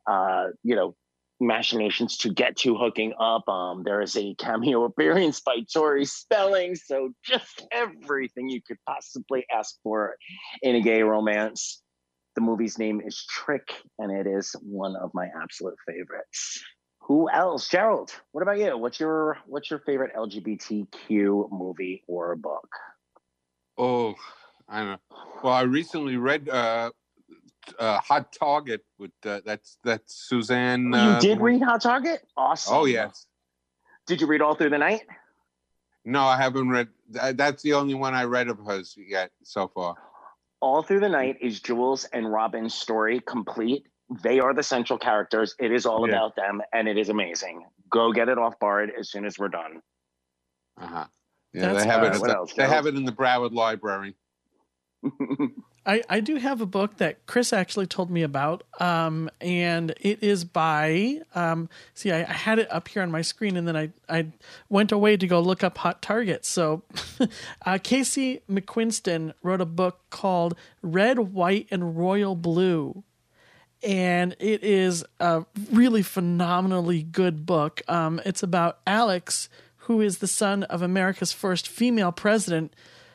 uh, 0.08 0.48
you 0.64 0.76
know, 0.76 0.96
machinations 1.39 2.18
to 2.18 2.34
get 2.34 2.56
to 2.58 2.76
hooking 2.76 3.14
up. 3.20 3.48
Um, 3.50 3.84
there 3.84 4.02
is 4.02 4.16
a 4.16 4.36
cameo 4.36 4.84
appearance 4.86 5.41
by 5.41 5.58
Tori 5.74 6.06
Spelling. 6.06 6.76
So 6.76 7.10
just 7.26 7.66
everything 7.72 8.50
you 8.50 8.62
could 8.66 8.78
possibly 8.88 9.46
ask 9.54 9.76
for 9.84 10.16
in 10.62 10.76
a 10.76 10.82
gay 10.82 11.02
romance. 11.02 11.82
The 12.36 12.41
movie's 12.41 12.78
name 12.78 13.02
is 13.06 13.26
Trick, 13.30 13.68
and 13.98 14.12
it 14.12 14.28
is 14.28 14.54
one 14.62 14.96
of 14.98 15.12
my 15.14 15.28
absolute 15.41 15.78
favorites. 15.88 16.64
Who 17.08 17.30
else? 17.30 17.68
Gerald, 17.70 18.12
what 18.32 18.41
about 18.41 18.58
you? 18.58 18.76
What's 18.78 18.99
your 18.99 19.38
what's 19.45 19.70
your 19.70 19.80
favorite 19.80 20.16
LGBTQ 20.16 21.51
movie 21.51 22.03
or 22.08 22.36
book? 22.36 22.68
Oh, 23.78 24.16
I 24.68 24.80
don't 24.80 24.88
know. 24.88 25.18
Well, 25.43 25.53
I 25.53 25.62
recently 25.62 26.18
read 26.18 26.49
uh, 26.49 26.89
uh, 27.78 27.99
Hot 27.99 28.34
Target 28.34 28.84
with 28.97 29.12
uh, 29.24 29.41
that's 29.45 29.78
that's 29.84 30.16
Suzanne. 30.16 30.86
you 30.86 30.95
Uh, 30.95 31.20
did 31.20 31.39
read 31.41 31.62
Hot 31.62 31.82
Target? 31.82 32.26
Awesome. 32.36 32.76
Oh 32.76 32.86
yes. 32.86 33.28
Did 34.08 34.22
you 34.22 34.26
read 34.26 34.41
all 34.41 34.56
through 34.56 34.72
the 34.72 34.80
night? 34.80 35.01
No, 36.06 36.22
I 36.22 36.38
haven't 36.38 36.70
read. 36.70 36.88
That's 37.10 37.62
the 37.62 37.74
only 37.74 37.93
one 37.93 38.16
I 38.16 38.24
read 38.24 38.47
of 38.47 38.58
hers 38.66 38.95
yet 38.97 39.30
so 39.43 39.68
far. 39.68 39.95
All 40.60 40.82
Through 40.82 41.01
the 41.01 41.10
Night 41.10 41.38
is 41.41 41.60
Jules 41.60 42.06
and 42.06 42.32
Robin's 42.32 42.74
story 42.74 43.20
complete. 43.20 43.86
They 44.24 44.39
are 44.39 44.53
the 44.53 44.64
central 44.64 44.99
characters. 44.99 45.56
It 45.60 45.72
is 45.72 45.86
all 45.86 46.08
Yeah. 46.08 46.16
about 46.16 46.36
them, 46.36 46.62
and 46.74 46.88
it 46.88 46.97
is 46.97 47.10
amazing. 47.10 47.66
Go 47.89 48.12
get 48.12 48.30
it 48.30 48.38
off 48.38 48.60
Bard 48.60 48.91
as 48.97 49.10
soon 49.10 49.26
as 49.26 49.38
we're 49.39 49.49
done. 49.49 49.82
Uh 50.80 50.88
huh. 50.88 51.06
Yeah, 51.53 51.62
That's- 51.62 51.84
they 51.84 51.89
have 51.89 52.03
it. 52.03 52.10
right, 52.10 52.22
the- 52.22 52.36
else, 52.38 52.53
they 52.53 52.68
have 52.68 52.86
it 52.86 52.95
in 52.95 53.06
the 53.06 53.12
Broward 53.12 53.53
Library. 53.53 54.16
I, 55.88 56.01
I 56.10 56.20
do 56.20 56.38
have 56.38 56.62
a 56.62 56.66
book 56.66 56.97
that 56.97 57.28
Chris 57.28 57.53
actually 57.53 57.86
told 57.86 58.10
me 58.10 58.24
about, 58.24 58.64
um, 58.80 59.30
and 59.39 59.91
it 60.01 60.24
is 60.24 60.43
by. 60.43 61.22
Um, 61.36 61.70
see, 61.93 62.12
I, 62.12 62.22
I 62.22 62.34
had 62.34 62.58
it 62.58 62.72
up 62.72 62.88
here 62.88 63.03
on 63.03 63.12
my 63.12 63.22
screen, 63.22 63.56
and 63.56 63.68
then 63.68 63.78
I, 63.78 63.91
I 64.10 64.28
went 64.68 64.91
away 64.91 65.16
to 65.16 65.28
go 65.28 65.39
look 65.39 65.64
up 65.64 65.78
Hot 65.80 66.01
Target. 66.01 66.43
So, 66.43 66.82
uh, 67.68 67.78
Casey 67.84 68.41
McQuiston 68.49 69.34
wrote 69.43 69.62
a 69.62 69.66
book 69.66 69.99
called 70.10 70.56
Red, 70.82 71.20
White, 71.20 71.68
and 71.70 71.95
Royal 71.95 72.36
Blue, 72.36 73.03
and 73.86 74.36
it 74.40 74.64
is 74.64 75.06
a 75.20 75.46
really 75.72 76.02
phenomenally 76.02 77.04
good 77.04 77.46
book. 77.46 77.82
Um, 77.88 78.20
it's 78.26 78.42
about 78.42 78.80
Alex, 78.88 79.48
who 79.78 80.02
is 80.02 80.18
the 80.18 80.28
son 80.28 80.64
of 80.64 80.82
America's 80.82 81.32
first 81.32 81.68
female 81.68 82.12
president, 82.12 82.74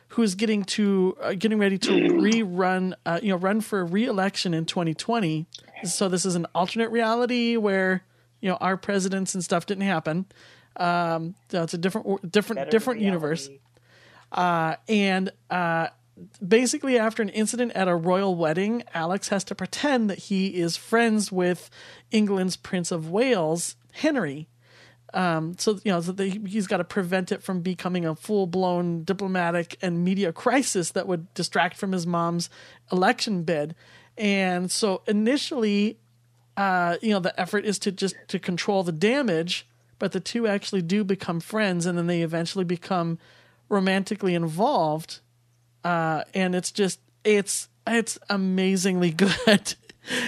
who 0.09 0.21
is 0.21 0.35
getting 0.35 0.63
to 0.63 1.17
uh, 1.21 1.33
getting 1.33 1.59
ready 1.59 1.77
to 1.77 1.91
rerun, 1.91 2.93
uh, 3.05 3.19
you 3.21 3.29
know, 3.29 3.35
run 3.35 3.61
for 3.61 3.85
re-election 3.85 4.53
in 4.53 4.65
2020. 4.65 5.45
So 5.83 6.07
this 6.07 6.25
is 6.25 6.35
an 6.35 6.47
alternate 6.55 6.89
reality 6.89 7.57
where 7.57 8.03
you 8.39 8.49
know 8.49 8.55
our 8.55 8.77
presidents 8.77 9.35
and 9.35 9.43
stuff 9.43 9.65
didn't 9.65 9.83
happen. 9.83 10.25
Um, 10.77 11.35
so 11.49 11.63
it's 11.63 11.73
a 11.73 11.77
different, 11.77 12.31
different, 12.31 12.59
Better 12.59 12.71
different 12.71 12.99
reality. 13.01 13.05
universe 13.05 13.49
uh, 14.31 14.75
and 14.87 15.31
uh, 15.49 15.87
basically 16.45 16.97
after 16.97 17.21
an 17.21 17.29
incident 17.29 17.71
at 17.73 17.87
a 17.87 17.95
royal 17.95 18.35
wedding 18.35 18.83
alex 18.93 19.29
has 19.29 19.43
to 19.43 19.55
pretend 19.55 20.09
that 20.09 20.17
he 20.17 20.47
is 20.59 20.77
friends 20.77 21.31
with 21.31 21.69
england's 22.11 22.55
prince 22.55 22.91
of 22.91 23.09
wales 23.09 23.75
henry. 23.91 24.47
Um, 25.13 25.57
so 25.57 25.79
you 25.83 25.91
know 25.91 25.99
so 25.99 26.13
they, 26.13 26.29
he's 26.29 26.67
got 26.67 26.77
to 26.77 26.83
prevent 26.85 27.31
it 27.31 27.43
from 27.43 27.61
becoming 27.61 28.05
a 28.05 28.15
full-blown 28.15 29.03
diplomatic 29.03 29.77
and 29.81 30.03
media 30.03 30.31
crisis 30.31 30.91
that 30.91 31.07
would 31.07 31.33
distract 31.33 31.75
from 31.75 31.91
his 31.91 32.07
mom's 32.07 32.49
election 32.91 33.43
bid. 33.43 33.75
And 34.17 34.71
so 34.71 35.01
initially 35.07 35.99
uh, 36.55 36.97
you 37.01 37.11
know 37.11 37.19
the 37.19 37.37
effort 37.39 37.65
is 37.65 37.77
to 37.79 37.91
just 37.91 38.15
to 38.29 38.39
control 38.39 38.83
the 38.83 38.91
damage 38.91 39.67
but 39.99 40.13
the 40.13 40.19
two 40.19 40.47
actually 40.47 40.81
do 40.81 41.03
become 41.03 41.39
friends 41.39 41.85
and 41.85 41.97
then 41.97 42.07
they 42.07 42.21
eventually 42.21 42.65
become 42.65 43.19
romantically 43.69 44.33
involved 44.33 45.19
uh, 45.83 46.23
and 46.33 46.55
it's 46.55 46.71
just 46.71 46.99
it's 47.23 47.69
it's 47.87 48.17
amazingly 48.29 49.11
good. 49.11 49.75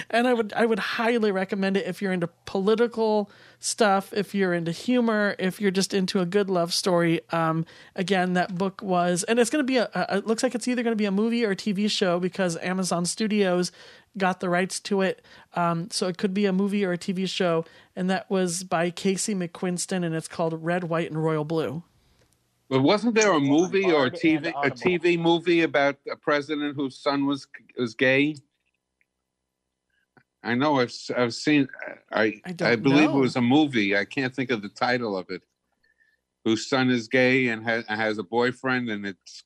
And 0.08 0.28
i 0.28 0.32
would 0.32 0.52
i 0.52 0.64
would 0.64 0.78
highly 0.78 1.32
recommend 1.32 1.76
it 1.76 1.84
if 1.84 2.00
you're 2.00 2.12
into 2.12 2.28
political 2.46 3.28
stuff 3.58 4.12
if 4.12 4.32
you're 4.32 4.54
into 4.54 4.70
humor 4.70 5.34
if 5.36 5.60
you're 5.60 5.72
just 5.72 5.92
into 5.92 6.20
a 6.20 6.26
good 6.26 6.48
love 6.48 6.72
story. 6.72 7.20
Um, 7.30 7.66
again 7.96 8.34
that 8.34 8.56
book 8.56 8.82
was 8.82 9.24
and 9.24 9.40
it's 9.40 9.50
going 9.50 9.64
to 9.64 9.66
be 9.66 9.78
a, 9.78 9.90
a 9.92 10.18
it 10.18 10.28
looks 10.28 10.44
like 10.44 10.54
it's 10.54 10.68
either 10.68 10.84
going 10.84 10.92
to 10.92 10.96
be 10.96 11.06
a 11.06 11.10
movie 11.10 11.44
or 11.44 11.50
a 11.50 11.56
tv 11.56 11.90
show 11.90 12.20
because 12.20 12.56
amazon 12.58 13.04
studios 13.04 13.72
got 14.16 14.40
the 14.40 14.48
rights 14.48 14.80
to 14.80 15.00
it. 15.02 15.24
Um, 15.54 15.90
so 15.90 16.06
it 16.08 16.18
could 16.18 16.34
be 16.34 16.46
a 16.46 16.52
movie 16.52 16.84
or 16.84 16.92
a 16.92 16.98
tv 16.98 17.28
show. 17.28 17.64
And 17.96 18.08
that 18.10 18.30
was 18.30 18.62
by 18.62 18.90
casey 18.90 19.34
mcquiston 19.34 20.04
and 20.04 20.14
it's 20.14 20.28
called 20.28 20.64
red 20.64 20.84
white 20.84 21.10
and 21.10 21.22
royal 21.22 21.44
blue 21.44 21.82
But 22.68 22.82
wasn't 22.82 23.14
there 23.14 23.32
a 23.32 23.40
movie 23.40 23.92
or 23.92 24.06
a 24.06 24.10
TV 24.10 24.48
a 24.48 24.70
TV 24.70 25.18
movie 25.18 25.62
about 25.62 25.96
a 26.10 26.16
president 26.16 26.76
whose 26.76 26.98
son 26.98 27.26
was 27.26 27.46
was 27.78 27.94
gay? 27.94 28.36
I 30.42 30.54
know 30.54 30.80
I've 30.80 30.94
I've 31.16 31.34
seen 31.34 31.68
I 32.10 32.40
I 32.44 32.54
I, 32.62 32.76
believe 32.76 33.10
know. 33.10 33.18
it 33.18 33.20
was 33.20 33.36
a 33.36 33.42
movie. 33.42 33.96
I 33.96 34.04
can't 34.04 34.34
think 34.34 34.50
of 34.50 34.62
the 34.62 34.68
title 34.68 35.16
of 35.16 35.26
it. 35.30 35.42
Whose 36.44 36.68
son 36.68 36.90
is 36.90 37.08
gay 37.08 37.48
and 37.48 37.64
has 37.64 37.84
has 37.86 38.18
a 38.18 38.22
boyfriend 38.22 38.88
and 38.90 39.06
it's 39.06 39.44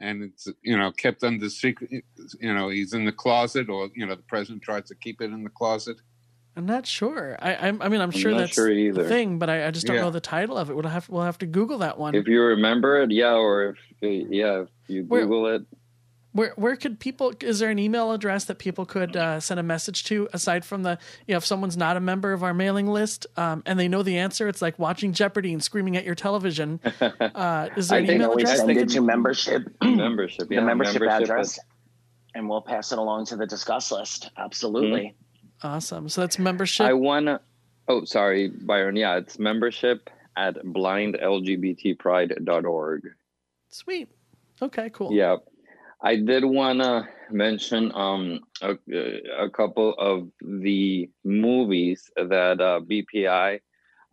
and 0.00 0.22
it's 0.22 0.48
you 0.62 0.76
know 0.76 0.90
kept 0.92 1.24
under 1.24 1.50
secret. 1.50 1.90
You 2.40 2.54
know 2.54 2.70
he's 2.70 2.94
in 2.94 3.04
the 3.04 3.12
closet 3.12 3.68
or 3.68 3.90
you 3.94 4.06
know 4.06 4.14
the 4.14 4.22
president 4.22 4.62
tries 4.62 4.84
to 4.84 4.94
keep 4.94 5.20
it 5.20 5.32
in 5.32 5.44
the 5.44 5.50
closet. 5.50 5.98
I'm 6.58 6.66
not 6.66 6.86
sure. 6.86 7.38
I 7.40 7.54
I'm, 7.68 7.80
I 7.80 7.88
mean, 7.88 8.00
I'm 8.00 8.10
sure 8.10 8.32
not 8.32 8.38
that's 8.38 8.54
sure 8.54 8.68
the 8.92 9.04
thing, 9.08 9.38
but 9.38 9.48
I, 9.48 9.68
I 9.68 9.70
just 9.70 9.86
don't 9.86 9.96
Yeah. 9.96 10.02
know 10.02 10.10
the 10.10 10.20
title 10.20 10.58
of 10.58 10.68
it. 10.70 10.74
We'll 10.74 10.88
have 10.88 11.08
we'll 11.08 11.22
have 11.22 11.38
to 11.38 11.46
Google 11.46 11.78
that 11.78 11.98
one. 11.98 12.14
If 12.16 12.26
you 12.26 12.42
remember 12.42 13.00
it, 13.02 13.10
yeah, 13.12 13.34
or 13.34 13.76
if 14.02 14.28
yeah, 14.30 14.62
if 14.62 14.68
you 14.88 15.04
Where- 15.04 15.22
Google 15.22 15.46
it, 15.54 15.62
where 16.32 16.52
where 16.56 16.74
could 16.76 16.98
people? 17.00 17.32
Is 17.40 17.60
there 17.60 17.70
an 17.70 17.78
email 17.78 18.10
address 18.12 18.44
that 18.46 18.58
people 18.58 18.84
could 18.86 19.16
uh, 19.16 19.38
send 19.40 19.58
a 19.60 19.62
message 19.62 20.02
to 20.04 20.28
aside 20.32 20.64
from 20.64 20.82
the 20.82 20.98
you 21.26 21.32
know 21.34 21.38
if 21.38 21.46
someone's 21.46 21.76
not 21.76 21.96
a 21.96 22.00
member 22.00 22.32
of 22.32 22.42
our 22.42 22.52
mailing 22.52 22.86
list 22.88 23.26
um, 23.36 23.62
and 23.64 23.78
they 23.78 23.86
know 23.88 24.02
the 24.02 24.18
answer? 24.18 24.48
It's 24.48 24.60
like 24.60 24.78
watching 24.80 25.12
Jeopardy 25.12 25.52
and 25.52 25.62
screaming 25.62 25.96
at 25.96 26.04
your 26.04 26.14
television. 26.16 26.80
Uh, 27.00 27.68
is 27.76 27.88
there 27.88 27.98
I 27.98 28.00
an 28.00 28.06
think 28.06 28.16
email 28.16 28.34
we 28.34 28.42
address? 28.42 28.56
send 28.58 28.68
they 28.68 28.72
it 28.74 28.78
could- 28.78 28.88
to 28.90 29.00
membership, 29.00 29.62
membership, 29.82 30.48
yeah, 30.50 30.60
the 30.60 30.66
membership, 30.66 31.02
address, 31.02 31.52
is- 31.52 31.60
and 32.34 32.48
we'll 32.48 32.62
pass 32.62 32.90
it 32.92 32.98
along 32.98 33.26
to 33.26 33.36
the 33.36 33.46
discuss 33.46 33.90
list. 33.92 34.30
Absolutely. 34.36 35.14
Awesome. 35.62 36.08
So 36.08 36.22
that's 36.22 36.38
membership. 36.38 36.86
I 36.86 36.92
wanna. 36.92 37.40
Oh, 37.88 38.04
sorry, 38.04 38.48
Byron. 38.48 38.94
Yeah, 38.96 39.16
it's 39.16 39.38
membership 39.38 40.10
at 40.36 40.56
blindlgbtpride.org. 40.56 43.02
Sweet. 43.68 44.08
Okay, 44.60 44.90
cool. 44.90 45.12
Yeah, 45.12 45.36
I 46.02 46.16
did 46.16 46.44
want 46.44 46.80
to 46.80 47.08
mention 47.30 47.92
um 47.94 48.40
a, 48.62 48.76
a 49.38 49.48
couple 49.50 49.94
of 49.94 50.28
the 50.40 51.08
movies 51.24 52.10
that 52.16 52.60
uh, 52.60 52.80
BPI, 52.80 53.60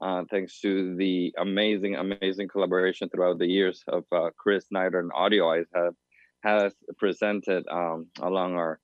uh, 0.01 0.23
thanks 0.29 0.59
to 0.61 0.95
the 0.95 1.33
amazing, 1.37 1.95
amazing 1.95 2.47
collaboration 2.47 3.09
throughout 3.09 3.39
the 3.39 3.47
years 3.47 3.83
of 3.87 4.05
uh, 4.11 4.29
Chris 4.37 4.67
Snyder 4.67 4.99
and 4.99 5.11
Audio 5.13 5.49
Eyes 5.51 5.67
have 5.73 5.95
has 6.43 6.73
presented 6.97 7.65
um, 7.71 8.07
along 8.21 8.55
our 8.55 8.79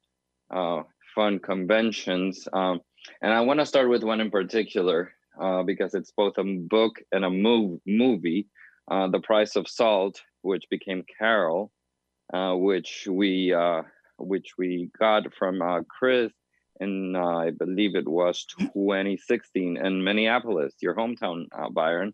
uh, 0.49 0.81
fun 1.13 1.39
conventions. 1.39 2.47
Um, 2.51 2.81
and 3.21 3.33
I 3.33 3.41
want 3.41 3.59
to 3.59 3.65
start 3.65 3.89
with 3.89 4.03
one 4.03 4.21
in 4.21 4.31
particular 4.31 5.13
uh, 5.39 5.63
because 5.63 5.93
it's 5.93 6.11
both 6.11 6.37
a 6.37 6.43
book 6.43 6.99
and 7.11 7.25
a 7.25 7.29
movie. 7.29 8.47
Uh, 8.89 9.07
the 9.07 9.19
Price 9.19 9.55
of 9.55 9.67
Salt, 9.67 10.21
which 10.41 10.65
became 10.69 11.03
Carol, 11.17 11.71
uh, 12.33 12.53
which 12.53 13.07
we 13.09 13.53
uh, 13.53 13.83
which 14.17 14.53
we 14.57 14.89
got 14.99 15.33
from 15.33 15.61
uh, 15.61 15.81
Chris 15.83 16.31
in 16.79 17.15
uh, 17.15 17.37
I 17.37 17.51
believe 17.51 17.95
it 17.95 18.07
was 18.07 18.45
2016 18.59 19.77
in 19.77 20.03
Minneapolis, 20.03 20.73
your 20.81 20.95
hometown, 20.95 21.45
Byron. 21.71 22.13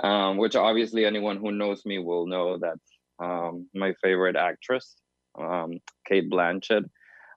Um, 0.00 0.36
which 0.36 0.54
obviously 0.54 1.04
anyone 1.04 1.38
who 1.38 1.50
knows 1.50 1.84
me 1.84 1.98
will 1.98 2.26
know 2.26 2.58
that 2.58 2.78
um, 3.18 3.66
my 3.74 3.94
favorite 4.00 4.36
actress, 4.36 4.96
um, 5.36 5.80
Cate 6.06 6.30
Blanchett. 6.30 6.88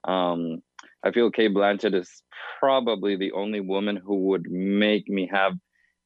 Um, 0.04 0.62
I 1.04 1.10
feel 1.10 1.30
Cate 1.30 1.52
Blanchett 1.52 1.94
is 1.94 2.22
probably 2.60 3.16
the 3.16 3.32
only 3.32 3.60
woman 3.60 3.96
who 3.96 4.28
would 4.28 4.50
make 4.50 5.08
me 5.08 5.28
have 5.32 5.54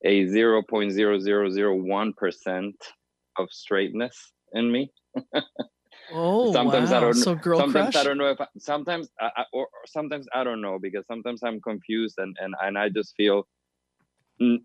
a 0.05 0.24
0.0001% 0.27 2.72
of 3.39 3.49
straightness 3.51 4.33
in 4.53 4.72
me. 4.72 4.91
Oh, 6.12 6.53
sometimes 6.53 6.91
wow. 6.91 6.97
I 6.97 7.01
don't. 7.01 7.14
So 7.14 7.35
girl 7.35 7.61
sometimes 7.61 7.93
crush? 7.93 7.97
I 7.97 8.05
don't 8.05 8.18
know 8.18 8.31
if. 8.31 8.41
I, 8.41 8.47
sometimes 8.59 9.09
I, 9.20 9.31
I, 9.37 9.45
or, 9.53 9.68
sometimes 9.87 10.27
I 10.33 10.45
don't 10.45 10.61
know 10.61 10.79
because 10.81 11.07
sometimes 11.07 11.43
I'm 11.43 11.61
confused 11.61 12.14
and 12.18 12.37
and 12.41 12.55
and 12.62 12.79
I 12.79 12.89
just 12.89 13.14
feel. 13.16 13.47
I- 14.41 14.59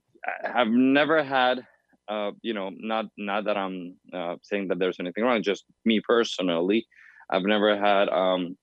I've 0.53 0.67
never 0.67 1.23
had, 1.23 1.65
uh, 2.07 2.31
you 2.43 2.53
know, 2.53 2.69
not 2.75 3.05
not 3.17 3.45
that 3.45 3.57
I'm 3.57 3.97
uh, 4.13 4.35
saying 4.43 4.67
that 4.67 4.77
there's 4.77 4.99
anything 4.99 5.23
wrong. 5.23 5.41
Just 5.41 5.65
me 5.83 5.99
personally, 6.07 6.85
I've 7.31 7.41
never 7.43 7.75
had 7.75 8.07
um, 8.09 8.55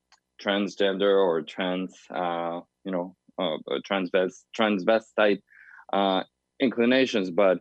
transgender 0.42 1.24
or 1.24 1.42
trans, 1.42 1.94
uh, 2.14 2.60
you 2.84 2.92
know, 2.92 3.16
uh, 3.38 3.54
uh, 3.54 3.78
transvest 3.88 4.44
transvestite 4.58 5.40
uh, 5.92 6.22
inclinations, 6.60 7.30
but 7.30 7.58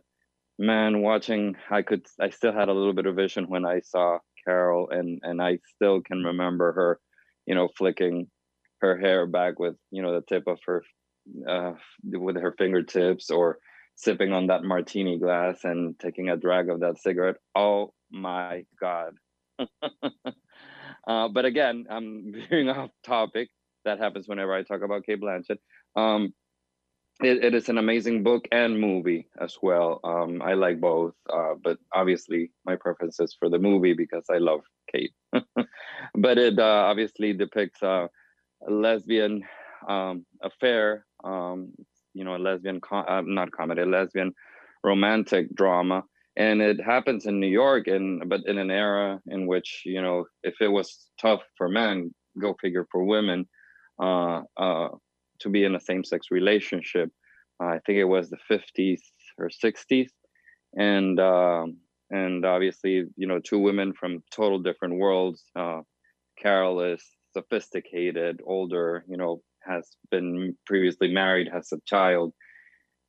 man, 0.58 1.02
watching, 1.02 1.56
I 1.70 1.82
could, 1.82 2.06
I 2.20 2.30
still 2.30 2.52
had 2.52 2.68
a 2.68 2.72
little 2.72 2.92
bit 2.92 3.06
of 3.06 3.16
vision 3.16 3.44
when 3.48 3.64
I 3.64 3.80
saw 3.80 4.18
Carol, 4.44 4.88
and 4.90 5.20
and 5.22 5.40
I 5.40 5.58
still 5.74 6.00
can 6.00 6.24
remember 6.24 6.72
her, 6.72 7.00
you 7.46 7.54
know, 7.54 7.68
flicking 7.76 8.28
her 8.80 8.98
hair 8.98 9.26
back 9.26 9.58
with, 9.58 9.76
you 9.90 10.02
know, 10.02 10.14
the 10.14 10.24
tip 10.28 10.44
of 10.46 10.58
her, 10.66 10.82
uh, 11.48 11.72
with 12.04 12.36
her 12.36 12.54
fingertips, 12.58 13.30
or 13.30 13.58
sipping 13.94 14.32
on 14.32 14.48
that 14.48 14.64
martini 14.64 15.18
glass 15.18 15.64
and 15.64 15.98
taking 15.98 16.28
a 16.28 16.36
drag 16.36 16.70
of 16.70 16.80
that 16.80 16.98
cigarette. 16.98 17.36
Oh 17.54 17.92
my 18.10 18.64
god! 18.80 19.14
uh, 21.08 21.28
but 21.28 21.44
again, 21.44 21.86
I'm 21.90 22.34
veering 22.50 22.68
off 22.68 22.90
topic. 23.02 23.48
That 23.84 23.98
happens 23.98 24.28
whenever 24.28 24.52
I 24.52 24.62
talk 24.62 24.82
about 24.82 25.06
Cate 25.06 25.20
Blanchett. 25.20 25.58
Um, 25.96 26.34
it, 27.22 27.44
it 27.44 27.54
is 27.54 27.68
an 27.68 27.78
amazing 27.78 28.22
book 28.22 28.46
and 28.52 28.78
movie 28.78 29.28
as 29.40 29.56
well. 29.60 30.00
Um, 30.04 30.40
I 30.42 30.54
like 30.54 30.80
both, 30.80 31.14
uh, 31.32 31.54
but 31.62 31.78
obviously 31.92 32.52
my 32.64 32.76
preference 32.76 33.18
is 33.18 33.34
for 33.38 33.48
the 33.48 33.58
movie 33.58 33.94
because 33.94 34.24
I 34.30 34.38
love 34.38 34.60
Cate. 34.92 35.12
but 35.32 36.38
it 36.38 36.58
uh, 36.58 36.62
obviously 36.62 37.32
depicts 37.32 37.82
a 37.82 38.08
lesbian 38.68 39.42
um, 39.88 40.26
affair, 40.42 41.06
um, 41.24 41.72
you 42.14 42.24
know, 42.24 42.36
a 42.36 42.38
lesbian, 42.38 42.80
com- 42.80 43.06
uh, 43.08 43.22
not 43.22 43.50
comedy, 43.50 43.82
a 43.82 43.86
lesbian 43.86 44.32
romantic 44.84 45.54
drama. 45.54 46.04
And 46.38 46.62
it 46.62 46.80
happens 46.80 47.26
in 47.26 47.40
New 47.40 47.48
York, 47.48 47.88
and 47.88 48.28
but 48.28 48.42
in 48.46 48.58
an 48.58 48.70
era 48.70 49.20
in 49.26 49.48
which 49.48 49.82
you 49.84 50.00
know, 50.00 50.24
if 50.44 50.54
it 50.60 50.68
was 50.68 51.10
tough 51.20 51.42
for 51.56 51.68
men, 51.68 52.14
go 52.40 52.54
figure 52.60 52.86
for 52.92 53.02
women, 53.02 53.48
uh, 54.00 54.42
uh, 54.56 54.88
to 55.40 55.48
be 55.48 55.64
in 55.64 55.74
a 55.74 55.80
same-sex 55.80 56.28
relationship. 56.30 57.10
Uh, 57.60 57.66
I 57.66 57.80
think 57.84 57.98
it 57.98 58.04
was 58.04 58.30
the 58.30 58.38
50s 58.50 59.00
or 59.36 59.50
60s, 59.50 60.10
and 60.76 61.18
um, 61.18 61.78
and 62.10 62.44
obviously, 62.44 63.04
you 63.16 63.26
know, 63.26 63.40
two 63.40 63.58
women 63.58 63.92
from 63.92 64.22
total 64.30 64.60
different 64.60 64.94
worlds. 64.98 65.42
Uh, 65.56 65.80
Carol 66.40 66.80
is 66.80 67.02
sophisticated, 67.32 68.40
older, 68.44 69.04
you 69.08 69.16
know, 69.16 69.42
has 69.62 69.88
been 70.12 70.56
previously 70.66 71.12
married, 71.12 71.48
has 71.52 71.72
a 71.72 71.80
child, 71.84 72.32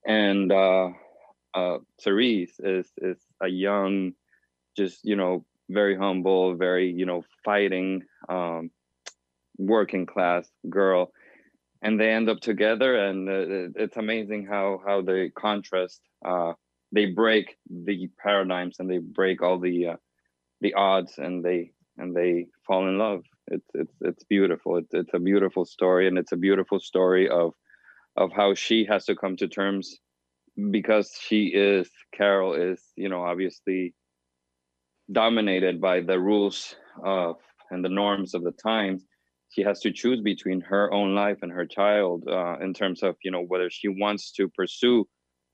and 0.06 0.52
uh, 0.52 0.90
uh, 1.54 1.78
Therese 2.04 2.60
is 2.60 2.92
is 2.98 3.18
a 3.42 3.48
young, 3.48 4.14
just 4.78 5.04
you 5.04 5.16
know, 5.16 5.46
very 5.70 5.96
humble, 5.96 6.56
very 6.56 6.92
you 6.92 7.06
know, 7.06 7.24
fighting, 7.44 8.04
um, 8.28 8.72
working 9.58 10.06
class 10.06 10.50
girl. 10.70 11.12
And 11.82 12.00
they 12.00 12.12
end 12.12 12.30
up 12.30 12.42
together 12.42 13.08
and 13.08 13.30
uh, 13.30 13.82
it's 13.82 13.98
amazing 13.98 14.46
how 14.46 14.82
how 14.86 15.02
they 15.02 15.30
contrast 15.30 16.02
uh 16.26 16.52
they 16.92 17.06
break 17.06 17.56
the 17.70 18.10
paradigms 18.22 18.78
and 18.80 18.90
they 18.90 18.98
break 18.98 19.42
all 19.42 19.60
the 19.60 19.88
uh, 19.88 19.96
the 20.62 20.74
odds 20.74 21.18
and 21.18 21.44
they 21.44 21.72
and 21.98 22.16
they 22.16 22.48
fall 22.66 22.88
in 22.88 22.98
love. 22.98 23.24
It's 23.48 23.70
it's 23.74 23.94
it's 24.02 24.24
beautiful. 24.24 24.78
It's, 24.78 24.94
it's 24.94 25.14
a 25.14 25.20
beautiful 25.20 25.66
story 25.66 26.08
and 26.08 26.18
it's 26.18 26.32
a 26.32 26.38
beautiful 26.38 26.80
story 26.80 27.30
of 27.30 27.54
of 28.18 28.32
how 28.34 28.54
she 28.54 28.86
has 28.86 29.06
to 29.06 29.16
come 29.16 29.38
to 29.38 29.48
terms 29.48 30.00
because 30.72 31.12
she 31.20 31.46
is 31.48 31.90
carol 32.14 32.54
is 32.54 32.82
you 32.96 33.10
know 33.10 33.24
obviously 33.24 33.94
dominated 35.12 35.82
by 35.82 36.02
the 36.02 36.20
rules 36.20 36.76
of 37.04 37.38
and 37.72 37.84
the 37.84 37.90
norms 37.90 38.34
of 38.34 38.44
the 38.44 38.52
times 38.52 39.06
she 39.50 39.64
has 39.64 39.80
to 39.80 39.92
choose 39.92 40.22
between 40.22 40.62
her 40.62 40.94
own 40.94 41.16
life 41.16 41.40
and 41.42 41.52
her 41.52 41.66
child 41.66 42.24
uh, 42.28 42.58
in 42.60 42.74
terms 42.74 43.04
of 43.04 43.16
you 43.24 43.32
know 43.32 43.42
whether 43.42 43.70
she 43.70 43.88
wants 43.88 44.32
to 44.32 44.48
pursue 44.50 45.08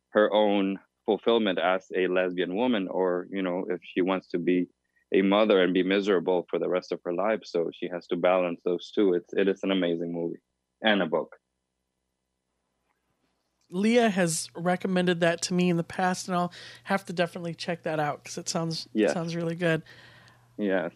her 0.09 0.31
own 0.33 0.77
fulfillment 1.05 1.59
as 1.59 1.85
a 1.95 2.07
lesbian 2.07 2.55
woman 2.55 2.87
or 2.89 3.27
you 3.31 3.41
know 3.41 3.65
if 3.69 3.79
she 3.83 4.01
wants 4.01 4.27
to 4.27 4.39
be 4.39 4.67
a 5.13 5.21
mother 5.21 5.61
and 5.61 5.73
be 5.73 5.83
miserable 5.83 6.45
for 6.49 6.59
the 6.59 6.67
rest 6.67 6.91
of 6.91 6.99
her 7.05 7.13
life. 7.13 7.41
So 7.43 7.69
she 7.73 7.87
has 7.89 8.07
to 8.07 8.15
balance 8.15 8.61
those 8.65 8.91
two. 8.91 9.13
It's 9.13 9.31
it 9.33 9.47
is 9.47 9.63
an 9.63 9.71
amazing 9.71 10.13
movie 10.13 10.39
and 10.81 11.01
a 11.01 11.05
book 11.05 11.35
Leah 13.69 14.09
has 14.09 14.49
recommended 14.55 15.19
that 15.21 15.41
to 15.43 15.53
me 15.53 15.69
in 15.69 15.77
the 15.77 15.83
past, 15.83 16.27
and 16.27 16.35
I'll 16.37 16.53
have 16.85 17.05
to 17.05 17.13
definitely 17.13 17.53
check 17.53 17.83
that 17.83 17.99
out 17.99 18.23
because 18.23 18.37
it 18.37 18.47
sounds 18.49 18.87
Yes. 18.93 19.13
sounds 19.13 19.35
really 19.35 19.55
good. 19.55 19.81
yes 20.57 20.91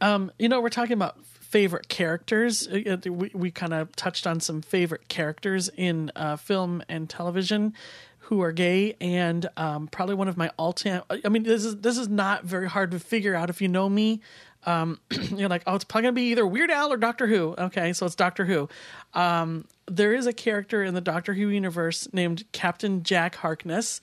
Um, 0.00 0.30
you 0.38 0.48
know, 0.48 0.60
we're 0.60 0.68
talking 0.68 0.92
about 0.94 1.24
favorite 1.26 1.88
characters. 1.88 2.66
Uh, 2.68 2.98
uh, 3.06 3.10
We 3.12 3.30
we 3.34 3.50
kind 3.50 3.72
of 3.72 3.94
touched 3.96 4.26
on 4.26 4.40
some 4.40 4.62
favorite 4.62 5.08
characters 5.08 5.68
in 5.76 6.10
uh, 6.16 6.36
film 6.36 6.82
and 6.88 7.08
television 7.08 7.72
who 8.18 8.42
are 8.42 8.50
gay, 8.52 8.96
and 9.00 9.48
um, 9.56 9.86
probably 9.86 10.16
one 10.16 10.26
of 10.28 10.36
my 10.36 10.50
all 10.58 10.72
time. 10.72 11.02
I 11.24 11.28
mean, 11.28 11.44
this 11.44 11.64
is 11.64 11.76
this 11.76 11.96
is 11.96 12.08
not 12.08 12.44
very 12.44 12.68
hard 12.68 12.90
to 12.90 12.98
figure 12.98 13.34
out 13.34 13.50
if 13.50 13.62
you 13.62 13.68
know 13.68 13.88
me. 13.88 14.20
Um, 14.66 15.00
you're 15.34 15.48
like, 15.48 15.62
oh, 15.66 15.76
it's 15.76 15.84
probably 15.84 16.02
gonna 16.02 16.12
be 16.12 16.30
either 16.30 16.46
Weird 16.46 16.70
Al 16.70 16.92
or 16.92 16.96
Doctor 16.96 17.26
Who. 17.26 17.54
Okay, 17.56 17.92
so 17.92 18.04
it's 18.06 18.14
Doctor 18.14 18.44
Who. 18.44 18.68
Um, 19.14 19.66
there 19.86 20.12
is 20.12 20.26
a 20.26 20.32
character 20.32 20.82
in 20.82 20.94
the 20.94 21.00
Doctor 21.00 21.34
Who 21.34 21.48
universe 21.48 22.08
named 22.12 22.44
Captain 22.52 23.02
Jack 23.02 23.36
Harkness, 23.36 24.00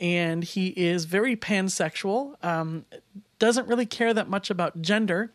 and 0.00 0.44
he 0.44 0.68
is 0.68 1.06
very 1.06 1.36
pansexual. 1.36 2.42
Um, 2.44 2.84
doesn't 3.38 3.66
really 3.66 3.86
care 3.86 4.14
that 4.14 4.28
much 4.28 4.50
about 4.50 4.82
gender. 4.82 5.32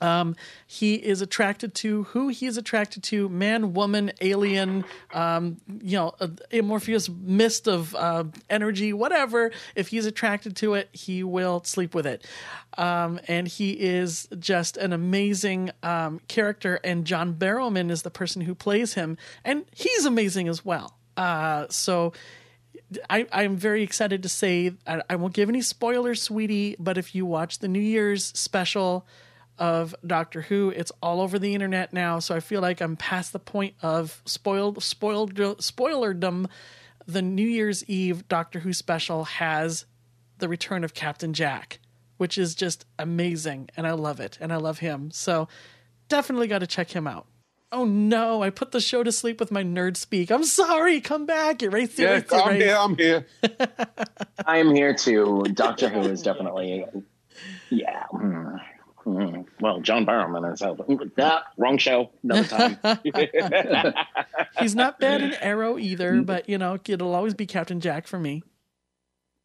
Um, 0.00 0.36
he 0.66 0.94
is 0.94 1.20
attracted 1.20 1.74
to 1.76 2.04
who 2.04 2.28
he 2.28 2.46
is 2.46 2.56
attracted 2.56 3.02
to 3.04 3.28
man, 3.28 3.74
woman, 3.74 4.12
alien, 4.20 4.84
um, 5.12 5.60
you 5.82 5.96
know, 5.96 6.14
a 6.20 6.30
amorphous 6.52 7.08
mist 7.08 7.68
of 7.68 7.94
uh, 7.94 8.24
energy, 8.48 8.92
whatever. 8.92 9.50
If 9.74 9.88
he's 9.88 10.06
attracted 10.06 10.56
to 10.56 10.74
it, 10.74 10.88
he 10.92 11.22
will 11.22 11.62
sleep 11.64 11.94
with 11.94 12.06
it. 12.06 12.26
Um, 12.76 13.20
and 13.26 13.48
he 13.48 13.72
is 13.72 14.28
just 14.38 14.76
an 14.76 14.92
amazing 14.92 15.70
um, 15.82 16.20
character. 16.28 16.80
And 16.84 17.04
John 17.04 17.34
Barrowman 17.34 17.90
is 17.90 18.02
the 18.02 18.10
person 18.10 18.42
who 18.42 18.54
plays 18.54 18.94
him, 18.94 19.16
and 19.44 19.64
he's 19.74 20.04
amazing 20.04 20.48
as 20.48 20.64
well. 20.64 20.96
Uh, 21.16 21.66
so 21.68 22.12
I, 23.10 23.26
I'm 23.32 23.56
very 23.56 23.82
excited 23.82 24.22
to 24.22 24.28
say 24.28 24.72
I, 24.86 25.02
I 25.10 25.16
won't 25.16 25.34
give 25.34 25.48
any 25.48 25.60
spoilers, 25.60 26.22
sweetie, 26.22 26.76
but 26.78 26.96
if 26.96 27.14
you 27.14 27.26
watch 27.26 27.58
the 27.58 27.68
New 27.68 27.80
Year's 27.80 28.26
special 28.26 29.06
of 29.58 29.94
Doctor 30.06 30.42
Who, 30.42 30.70
it's 30.70 30.92
all 31.02 31.20
over 31.20 31.38
the 31.38 31.54
internet 31.54 31.92
now. 31.92 32.18
So 32.18 32.34
I 32.34 32.40
feel 32.40 32.60
like 32.60 32.80
I'm 32.80 32.96
past 32.96 33.32
the 33.32 33.38
point 33.38 33.74
of 33.82 34.22
spoiled, 34.24 34.82
spoiled, 34.82 35.34
spoilerdom. 35.34 36.46
The 37.06 37.22
New 37.22 37.46
Year's 37.46 37.84
Eve 37.88 38.28
Doctor 38.28 38.60
Who 38.60 38.72
special 38.72 39.24
has 39.24 39.86
the 40.38 40.48
return 40.48 40.84
of 40.84 40.94
Captain 40.94 41.32
Jack. 41.32 41.80
which 42.18 42.36
is 42.36 42.54
just 42.56 42.84
amazing, 42.98 43.70
and 43.76 43.86
I 43.86 43.92
love 43.92 44.18
it, 44.20 44.38
and 44.40 44.52
I 44.52 44.56
love 44.56 44.80
him. 44.80 45.10
So 45.12 45.46
definitely 46.08 46.48
got 46.48 46.58
to 46.58 46.66
check 46.66 46.90
him 46.90 47.06
out. 47.06 47.26
Oh 47.70 47.84
no, 47.84 48.42
I 48.42 48.50
put 48.50 48.72
the 48.72 48.80
show 48.80 49.02
to 49.04 49.12
sleep 49.12 49.38
with 49.38 49.50
my 49.52 49.62
nerd 49.62 49.96
speak. 49.96 50.30
I'm 50.30 50.42
sorry. 50.44 51.00
Come 51.00 51.26
back. 51.26 51.62
Erase, 51.62 51.98
Yeah, 51.98 52.22
I'm 52.32 52.54
here. 52.56 52.76
I'm 52.76 52.96
here. 52.96 53.26
I 54.46 54.56
am 54.58 54.74
here 54.74 54.94
too. 54.94 55.44
Doctor 55.54 55.88
Who 55.90 56.00
is 56.00 56.22
definitely, 56.22 56.84
yeah. 57.70 58.04
Hmm. 58.10 58.56
Mm. 59.08 59.46
Well, 59.60 59.80
John 59.80 60.06
Barrowman 60.06 60.52
is 60.52 60.62
out. 60.62 60.80
That 61.16 61.44
wrong 61.56 61.78
show. 61.78 62.10
Another 62.22 62.44
time. 62.44 62.78
He's 64.60 64.74
not 64.74 65.00
bad 65.00 65.22
in 65.22 65.34
Arrow 65.40 65.78
either, 65.78 66.22
but 66.22 66.48
you 66.48 66.58
know, 66.58 66.78
it'll 66.86 67.14
always 67.14 67.34
be 67.34 67.46
Captain 67.46 67.80
Jack 67.80 68.06
for 68.06 68.18
me. 68.18 68.42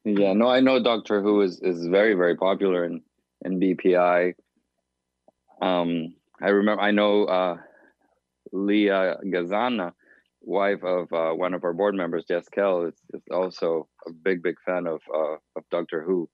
Yeah, 0.06 0.34
no, 0.34 0.48
I 0.48 0.60
know 0.60 0.84
Doctor 0.84 1.22
Who 1.22 1.42
is, 1.42 1.62
is 1.62 1.88
very, 1.88 2.14
very 2.14 2.36
popular 2.36 2.86
in, 2.86 3.02
in 3.46 3.60
BPI. 3.60 4.34
Um, 5.62 6.16
I 6.42 6.50
remember, 6.50 6.82
I 6.82 6.92
know 6.92 7.24
uh, 7.24 7.58
Leah 8.52 9.18
Gazana, 9.26 9.94
wife 10.42 10.84
of 10.84 11.12
uh, 11.14 11.32
one 11.32 11.54
of 11.54 11.64
our 11.64 11.74
board 11.74 11.96
members, 11.96 12.26
Jess 12.28 12.50
Kell, 12.50 12.84
is, 12.84 12.96
is 13.14 13.22
also 13.32 13.88
a 14.06 14.12
big, 14.12 14.44
big 14.44 14.56
fan 14.66 14.88
of 14.88 15.02
uh, 15.14 15.36
of 15.56 15.64
Doctor 15.72 16.04
Who. 16.04 16.30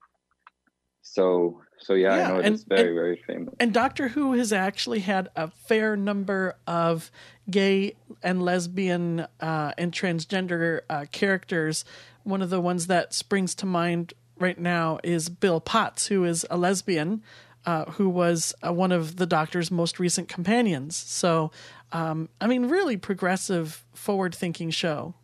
So, 1.12 1.62
so 1.80 1.93
yeah, 1.95 2.16
Yeah, 2.16 2.26
I 2.26 2.28
know 2.30 2.39
and- 2.39 2.55
it's 2.55 2.64
very, 2.64 2.88
and- 2.89 2.95
very 2.95 3.24
famous. 3.26 3.53
And 3.60 3.74
Doctor 3.74 4.10
Who 4.10 4.34
has 4.34 4.53
actually 4.53 4.99
had 4.99 5.30
a 5.36 5.49
fair 5.49 5.95
number 5.97 6.55
of 6.68 7.10
gay 7.49 7.95
and 8.22 8.43
lesbian 8.43 9.26
uh, 9.39 9.72
and 9.78 9.91
transgender 9.91 10.82
uh, 10.89 11.05
characters. 11.12 11.84
One 12.24 12.41
of 12.43 12.49
the 12.51 12.62
ones 12.62 12.88
that 12.88 13.14
springs 13.14 13.55
to 13.55 13.66
mind 13.66 14.14
right 14.38 14.60
now 14.60 14.99
is 15.03 15.30
Bill 15.30 15.60
Potts, 15.60 16.07
who 16.07 16.26
is 16.26 16.45
a 16.51 16.57
lesbian, 16.57 17.24
uh, 17.66 17.86
who 17.86 18.07
was 18.07 18.53
uh, 18.66 18.72
one 18.72 18.91
of 18.91 19.16
the 19.18 19.26
Doctor's 19.26 19.72
most 19.72 19.99
recent 19.99 20.28
companions. 20.30 20.95
So, 20.95 21.51
um, 21.91 22.30
I 22.39 22.45
mean, 22.45 22.66
really 22.68 22.97
progressive, 22.97 23.84
forward-thinking 23.93 24.70
show. 24.70 25.16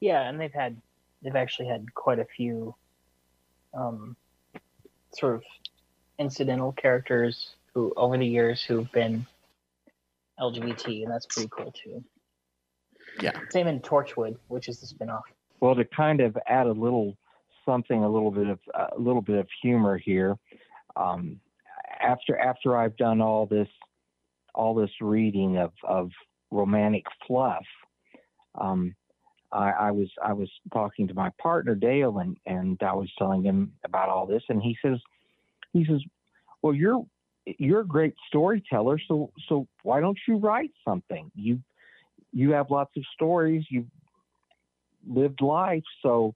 Yeah, 0.00 0.22
and 0.28 0.40
they've 0.40 0.52
had 0.52 0.80
they've 1.22 1.36
actually 1.36 1.68
had 1.68 1.94
quite 1.94 2.20
a 2.20 2.24
few 2.24 2.74
um, 3.74 4.16
sort 5.12 5.36
of 5.36 5.42
incidental 6.18 6.72
characters 6.72 7.54
who 7.74 7.92
over 7.96 8.16
the 8.18 8.26
years 8.26 8.62
who've 8.62 8.90
been 8.92 9.26
LGBT, 10.40 11.04
and 11.04 11.10
that's 11.10 11.26
pretty 11.26 11.48
cool 11.50 11.72
too. 11.72 12.02
Yeah. 13.20 13.32
Same 13.50 13.66
in 13.66 13.80
Torchwood, 13.80 14.36
which 14.48 14.68
is 14.68 14.80
the 14.80 14.86
spinoff. 14.86 15.22
Well, 15.60 15.74
to 15.74 15.84
kind 15.84 16.20
of 16.20 16.36
add 16.46 16.66
a 16.66 16.72
little 16.72 17.16
something, 17.64 18.04
a 18.04 18.08
little 18.08 18.30
bit 18.30 18.48
of 18.48 18.58
a 18.74 18.98
little 18.98 19.22
bit 19.22 19.38
of 19.38 19.48
humor 19.62 19.98
here. 19.98 20.36
Um, 20.96 21.40
after 22.00 22.38
after 22.38 22.76
I've 22.76 22.96
done 22.96 23.20
all 23.20 23.46
this 23.46 23.68
all 24.54 24.74
this 24.74 24.90
reading 25.00 25.58
of 25.58 25.72
of 25.82 26.10
romantic 26.50 27.04
fluff, 27.26 27.64
um, 28.60 28.94
I, 29.52 29.70
I 29.70 29.90
was 29.90 30.08
I 30.22 30.32
was 30.32 30.50
talking 30.72 31.08
to 31.08 31.14
my 31.14 31.30
partner 31.40 31.74
Dale, 31.74 32.18
and 32.18 32.36
and 32.46 32.80
I 32.82 32.92
was 32.92 33.10
telling 33.18 33.42
him 33.42 33.72
about 33.84 34.08
all 34.08 34.26
this, 34.26 34.42
and 34.48 34.62
he 34.62 34.76
says 34.82 34.98
he 35.72 35.84
says, 35.84 36.02
well, 36.62 36.74
you're 36.74 37.04
you're 37.46 37.80
a 37.80 37.86
great 37.86 38.14
storyteller, 38.28 38.98
so 39.08 39.30
so 39.48 39.66
why 39.82 40.00
don't 40.00 40.18
you 40.26 40.36
write 40.36 40.72
something? 40.86 41.30
You 41.34 41.60
you 42.32 42.52
have 42.52 42.70
lots 42.70 42.96
of 42.96 43.04
stories. 43.14 43.64
You've 43.70 43.86
lived 45.06 45.40
life, 45.40 45.84
so 46.02 46.34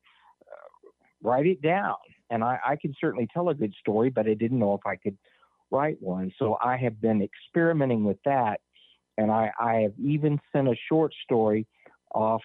uh, 0.50 0.88
write 1.22 1.46
it 1.46 1.60
down. 1.60 1.96
And 2.30 2.42
I, 2.42 2.58
I 2.66 2.76
can 2.76 2.94
certainly 2.98 3.28
tell 3.32 3.50
a 3.50 3.54
good 3.54 3.74
story, 3.78 4.08
but 4.08 4.26
I 4.26 4.32
didn't 4.32 4.58
know 4.58 4.72
if 4.72 4.86
I 4.86 4.96
could 4.96 5.18
write 5.70 5.98
one. 6.00 6.32
So 6.38 6.56
I 6.64 6.78
have 6.78 6.98
been 6.98 7.20
experimenting 7.20 8.04
with 8.04 8.16
that, 8.24 8.60
and 9.18 9.30
I, 9.30 9.50
I 9.60 9.74
have 9.80 9.92
even 10.02 10.40
sent 10.50 10.68
a 10.68 10.74
short 10.88 11.12
story 11.24 11.66
off 12.14 12.42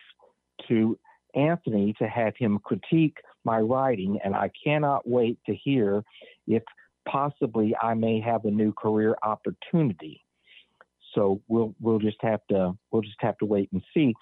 to 0.68 0.98
Anthony 1.36 1.94
to 2.00 2.08
have 2.08 2.36
him 2.38 2.60
critique 2.64 3.18
my 3.44 3.60
writing, 3.60 4.20
and 4.24 4.36
I 4.36 4.52
cannot 4.64 5.08
wait 5.08 5.40
to 5.46 5.56
hear 5.56 6.04
if 6.48 6.64
possibly 7.08 7.76
I 7.82 7.94
may 7.94 8.20
have 8.20 8.46
a 8.46 8.52
new 8.52 8.74
career 8.74 9.16
opportunity. 9.24 10.24
So 11.16 11.42
we'll 11.48 11.74
we'll 11.80 12.00
just 12.00 12.18
have 12.22 12.42
to 12.50 12.78
we'll 12.92 13.02
just 13.02 13.22
have 13.22 13.38
to 13.40 13.46
wait 13.46 13.70
and 13.72 13.82
see. 13.94 14.14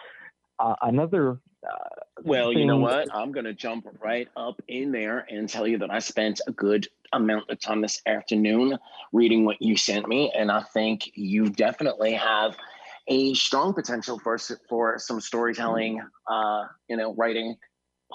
Uh, 0.60 0.76
another 0.84 1.40
uh, 1.68 1.90
Well, 2.24 2.54
you 2.54 2.66
know 2.66 2.78
what? 2.78 3.14
I'm 3.14 3.32
going 3.32 3.46
to 3.46 3.54
jump 3.54 3.88
right 4.02 4.30
up 4.38 4.62
in 4.68 4.92
there 4.92 5.26
and 5.30 5.50
tell 5.50 5.68
you 5.68 5.80
that 5.80 5.92
I 5.92 6.00
spent 6.00 6.40
a 6.48 6.52
good 6.52 6.88
amount 7.12 7.50
of 7.50 7.60
time 7.60 7.82
this 7.82 8.02
afternoon 8.06 8.78
reading 9.12 9.46
what 9.46 9.62
you 9.62 9.76
sent 9.76 10.08
me. 10.08 10.32
And 10.38 10.52
I 10.52 10.62
think 10.62 11.12
you 11.16 11.50
definitely 11.50 12.14
have 12.14 12.56
a 13.08 13.34
strong 13.34 13.74
potential 13.74 14.20
for, 14.20 14.38
for 14.70 14.98
some 14.98 15.22
storytelling, 15.22 16.02
uh, 16.30 16.64
you 16.90 16.98
know, 16.98 17.14
writing, 17.16 17.56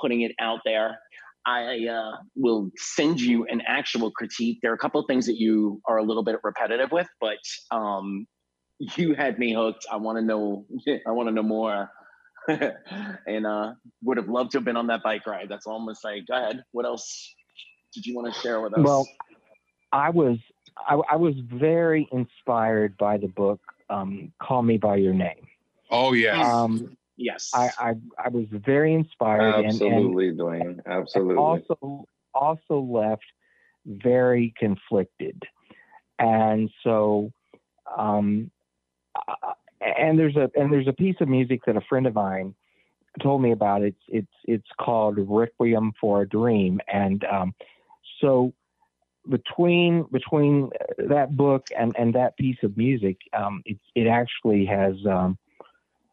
putting 0.01 0.22
it 0.22 0.32
out 0.41 0.61
there. 0.64 0.99
I 1.47 1.86
uh, 1.86 2.16
will 2.36 2.70
send 2.76 3.20
you 3.20 3.47
an 3.47 3.62
actual 3.66 4.11
critique. 4.11 4.59
There 4.62 4.70
are 4.70 4.74
a 4.74 4.78
couple 4.78 5.01
of 5.01 5.07
things 5.07 5.26
that 5.26 5.38
you 5.38 5.80
are 5.86 5.97
a 5.97 6.03
little 6.03 6.22
bit 6.22 6.36
repetitive 6.43 6.93
with, 6.93 7.09
but 7.20 7.38
um, 7.70 8.26
you 8.78 9.14
had 9.14 9.38
me 9.38 9.55
hooked. 9.55 9.86
I 9.91 9.97
want 9.97 10.18
to 10.18 10.22
know. 10.22 10.66
I 11.07 11.11
want 11.11 11.28
to 11.28 11.34
know 11.34 11.43
more. 11.43 11.91
and 12.49 13.47
uh, 13.47 13.72
would 14.03 14.16
have 14.16 14.28
loved 14.28 14.53
to 14.53 14.59
have 14.59 14.64
been 14.64 14.76
on 14.76 14.88
that 14.88 15.03
bike 15.03 15.26
ride. 15.26 15.49
That's 15.49 15.66
almost 15.66 16.05
like. 16.05 16.26
Go 16.26 16.34
ahead. 16.34 16.62
What 16.72 16.84
else 16.84 17.34
did 17.95 18.05
you 18.07 18.14
want 18.14 18.32
to 18.32 18.41
share 18.41 18.61
with 18.61 18.74
us? 18.74 18.80
Well, 18.82 19.09
I 19.93 20.11
was 20.11 20.38
I, 20.76 21.01
I 21.11 21.16
was 21.16 21.34
very 21.38 22.09
inspired 22.12 22.97
by 22.97 23.16
the 23.16 23.28
book 23.28 23.61
um, 23.91 24.32
"Call 24.41 24.62
Me 24.62 24.78
by 24.78 24.97
Your 24.97 25.14
Name." 25.14 25.47
Oh 25.91 26.12
yes. 26.12 26.47
Um, 26.47 26.97
yes. 27.16 27.51
I, 27.55 27.70
I 27.78 27.95
I 28.24 28.28
was 28.28 28.47
very 28.51 28.95
inspired 28.95 29.57
and, 29.57 29.66
and 29.66 29.66
Absolutely, 29.66 30.32
Dwayne. 30.32 30.80
Absolutely. 30.86 31.36
also 31.36 32.07
also 32.34 32.80
left 32.80 33.24
very 33.86 34.55
conflicted, 34.59 35.43
and 36.18 36.70
so 36.84 37.32
um, 37.99 38.51
uh, 39.16 39.53
and 39.80 40.18
there's 40.18 40.36
a 40.36 40.51
and 40.55 40.72
there's 40.72 40.88
a 40.88 40.93
piece 40.93 41.16
of 41.20 41.28
music 41.28 41.62
that 41.66 41.76
a 41.76 41.80
friend 41.82 42.07
of 42.07 42.14
mine 42.14 42.55
told 43.22 43.43
me 43.43 43.53
about. 43.53 43.82
It's 43.82 44.03
it's 44.09 44.32
it's 44.45 44.68
called 44.80 45.16
Requiem 45.18 45.93
for 46.01 46.22
a 46.22 46.28
Dream, 46.28 46.80
and 46.93 47.24
um, 47.24 47.55
so 48.20 48.53
between 49.31 50.05
between 50.12 50.70
that 50.99 51.37
book 51.37 51.68
and 51.78 51.95
and 51.99 52.14
that 52.14 52.37
piece 52.37 52.59
of 52.62 52.76
music, 52.76 53.16
um, 53.33 53.62
it 53.64 53.78
it 53.95 54.07
actually 54.07 54.66
has. 54.66 54.95
Um, 55.07 55.39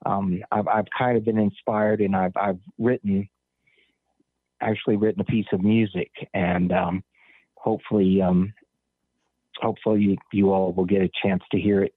um, 0.06 0.42
I've 0.52 0.68
I've 0.68 0.86
kind 0.98 1.18
of 1.18 1.26
been 1.26 1.40
inspired, 1.40 2.02
and 2.02 2.16
I've 2.16 2.38
I've 2.38 2.60
written 2.78 3.28
actually 4.62 4.96
written 4.96 5.22
a 5.22 5.26
piece 5.26 5.48
of 5.52 5.62
music, 5.62 6.12
and 6.34 6.72
um, 6.72 7.04
hopefully 7.56 8.22
um, 8.22 8.54
hopefully 9.58 10.02
you, 10.02 10.18
you 10.32 10.52
all 10.52 10.72
will 10.72 10.86
get 10.86 11.02
a 11.02 11.10
chance 11.24 11.44
to 11.52 11.60
hear 11.60 11.84
it 11.84 11.94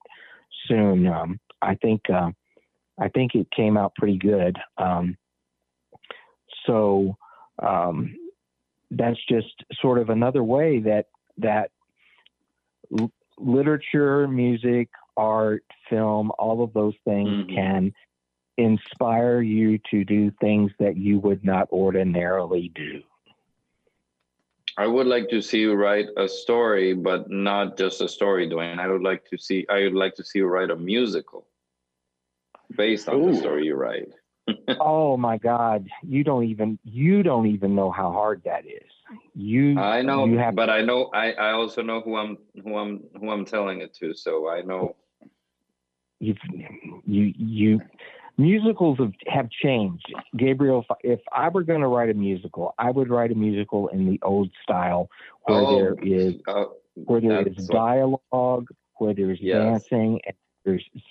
soon. 0.67 1.07
Um, 1.07 1.39
I 1.61 1.75
think 1.75 2.01
uh, 2.09 2.31
I 2.99 3.07
think 3.09 3.35
it 3.35 3.47
came 3.55 3.77
out 3.77 3.93
pretty 3.95 4.17
good. 4.17 4.57
So 6.67 7.15
that's 8.91 9.19
just 9.27 9.63
sort 9.81 9.97
of 9.97 10.09
another 10.09 10.43
way 10.43 10.79
that 10.79 11.07
that 11.37 11.71
l- 12.99 13.11
literature, 13.37 14.27
music, 14.27 14.89
art, 15.17 15.63
film, 15.89 16.31
all 16.37 16.63
of 16.63 16.73
those 16.73 16.95
things 17.05 17.45
Mhm. 17.45 17.55
can 17.55 17.93
inspire 18.57 19.41
you 19.41 19.77
to 19.89 20.03
do 20.03 20.29
things 20.41 20.71
that 20.77 20.97
you 20.97 21.19
would 21.19 21.43
not 21.43 21.71
ordinarily 21.71 22.69
do. 22.69 23.01
I 24.77 24.87
would 24.87 25.07
like 25.07 25.29
to 25.29 25.41
see 25.41 25.61
you 25.61 25.73
write 25.73 26.07
a 26.17 26.27
story, 26.27 26.93
but 26.93 27.29
not 27.29 27.77
just 27.77 28.01
a 28.01 28.07
story, 28.07 28.47
Dwayne. 28.47 28.79
I 28.79 28.87
would 28.87 29.01
like 29.01 29.25
to 29.25 29.37
see 29.37 29.65
I 29.69 29.83
would 29.83 29.93
like 29.93 30.15
to 30.15 30.23
see 30.23 30.39
you 30.39 30.47
write 30.47 30.69
a 30.69 30.75
musical 30.75 31.47
based 32.75 33.09
on 33.09 33.15
Ooh. 33.21 33.31
the 33.31 33.37
story 33.37 33.65
you 33.65 33.75
write. 33.75 34.13
oh 34.79 35.17
my 35.17 35.37
God, 35.37 35.87
you 36.03 36.23
don't 36.23 36.45
even 36.45 36.79
you 36.83 37.23
don't 37.23 37.47
even 37.47 37.75
know 37.75 37.91
how 37.91 38.11
hard 38.11 38.41
that 38.45 38.65
is. 38.65 38.89
You 39.35 39.79
I 39.79 40.01
know, 40.01 40.25
you 40.25 40.37
have 40.37 40.55
but 40.55 40.69
I 40.69 40.81
know 40.81 41.09
I, 41.13 41.31
I 41.33 41.51
also 41.51 41.81
know 41.81 42.01
who 42.01 42.15
I'm 42.15 42.37
who 42.63 42.77
I'm 42.77 43.03
who 43.19 43.29
I'm 43.29 43.45
telling 43.45 43.81
it 43.81 43.93
to, 43.95 44.13
so 44.13 44.49
I 44.49 44.61
know 44.61 44.95
you 46.19 46.35
you 47.05 47.33
you 47.37 47.81
musicals 48.37 48.97
have, 48.99 49.13
have 49.27 49.49
changed. 49.49 50.05
Gabriel, 50.37 50.85
if, 51.03 51.19
if 51.19 51.19
I 51.33 51.49
were 51.49 51.63
going 51.63 51.81
to 51.81 51.87
write 51.87 52.09
a 52.09 52.13
musical, 52.13 52.73
I 52.77 52.91
would 52.91 53.09
write 53.09 53.31
a 53.31 53.35
musical 53.35 53.87
in 53.89 54.09
the 54.09 54.19
old 54.23 54.49
style 54.63 55.09
where 55.43 55.61
Oh, 55.61 55.77
there 55.77 55.95
is 56.03 56.35
uh, 56.47 56.65
where 57.05 57.21
there 57.21 57.47
is 57.47 57.55
dialogue, 57.67 58.67
where 58.97 59.13
there's 59.13 59.39
Yes. 59.41 59.83
dancing, 59.89 60.19
and 60.25 60.35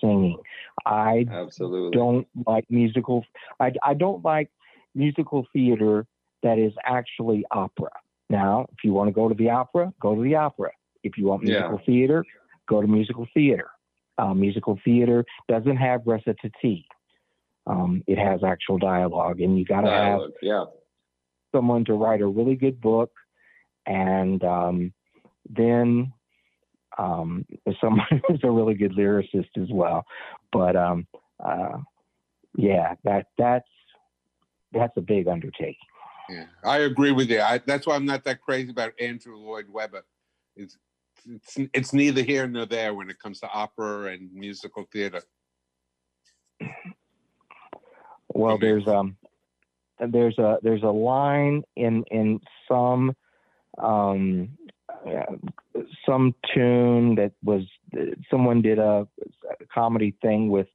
singing. 0.01 0.38
I 0.86 1.26
absolutely. 1.30 1.96
don't 1.96 2.26
like 2.46 2.64
musicals. 2.70 3.24
I, 3.59 3.72
I 3.82 3.94
don't 3.94 4.24
like 4.24 4.51
musical 4.94 5.46
theater 5.53 6.07
that 6.42 6.59
is 6.59 6.72
actually 6.84 7.44
opera. 7.51 7.90
Now, 8.28 8.66
if 8.72 8.84
you 8.84 8.92
want 8.92 9.09
to 9.09 9.12
go 9.12 9.28
to 9.28 9.34
the 9.34 9.51
opera, 9.51 9.92
go 10.01 10.14
to 10.14 10.22
the 10.22 10.36
opera. 10.36 10.70
If 11.03 11.18
you 11.18 11.26
want 11.26 11.42
musical 11.42 11.78
Yeah. 11.78 11.84
theater, 11.84 12.24
go 12.68 12.80
to 12.80 12.86
musical 12.86 13.26
theater. 13.34 13.70
Uh, 14.18 14.34
musical 14.34 14.78
theater 14.84 15.24
doesn't 15.48 15.76
have 15.76 16.03
recitative. 16.07 16.84
Um, 17.66 18.03
it 18.07 18.18
has 18.18 18.42
actual 18.44 18.78
dialogue, 18.78 19.40
and 19.40 19.59
you 19.59 19.64
got 19.64 19.82
to 19.82 19.90
have 19.90 20.20
yeah. 20.42 20.64
someone 21.55 21.84
to 21.86 21.94
write 21.94 22.20
a 22.20 22.26
really 22.26 22.57
good 22.57 22.80
book, 22.80 23.11
and 23.86 24.42
um, 24.44 24.92
then 25.48 26.12
um, 27.01 27.44
someone 27.80 28.22
who's 28.28 28.40
a 28.42 28.51
really 28.51 28.74
good 28.74 28.92
lyricist 28.92 29.51
as 29.57 29.68
well. 29.70 30.05
But 30.53 30.76
um, 30.76 31.07
uh, 31.44 31.78
yeah, 32.57 32.94
that 33.05 33.26
that's 33.38 33.68
that's 34.72 34.96
a 34.96 35.01
big 35.01 35.28
undertaking. 35.28 35.76
Yeah, 36.28 36.46
I 36.64 36.78
agree 36.78 37.12
with 37.12 37.28
you. 37.28 37.40
I, 37.40 37.59
that's 37.59 37.86
why 37.86 37.96
I'm 37.96 38.07
not 38.07 38.24
that 38.24 38.40
crazy 38.40 38.70
about 38.70 38.92
Andrew 39.01 39.36
Lloyd 39.36 39.66
Webber. 39.68 40.05
It's 40.57 40.76
it's 41.26 41.59
it's 41.74 41.92
neither 41.92 42.22
here 42.22 42.46
nor 42.46 42.66
there 42.66 42.94
when 42.94 43.11
it 43.11 43.18
comes 43.18 43.40
to 43.40 43.51
opera 43.51 44.12
and 44.12 44.32
musical 44.32 44.86
theater. 44.92 45.22
Well, 48.32 48.55
Okay. 48.55 48.66
there's 48.66 48.86
um 48.86 49.16
there's 49.98 50.38
a 50.38 50.59
there's 50.62 50.82
a 50.82 50.90
line 50.90 51.62
in 51.76 52.05
in 52.11 52.40
some 52.68 53.14
um 53.78 54.51
uh, 55.07 55.80
some 56.07 56.34
tune 56.55 57.14
that 57.16 57.32
was 57.42 57.62
someone 58.30 58.62
did 58.62 58.78
a, 58.78 59.07
a 59.51 59.64
comedy 59.72 60.14
thing 60.22 60.51
with 60.51 60.68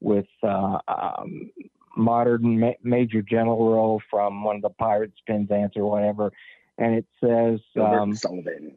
with 0.00 0.26
uh, 0.42 0.78
um, 0.88 1.50
modern 1.96 2.58
ma- 2.58 2.72
Major 2.82 3.22
General 3.22 4.00
from 4.10 4.44
one 4.44 4.56
of 4.56 4.62
the 4.62 4.70
Pirates 4.70 5.18
Penzance 5.26 5.72
or 5.76 5.90
whatever, 5.90 6.32
and 6.78 6.94
it 6.94 7.06
says 7.22 7.60
Gilbert 7.74 8.00
um, 8.00 8.14
Sullivan. 8.14 8.76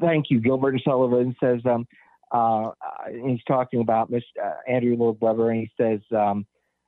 thank 0.00 0.26
you. 0.30 0.40
Gilbert 0.40 0.74
and 0.74 0.82
Sullivan 0.84 1.36
says, 1.40 1.60
um, 1.64 1.86
uh, 2.32 2.68
uh, 2.68 2.72
he's 3.26 3.42
talking 3.46 3.80
about 3.80 4.10
Mr. 4.10 4.22
Uh, 4.42 4.52
Andrew 4.68 4.96
Lloyd 4.96 5.18
Webber, 5.20 5.50
and 5.50 5.60
he 5.60 5.70
says, 5.80 6.00
um, 6.16 6.46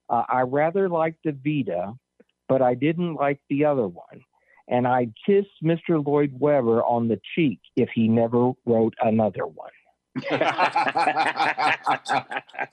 uh, 0.09 0.25
I 0.29 0.43
rather 0.43 0.89
liked 0.89 1.25
the 1.25 1.33
Vita, 1.33 1.95
but 2.49 2.63
I 2.63 2.75
didn't 2.75 3.15
like 3.15 3.41
the 3.49 3.65
other 3.65 3.87
one. 3.89 4.25
And 4.73 4.89
I'd 4.89 5.13
kiss 5.27 5.45
Mr. 5.63 6.05
Lloyd 6.05 6.33
Webber 6.39 6.83
on 6.83 7.07
the 7.07 7.21
cheek 7.35 7.61
if 7.77 7.91
he 7.95 8.09
never 8.09 8.53
wrote 8.65 8.95
another 9.03 9.47
one. 9.47 9.71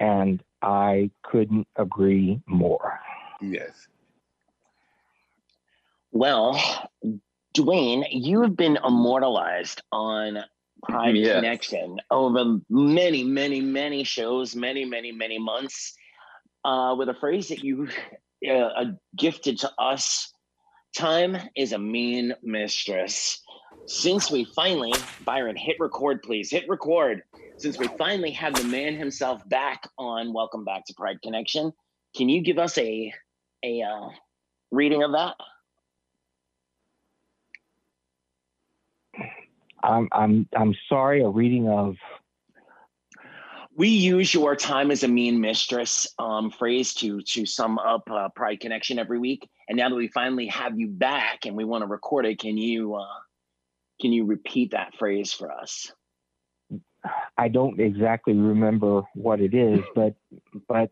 And 0.00 0.42
I 0.62 1.10
couldn't 1.22 1.68
agree 1.76 2.40
more. 2.46 2.98
Yes. 3.42 3.86
Well, 6.10 6.58
Dwayne, 7.54 8.06
you've 8.10 8.56
been 8.56 8.78
immortalized 8.82 9.82
on 9.92 10.38
Pride 10.82 11.16
Yes. 11.16 11.34
Connection 11.34 11.98
over 12.10 12.60
many, 12.70 13.24
many, 13.24 13.60
many 13.60 14.04
shows, 14.04 14.56
many, 14.56 14.86
many, 14.86 15.12
many 15.12 15.38
months, 15.38 15.94
uh, 16.64 16.94
with 16.98 17.10
a 17.10 17.14
phrase 17.14 17.48
that 17.48 17.62
you 17.62 17.88
uh, 18.46 18.52
uh, 18.52 18.84
gifted 19.16 19.58
to 19.60 19.70
us. 19.78 20.32
Time 20.96 21.36
is 21.56 21.72
a 21.72 21.78
mean 21.78 22.34
mistress. 22.42 23.42
Since 23.86 24.30
we 24.30 24.44
finally, 24.44 24.92
Byron, 25.24 25.56
hit 25.56 25.76
record, 25.78 26.22
please 26.22 26.50
hit 26.50 26.68
record. 26.68 27.22
Since 27.58 27.78
we 27.78 27.88
finally 27.98 28.30
have 28.32 28.54
the 28.54 28.64
man 28.64 28.96
himself 28.96 29.46
back 29.48 29.82
on 29.98 30.32
Welcome 30.32 30.64
Back 30.64 30.84
to 30.86 30.94
Pride 30.94 31.20
Connection, 31.22 31.72
can 32.16 32.28
you 32.28 32.42
give 32.42 32.58
us 32.58 32.76
a 32.78 33.12
a 33.64 33.82
uh, 33.82 34.08
reading 34.70 35.02
of 35.02 35.12
that? 35.12 35.34
I'm 39.82 40.08
I'm 40.12 40.48
I'm 40.56 40.74
sorry. 40.88 41.22
A 41.22 41.28
reading 41.28 41.68
of 41.68 41.96
we 43.80 43.88
use 43.88 44.34
your 44.34 44.54
time 44.54 44.90
as 44.90 45.04
a 45.04 45.08
mean 45.08 45.40
mistress 45.40 46.06
um, 46.18 46.50
phrase 46.50 46.92
to 46.92 47.22
to 47.22 47.46
sum 47.46 47.78
up 47.78 48.02
uh, 48.10 48.28
pride 48.28 48.60
connection 48.60 48.98
every 48.98 49.18
week 49.18 49.48
and 49.68 49.78
now 49.78 49.88
that 49.88 49.94
we 49.94 50.08
finally 50.08 50.46
have 50.48 50.78
you 50.78 50.86
back 50.86 51.46
and 51.46 51.56
we 51.56 51.64
want 51.64 51.80
to 51.80 51.86
record 51.86 52.26
it 52.26 52.38
can 52.38 52.58
you 52.58 52.94
uh, 52.94 53.06
can 53.98 54.12
you 54.12 54.26
repeat 54.26 54.72
that 54.72 54.94
phrase 54.98 55.32
for 55.32 55.50
us 55.50 55.90
I 57.38 57.48
don't 57.48 57.80
exactly 57.80 58.34
remember 58.34 59.00
what 59.14 59.40
it 59.40 59.54
is, 59.54 59.80
but 59.94 60.14
but 60.68 60.90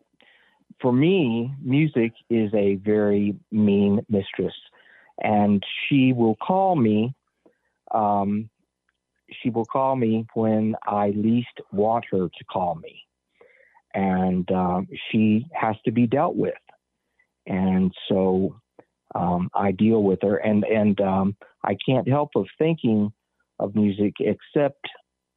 for 0.81 0.91
me, 0.91 1.53
music 1.61 2.13
is 2.31 2.51
a 2.55 2.75
very 2.75 3.35
mean 3.51 4.03
mistress, 4.09 4.55
and 5.21 5.63
she 5.87 6.13
will 6.13 6.35
call 6.35 6.75
me. 6.75 7.13
Um, 7.93 8.49
she 9.41 9.49
will 9.49 9.65
call 9.65 9.95
me 9.95 10.25
when 10.33 10.75
I 10.85 11.09
least 11.09 11.47
want 11.71 12.05
her 12.11 12.27
to 12.27 12.45
call 12.51 12.75
me, 12.75 13.03
and 13.93 14.49
um, 14.51 14.87
she 15.11 15.45
has 15.53 15.75
to 15.85 15.91
be 15.91 16.07
dealt 16.07 16.35
with, 16.35 16.53
and 17.45 17.91
so 18.07 18.59
um, 19.15 19.49
I 19.53 19.71
deal 19.71 20.03
with 20.03 20.19
her, 20.23 20.37
and 20.37 20.63
and 20.63 20.99
um, 21.01 21.35
I 21.63 21.75
can't 21.85 22.07
help 22.07 22.31
of 22.35 22.45
thinking 22.57 23.11
of 23.59 23.75
music 23.75 24.13
except 24.19 24.85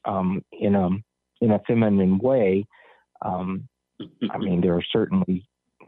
um, 0.04 0.44
in 0.52 0.74
a 0.74 0.88
in 1.40 1.50
a 1.50 1.60
feminine 1.66 2.18
way. 2.18 2.66
Um, 3.24 3.68
I 4.30 4.38
mean, 4.38 4.60
there 4.60 4.74
are 4.74 4.84
certainly 4.92 5.46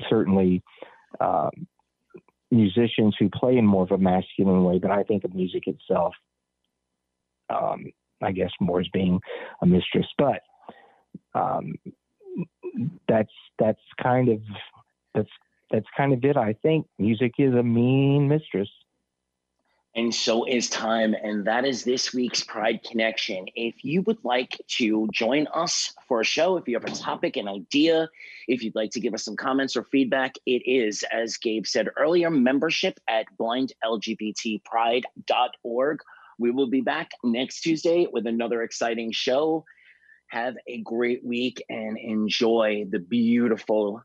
certainly 0.08 0.62
uh, 1.20 1.50
musicians 2.50 3.16
who 3.18 3.28
play 3.28 3.56
in 3.56 3.66
more 3.66 3.84
of 3.84 3.90
a 3.90 3.98
masculine 3.98 4.64
way, 4.64 4.78
but 4.78 4.90
I 4.90 5.02
think 5.02 5.24
of 5.24 5.34
music 5.34 5.64
itself, 5.66 6.14
um, 7.50 7.86
I 8.22 8.32
guess, 8.32 8.50
more 8.60 8.80
as 8.80 8.88
being 8.92 9.20
a 9.62 9.66
mistress. 9.66 10.06
But 10.18 10.40
um, 11.34 11.74
that's 13.08 13.32
that's 13.58 13.80
kind 14.02 14.28
of 14.28 14.40
that's 15.14 15.30
that's 15.70 15.86
kind 15.96 16.12
of 16.12 16.24
it. 16.24 16.36
I 16.36 16.54
think 16.62 16.86
music 16.98 17.32
is 17.38 17.54
a 17.54 17.62
mean 17.62 18.28
mistress. 18.28 18.68
and 19.94 20.14
so 20.14 20.44
is 20.44 20.68
time 20.68 21.14
and 21.22 21.46
that 21.46 21.64
is 21.64 21.84
this 21.84 22.12
week's 22.12 22.42
pride 22.42 22.82
connection 22.82 23.46
if 23.54 23.84
you 23.84 24.02
would 24.02 24.18
like 24.24 24.60
to 24.66 25.08
join 25.12 25.46
us 25.54 25.94
for 26.08 26.20
a 26.20 26.24
show 26.24 26.56
if 26.56 26.66
you 26.68 26.74
have 26.74 26.84
a 26.84 26.90
topic 26.90 27.36
an 27.36 27.46
idea 27.48 28.08
if 28.48 28.62
you'd 28.62 28.74
like 28.74 28.90
to 28.90 29.00
give 29.00 29.14
us 29.14 29.24
some 29.24 29.36
comments 29.36 29.76
or 29.76 29.84
feedback 29.84 30.34
it 30.46 30.62
is 30.66 31.04
as 31.12 31.36
gabe 31.36 31.66
said 31.66 31.88
earlier 31.96 32.30
membership 32.30 32.98
at 33.08 33.26
blindlgbtpride.org 33.38 35.98
we 36.38 36.50
will 36.50 36.68
be 36.68 36.80
back 36.80 37.10
next 37.22 37.60
tuesday 37.60 38.06
with 38.12 38.26
another 38.26 38.62
exciting 38.62 39.12
show 39.12 39.64
have 40.28 40.54
a 40.66 40.80
great 40.82 41.24
week 41.24 41.62
and 41.68 41.98
enjoy 41.98 42.84
the 42.90 42.98
beautiful 42.98 44.02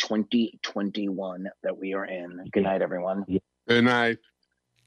2021 0.00 1.48
that 1.62 1.78
we 1.78 1.94
are 1.94 2.04
in 2.04 2.44
good 2.52 2.62
night 2.62 2.82
everyone 2.82 3.24
Good 3.68 3.84
night. 3.84 4.18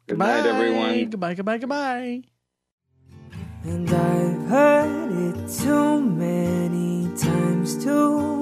Good 0.07 0.19
night, 0.19 0.45
everyone. 0.45 1.09
Goodbye, 1.09 1.33
goodbye, 1.33 1.57
goodbye. 1.57 2.23
And 3.63 3.89
I've 3.89 4.47
heard 4.49 5.11
it 5.11 5.51
too 5.51 6.01
many 6.01 7.07
times 7.17 7.83
too. 7.83 8.34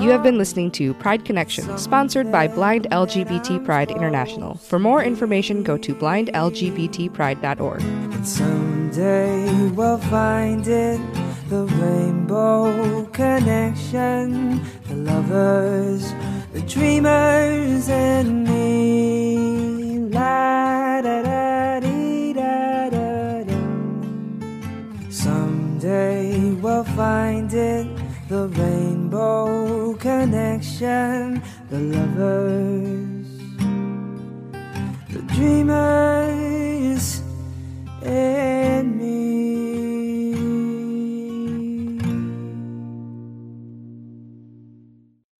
You 0.00 0.10
have 0.10 0.22
been 0.22 0.36
listening 0.36 0.70
to 0.72 0.92
Pride 0.92 1.24
Connection, 1.24 1.78
sponsored 1.78 2.30
by 2.30 2.48
Blind 2.48 2.86
LGBT 2.90 3.64
Pride 3.64 3.90
International. 3.90 4.56
For 4.56 4.78
more 4.78 5.02
information, 5.02 5.62
go 5.62 5.78
to 5.78 5.94
blindlgbtpride.org. 5.94 7.80
And 7.82 8.28
someday 8.28 9.68
we'll 9.70 9.96
find 9.96 10.68
it 10.68 11.00
the 11.48 11.64
rainbow 11.64 13.06
connection, 13.06 14.62
the 14.88 14.96
lovers, 14.96 16.12
the 16.52 16.60
dreamers, 16.60 17.88
and 17.88 18.44
me. 18.44 19.98
La 20.10 21.00
da 21.00 21.22
da 21.22 21.80
dee 21.80 22.34
da 22.34 22.90
da 22.90 23.44
da. 23.44 25.10
Someday 25.10 26.50
we'll 26.60 26.84
find 26.84 27.54
it 27.54 27.86
the 28.28 28.48
rainbow 28.48 29.94
connection, 29.94 31.40
the 31.70 31.78
lovers, 31.78 33.28
the 35.12 35.22
dreamers, 35.34 37.22
and 38.02 38.95